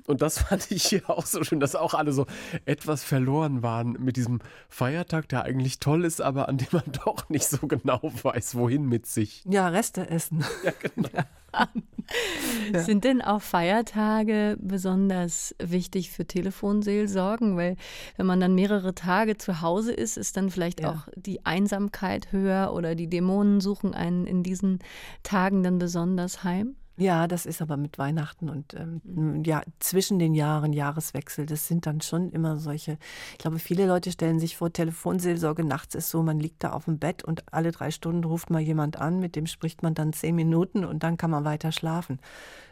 Und 0.06 0.22
das 0.22 0.38
fand 0.42 0.70
ich 0.70 0.84
hier 0.84 1.08
auch 1.08 1.26
so 1.26 1.42
schön, 1.44 1.60
dass 1.60 1.74
auch 1.74 1.94
alle 1.94 2.12
so 2.12 2.26
etwas 2.64 3.04
verloren 3.04 3.62
waren 3.62 3.92
mit 3.92 4.16
diesem 4.16 4.40
Feiertag, 4.68 5.28
der 5.28 5.44
eigentlich 5.44 5.80
toll 5.80 6.04
ist, 6.04 6.20
aber 6.20 6.48
an 6.48 6.58
dem 6.58 6.68
man 6.72 6.84
doch 7.04 7.28
nicht 7.28 7.46
so 7.46 7.66
genau 7.66 8.00
weiß, 8.02 8.54
wohin 8.54 8.84
mit 8.86 9.06
sich. 9.06 9.44
Ja, 9.46 9.68
Reste 9.68 10.08
essen. 10.08 10.44
Ja, 10.64 10.72
genau. 10.78 11.08
Ja. 11.52 11.68
ja. 12.72 12.80
Sind 12.80 13.04
denn 13.04 13.22
auch 13.22 13.42
Feiertage 13.42 14.56
besonders 14.60 15.54
wichtig 15.62 16.10
für 16.10 16.26
Telefonseelsorgen? 16.26 17.56
Weil 17.56 17.76
wenn 18.16 18.26
man 18.26 18.40
dann 18.40 18.54
mehrere 18.54 18.94
Tage 18.94 19.36
zu 19.36 19.60
Hause 19.60 19.92
ist, 19.92 20.16
ist 20.16 20.36
dann 20.36 20.50
vielleicht 20.50 20.80
ja. 20.80 20.90
auch 20.90 21.08
die 21.14 21.44
Einsamkeit 21.44 22.32
höher 22.32 22.72
oder 22.74 22.94
die 22.94 23.08
Dämonen 23.08 23.60
suchen 23.60 23.94
einen 23.94 24.26
in 24.26 24.42
diesen 24.42 24.80
Tagen 25.22 25.62
dann 25.62 25.78
besonders 25.78 26.44
heim? 26.44 26.76
Ja, 27.00 27.26
das 27.26 27.46
ist 27.46 27.62
aber 27.62 27.78
mit 27.78 27.96
Weihnachten 27.96 28.50
und 28.50 28.74
ähm, 28.74 29.00
mhm. 29.04 29.42
ja, 29.44 29.62
zwischen 29.78 30.18
den 30.18 30.34
Jahren, 30.34 30.74
Jahreswechsel, 30.74 31.46
das 31.46 31.66
sind 31.66 31.86
dann 31.86 32.02
schon 32.02 32.30
immer 32.30 32.58
solche. 32.58 32.98
Ich 33.32 33.38
glaube, 33.38 33.58
viele 33.58 33.86
Leute 33.86 34.12
stellen 34.12 34.38
sich 34.38 34.58
vor, 34.58 34.70
Telefonseelsorge 34.70 35.64
nachts 35.64 35.94
ist 35.94 36.10
so, 36.10 36.22
man 36.22 36.38
liegt 36.38 36.62
da 36.62 36.72
auf 36.72 36.84
dem 36.84 36.98
Bett 36.98 37.24
und 37.24 37.54
alle 37.54 37.72
drei 37.72 37.90
Stunden 37.90 38.22
ruft 38.22 38.50
mal 38.50 38.60
jemand 38.60 39.00
an, 39.00 39.18
mit 39.18 39.34
dem 39.34 39.46
spricht 39.46 39.82
man 39.82 39.94
dann 39.94 40.12
zehn 40.12 40.34
Minuten 40.34 40.84
und 40.84 41.02
dann 41.02 41.16
kann 41.16 41.30
man 41.30 41.46
weiter 41.46 41.72
schlafen. 41.72 42.18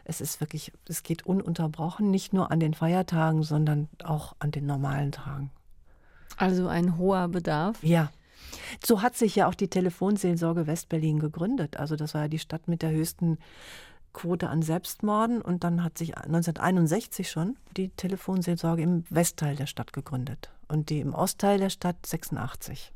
Es 0.03 0.21
ist 0.21 0.39
wirklich, 0.41 0.71
es 0.87 1.01
geht 1.01 1.25
ununterbrochen, 1.25 2.11
nicht 2.11 2.31
nur 2.31 2.51
an 2.51 2.59
den 2.59 2.75
Feiertagen, 2.75 3.41
sondern 3.41 3.89
auch 4.03 4.35
an 4.37 4.51
den 4.51 4.67
normalen 4.67 5.11
Tagen. 5.11 5.49
Also 6.37 6.67
ein 6.67 6.99
hoher 6.99 7.29
Bedarf? 7.29 7.81
Ja. 7.81 8.11
So 8.85 9.01
hat 9.01 9.15
sich 9.15 9.35
ja 9.35 9.47
auch 9.47 9.55
die 9.55 9.69
Telefonseelsorge 9.69 10.67
Westberlin 10.67 11.19
gegründet. 11.19 11.77
Also 11.77 11.95
das 11.95 12.13
war 12.13 12.23
ja 12.23 12.27
die 12.27 12.39
Stadt 12.39 12.67
mit 12.67 12.83
der 12.83 12.91
höchsten 12.91 13.39
Quote 14.19 14.49
an 14.49 14.61
Selbstmorden 14.61 15.41
und 15.41 15.63
dann 15.63 15.81
hat 15.81 15.97
sich 15.97 16.17
1961 16.17 17.29
schon 17.29 17.55
die 17.77 17.87
Telefonseelsorge 17.87 18.83
im 18.83 19.05
Westteil 19.09 19.55
der 19.55 19.65
Stadt 19.65 19.93
gegründet 19.93 20.51
und 20.67 20.89
die 20.89 20.99
im 20.99 21.13
Ostteil 21.13 21.57
der 21.57 21.69
Stadt 21.69 22.05
86. 22.05 22.91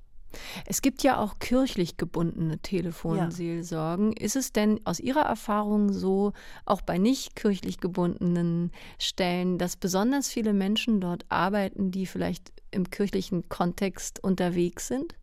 Es 0.66 0.82
gibt 0.82 1.02
ja 1.02 1.18
auch 1.18 1.40
kirchlich 1.40 1.96
gebundene 1.96 2.58
Telefonseelsorgen. 2.58 4.12
Ja. 4.12 4.26
Ist 4.26 4.36
es 4.36 4.52
denn 4.52 4.82
aus 4.84 5.00
Ihrer 5.00 5.22
Erfahrung 5.22 5.94
so, 5.94 6.34
auch 6.66 6.82
bei 6.82 6.98
nicht 6.98 7.38
kirchlich 7.38 7.78
gebundenen 7.78 8.72
Stellen, 9.00 9.58
dass 9.58 9.78
besonders 9.78 10.28
viele 10.28 10.52
Menschen 10.52 11.00
dort 11.00 11.26
arbeiten, 11.30 11.92
die 11.92 12.06
vielleicht 12.06 12.52
im 12.72 12.90
kirchlichen 12.90 13.48
Kontext 13.48 14.22
unterwegs 14.22 14.90
sind? 14.90 15.16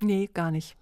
Nee, 0.00 0.30
gar 0.32 0.50
nicht. 0.50 0.76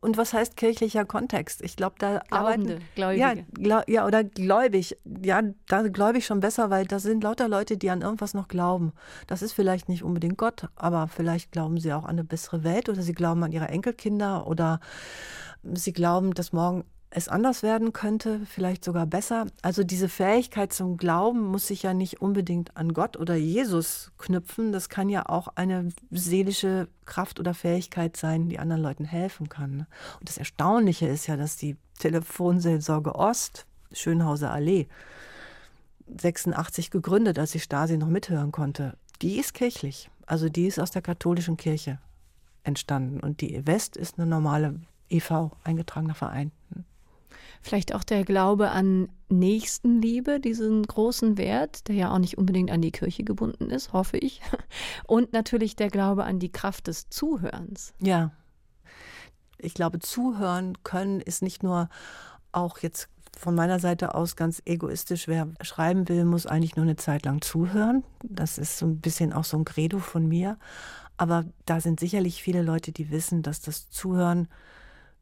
Und 0.00 0.16
was 0.16 0.32
heißt 0.32 0.56
kirchlicher 0.56 1.04
Kontext? 1.04 1.62
Ich 1.62 1.76
glaube, 1.76 1.96
da 1.98 2.18
Glaubende, 2.18 2.34
arbeiten 2.36 2.84
Gläubige. 2.94 3.20
Ja, 3.20 3.34
glaub, 3.52 3.88
ja, 3.88 4.06
oder 4.06 4.24
gläubig. 4.24 4.96
Ja, 5.22 5.42
da 5.66 5.82
glaube 5.82 6.18
ich 6.18 6.26
schon 6.26 6.40
besser, 6.40 6.70
weil 6.70 6.86
da 6.86 6.98
sind 6.98 7.22
lauter 7.24 7.48
Leute, 7.48 7.76
die 7.76 7.90
an 7.90 8.02
irgendwas 8.02 8.34
noch 8.34 8.48
glauben. 8.48 8.92
Das 9.26 9.42
ist 9.42 9.52
vielleicht 9.52 9.88
nicht 9.88 10.02
unbedingt 10.02 10.38
Gott, 10.38 10.68
aber 10.76 11.08
vielleicht 11.08 11.52
glauben 11.52 11.78
sie 11.78 11.92
auch 11.92 12.04
an 12.04 12.10
eine 12.10 12.24
bessere 12.24 12.64
Welt 12.64 12.88
oder 12.88 13.02
sie 13.02 13.14
glauben 13.14 13.42
an 13.44 13.52
ihre 13.52 13.68
Enkelkinder 13.68 14.46
oder 14.46 14.80
sie 15.62 15.92
glauben, 15.92 16.34
dass 16.34 16.52
morgen 16.52 16.84
es 17.10 17.28
anders 17.28 17.62
werden 17.62 17.92
könnte, 17.92 18.40
vielleicht 18.44 18.84
sogar 18.84 19.06
besser. 19.06 19.46
Also 19.62 19.82
diese 19.82 20.08
Fähigkeit 20.08 20.72
zum 20.72 20.98
Glauben 20.98 21.42
muss 21.46 21.66
sich 21.66 21.82
ja 21.82 21.94
nicht 21.94 22.20
unbedingt 22.20 22.76
an 22.76 22.92
Gott 22.92 23.16
oder 23.16 23.34
Jesus 23.34 24.12
knüpfen. 24.18 24.72
Das 24.72 24.88
kann 24.90 25.08
ja 25.08 25.26
auch 25.26 25.48
eine 25.54 25.88
seelische 26.10 26.88
Kraft 27.06 27.40
oder 27.40 27.54
Fähigkeit 27.54 28.16
sein, 28.16 28.48
die 28.48 28.58
anderen 28.58 28.82
Leuten 28.82 29.04
helfen 29.04 29.48
kann. 29.48 29.86
Und 30.20 30.28
das 30.28 30.36
Erstaunliche 30.36 31.06
ist 31.06 31.26
ja, 31.26 31.36
dass 31.36 31.56
die 31.56 31.76
Telefonseelsorge 31.98 33.14
Ost, 33.14 33.66
Schönhauser 33.92 34.52
Allee, 34.52 34.86
86 36.14 36.90
gegründet, 36.90 37.38
als 37.38 37.52
die 37.52 37.60
Stasi 37.60 37.96
noch 37.96 38.08
mithören 38.08 38.52
konnte, 38.52 38.96
die 39.22 39.38
ist 39.38 39.54
kirchlich. 39.54 40.10
Also 40.26 40.48
die 40.48 40.66
ist 40.66 40.78
aus 40.78 40.90
der 40.90 41.02
katholischen 41.02 41.56
Kirche 41.56 41.98
entstanden. 42.64 43.20
Und 43.20 43.40
die 43.40 43.66
West 43.66 43.96
ist 43.96 44.18
eine 44.18 44.26
normale 44.26 44.80
EV, 45.08 45.52
eingetragener 45.64 46.14
Verein. 46.14 46.52
Vielleicht 47.62 47.94
auch 47.94 48.04
der 48.04 48.24
Glaube 48.24 48.70
an 48.70 49.08
Nächstenliebe, 49.28 50.40
diesen 50.40 50.82
großen 50.84 51.36
Wert, 51.36 51.88
der 51.88 51.94
ja 51.94 52.12
auch 52.12 52.18
nicht 52.18 52.38
unbedingt 52.38 52.70
an 52.70 52.80
die 52.80 52.92
Kirche 52.92 53.24
gebunden 53.24 53.70
ist, 53.70 53.92
hoffe 53.92 54.16
ich. 54.16 54.40
Und 55.06 55.32
natürlich 55.32 55.76
der 55.76 55.88
Glaube 55.88 56.24
an 56.24 56.38
die 56.38 56.52
Kraft 56.52 56.86
des 56.86 57.08
Zuhörens. 57.10 57.92
Ja. 58.00 58.32
Ich 59.58 59.74
glaube, 59.74 59.98
zuhören 59.98 60.74
können 60.84 61.20
ist 61.20 61.42
nicht 61.42 61.62
nur 61.62 61.88
auch 62.52 62.78
jetzt 62.78 63.08
von 63.36 63.54
meiner 63.54 63.78
Seite 63.78 64.14
aus 64.14 64.36
ganz 64.36 64.62
egoistisch. 64.64 65.28
Wer 65.28 65.48
schreiben 65.60 66.08
will, 66.08 66.24
muss 66.24 66.46
eigentlich 66.46 66.76
nur 66.76 66.84
eine 66.84 66.96
Zeit 66.96 67.24
lang 67.24 67.40
zuhören. 67.40 68.04
Das 68.22 68.58
ist 68.58 68.78
so 68.78 68.86
ein 68.86 69.00
bisschen 69.00 69.32
auch 69.32 69.44
so 69.44 69.56
ein 69.56 69.64
Credo 69.64 69.98
von 69.98 70.26
mir. 70.26 70.58
Aber 71.16 71.44
da 71.66 71.80
sind 71.80 72.00
sicherlich 72.00 72.42
viele 72.42 72.62
Leute, 72.62 72.92
die 72.92 73.10
wissen, 73.10 73.42
dass 73.42 73.60
das 73.60 73.90
Zuhören 73.90 74.48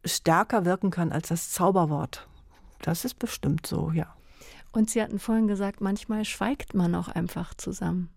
stärker 0.06 0.64
wirken 0.64 0.90
kann 0.90 1.12
als 1.12 1.28
das 1.28 1.50
Zauberwort. 1.50 2.28
Das 2.82 3.04
ist 3.04 3.18
bestimmt 3.18 3.66
so, 3.66 3.90
ja. 3.90 4.14
Und 4.72 4.90
Sie 4.90 5.02
hatten 5.02 5.18
vorhin 5.18 5.48
gesagt, 5.48 5.80
manchmal 5.80 6.24
schweigt 6.24 6.74
man 6.74 6.94
auch 6.94 7.08
einfach 7.08 7.54
zusammen. 7.54 8.10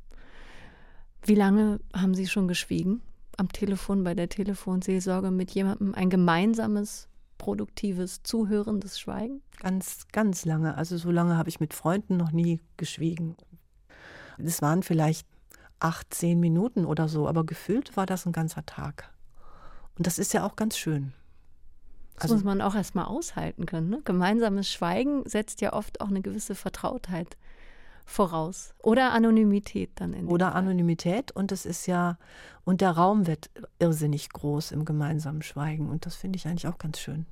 Wie 1.23 1.35
lange 1.35 1.79
haben 1.93 2.13
Sie 2.13 2.27
schon 2.27 2.47
geschwiegen? 2.47 3.01
Am 3.37 3.49
Telefon, 3.51 4.03
bei 4.03 4.13
der 4.13 4.29
Telefonseelsorge 4.29 5.31
mit 5.31 5.51
jemandem 5.51 5.95
ein 5.95 6.09
gemeinsames, 6.09 7.07
produktives, 7.37 8.23
zuhörendes 8.23 8.99
Schweigen? 8.99 9.41
Ganz, 9.59 10.07
ganz 10.11 10.45
lange. 10.45 10.75
Also 10.75 10.97
so 10.97 11.11
lange 11.11 11.37
habe 11.37 11.49
ich 11.49 11.59
mit 11.59 11.73
Freunden 11.73 12.17
noch 12.17 12.31
nie 12.31 12.59
geschwiegen. 12.77 13.37
Es 14.37 14.61
waren 14.61 14.83
vielleicht 14.83 15.27
acht, 15.79 16.13
zehn 16.13 16.39
Minuten 16.39 16.85
oder 16.85 17.07
so, 17.07 17.27
aber 17.27 17.45
gefühlt 17.45 17.95
war 17.97 18.05
das 18.05 18.25
ein 18.25 18.31
ganzer 18.31 18.65
Tag. 18.65 19.13
Und 19.97 20.07
das 20.07 20.19
ist 20.19 20.33
ja 20.33 20.45
auch 20.45 20.55
ganz 20.55 20.77
schön. 20.77 21.13
Das 22.19 22.31
also, 22.31 22.35
muss 22.35 22.43
man 22.43 22.61
auch 22.61 22.75
erstmal 22.75 23.05
aushalten 23.05 23.65
können. 23.65 23.89
Ne? 23.89 24.01
Gemeinsames 24.03 24.69
Schweigen 24.69 25.27
setzt 25.27 25.61
ja 25.61 25.73
oft 25.73 26.01
auch 26.01 26.09
eine 26.09 26.21
gewisse 26.21 26.53
Vertrautheit 26.53 27.37
voraus. 28.05 28.73
Oder 28.83 29.13
Anonymität 29.13 29.91
dann 29.95 30.13
in 30.13 30.27
Oder 30.27 30.53
Anonymität 30.55 31.31
und 31.31 31.51
es 31.51 31.65
ist 31.65 31.85
ja, 31.85 32.17
und 32.65 32.81
der 32.81 32.91
Raum 32.91 33.25
wird 33.25 33.49
irrsinnig 33.79 34.29
groß 34.29 34.71
im 34.71 34.83
gemeinsamen 34.83 35.41
Schweigen. 35.41 35.89
Und 35.89 36.05
das 36.05 36.15
finde 36.15 36.37
ich 36.37 36.45
eigentlich 36.45 36.67
auch 36.67 36.77
ganz 36.77 36.99
schön. 36.99 37.25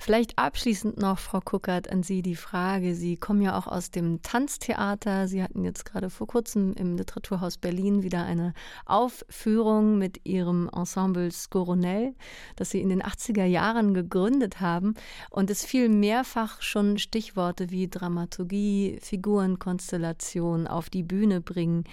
Vielleicht 0.00 0.38
abschließend 0.38 0.96
noch, 0.98 1.18
Frau 1.18 1.40
Kuckert, 1.40 1.90
an 1.90 2.02
Sie 2.02 2.22
die 2.22 2.36
Frage. 2.36 2.94
Sie 2.94 3.16
kommen 3.16 3.42
ja 3.42 3.58
auch 3.58 3.66
aus 3.66 3.90
dem 3.90 4.22
Tanztheater. 4.22 5.26
Sie 5.26 5.42
hatten 5.42 5.64
jetzt 5.64 5.84
gerade 5.84 6.08
vor 6.08 6.26
kurzem 6.26 6.72
im 6.74 6.96
Literaturhaus 6.96 7.58
Berlin 7.58 8.02
wieder 8.02 8.24
eine 8.24 8.54
Aufführung 8.86 9.98
mit 9.98 10.24
Ihrem 10.24 10.70
Ensemble 10.72 11.30
Skoronell, 11.32 12.14
das 12.56 12.70
Sie 12.70 12.80
in 12.80 12.88
den 12.88 13.02
80er 13.02 13.44
Jahren 13.44 13.92
gegründet 13.92 14.60
haben. 14.60 14.94
Und 15.30 15.50
es 15.50 15.64
fiel 15.64 15.88
mehrfach 15.88 16.62
schon 16.62 16.98
Stichworte 16.98 17.70
wie 17.70 17.88
Dramaturgie, 17.88 18.98
Figurenkonstellation 19.02 20.68
auf 20.68 20.90
die 20.90 21.02
Bühne 21.02 21.40
bringen 21.40 21.84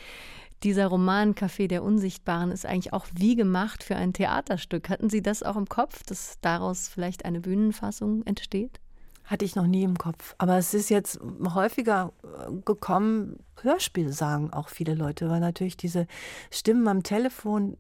dieser 0.64 0.88
Roman 0.88 1.36
Café 1.36 1.68
der 1.68 1.84
Unsichtbaren 1.84 2.52
ist 2.52 2.66
eigentlich 2.66 2.94
auch 2.94 3.06
wie 3.14 3.36
gemacht 3.36 3.84
für 3.84 3.96
ein 3.96 4.14
Theaterstück. 4.14 4.90
Hatten 4.90 5.10
Sie 5.10 5.22
das 5.22 5.44
auch 5.44 5.56
im 5.56 5.68
Kopf, 5.68 6.04
dass 6.04 6.38
daraus 6.42 6.88
vielleicht 6.88 7.26
eine 7.26 7.42
Bühnenfassung 7.42 8.24
entsteht? 8.26 8.80
Hatte 9.26 9.46
ich 9.46 9.56
noch 9.56 9.68
nie 9.68 9.84
im 9.84 9.98
Kopf. 9.98 10.36
Aber 10.38 10.58
es 10.58 10.74
ist 10.74 10.90
jetzt 10.90 11.20
häufiger 11.54 12.14
äh, 12.24 12.52
gekommen, 12.64 13.38
Hörspiel 13.62 14.12
sagen 14.12 14.54
auch 14.54 14.70
viele 14.70 14.94
Leute, 14.94 15.30
weil 15.30 15.40
natürlich 15.40 15.78
diese 15.78 16.06
Stimmen 16.52 16.88
am 16.88 17.02
Telefon 17.02 17.78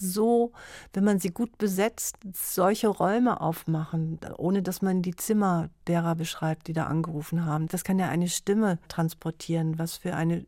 so, 0.00 0.52
wenn 0.92 1.02
man 1.02 1.18
sie 1.18 1.30
gut 1.30 1.58
besetzt, 1.58 2.18
solche 2.32 2.86
Räume 2.86 3.40
aufmachen, 3.40 4.20
ohne 4.36 4.62
dass 4.62 4.82
man 4.82 5.02
die 5.02 5.16
Zimmer 5.16 5.70
derer 5.88 6.14
beschreibt, 6.14 6.68
die 6.68 6.72
da 6.72 6.86
angerufen 6.86 7.44
haben. 7.44 7.66
Das 7.66 7.82
kann 7.82 7.98
ja 7.98 8.08
eine 8.08 8.28
Stimme 8.28 8.78
transportieren, 8.88 9.78
was 9.78 9.96
für 9.96 10.14
eine 10.14 10.46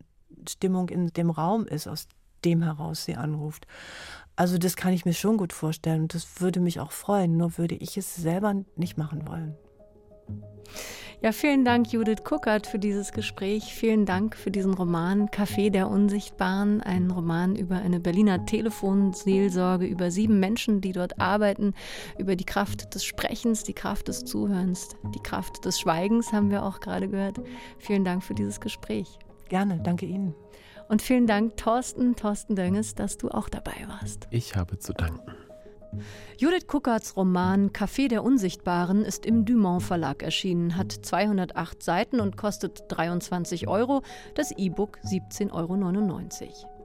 Stimmung 0.49 0.89
in 0.89 1.09
dem 1.09 1.31
Raum 1.31 1.67
ist, 1.67 1.87
aus 1.87 2.09
dem 2.45 2.63
heraus 2.63 3.05
sie 3.05 3.17
anruft. 3.17 3.67
Also 4.37 4.57
das 4.59 4.77
kann 4.77 4.93
ich 4.93 5.05
mir 5.05 5.13
schon 5.13 5.37
gut 5.37 5.53
vorstellen 5.53 6.03
und 6.03 6.15
das 6.15 6.41
würde 6.41 6.61
mich 6.61 6.81
auch 6.81 6.93
freuen, 6.93 7.37
nur 7.37 7.59
würde 7.59 7.75
ich 7.75 7.97
es 7.97 8.17
selber 8.17 8.55
nicht 8.77 8.97
machen 8.97 9.29
wollen. 9.29 9.57
Ja, 11.23 11.33
vielen 11.33 11.67
Dank, 11.67 11.93
Judith 11.93 12.25
Kuckert, 12.25 12.67
für 12.67 12.79
dieses 12.79 13.13
Gespräch. 13.13 13.75
Vielen 13.75 14.07
Dank 14.07 14.35
für 14.35 14.51
diesen 14.51 14.73
Roman 14.73 15.29
Café 15.29 15.69
der 15.71 15.91
Unsichtbaren, 15.91 16.81
ein 16.81 17.11
Roman 17.11 17.57
über 17.57 17.77
eine 17.77 18.01
Berliner 18.01 18.47
Telefonseelsorge, 18.47 19.85
über 19.85 20.11
sieben 20.11 20.41
Menschen, 20.41 20.81
die 20.81 20.93
dort 20.93 21.21
arbeiten, 21.21 21.75
über 22.19 22.37
die 22.37 22.47
Kraft 22.47 22.95
des 22.95 23.05
Sprechens, 23.05 23.65
die 23.65 23.75
Kraft 23.75 24.09
des 24.09 24.25
Zuhörens, 24.25 24.97
die 25.15 25.23
Kraft 25.23 25.67
des 25.67 25.79
Schweigens, 25.79 26.33
haben 26.33 26.51
wir 26.51 26.65
auch 26.65 26.81
gerade 26.81 27.07
gehört. 27.07 27.39
Vielen 27.79 28.05
Dank 28.05 28.25
für 28.25 28.33
dieses 28.33 28.59
Gespräch. 28.59 29.19
Gerne, 29.51 29.81
danke 29.83 30.07
Ihnen. 30.07 30.35
Und 30.89 31.03
vielen 31.03 31.27
Dank, 31.27 31.57
Thorsten, 31.57 32.15
Thorsten 32.15 32.55
Dönges, 32.55 32.95
dass 32.95 33.19
du 33.19 33.29
auch 33.29 33.49
dabei 33.49 33.75
warst. 33.89 34.29
Ich 34.31 34.55
habe 34.55 34.79
zu 34.79 34.93
danken. 34.93 35.33
Judith 36.39 36.69
Kuckerts 36.69 37.17
Roman 37.17 37.71
Café 37.71 38.09
der 38.09 38.23
Unsichtbaren 38.23 39.05
ist 39.05 39.27
im 39.27 39.45
Dumont 39.45 39.83
Verlag 39.83 40.23
erschienen, 40.23 40.77
hat 40.77 40.93
208 40.93 41.83
Seiten 41.83 42.21
und 42.21 42.37
kostet 42.37 42.85
23 42.89 43.67
Euro, 43.67 44.03
das 44.37 44.53
E-Book 44.53 45.01
17,99 45.05 45.53
Euro. 45.53 46.80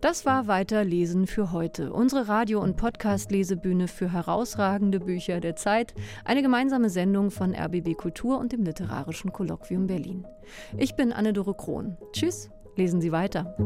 Das 0.00 0.26
war 0.26 0.46
Weiterlesen 0.46 1.26
für 1.26 1.52
heute. 1.52 1.92
Unsere 1.92 2.28
Radio- 2.28 2.60
und 2.60 2.76
Podcast-Lesebühne 2.76 3.88
für 3.88 4.12
herausragende 4.12 5.00
Bücher 5.00 5.40
der 5.40 5.56
Zeit. 5.56 5.94
Eine 6.24 6.42
gemeinsame 6.42 6.90
Sendung 6.90 7.30
von 7.30 7.54
RBB 7.54 7.94
Kultur 7.96 8.38
und 8.38 8.52
dem 8.52 8.64
Literarischen 8.64 9.32
Kolloquium 9.32 9.86
Berlin. 9.86 10.26
Ich 10.76 10.94
bin 10.94 11.12
Anne-Dore 11.12 11.54
Krohn. 11.54 11.96
Tschüss, 12.12 12.50
lesen 12.76 13.00
Sie 13.00 13.12
weiter. 13.12 13.56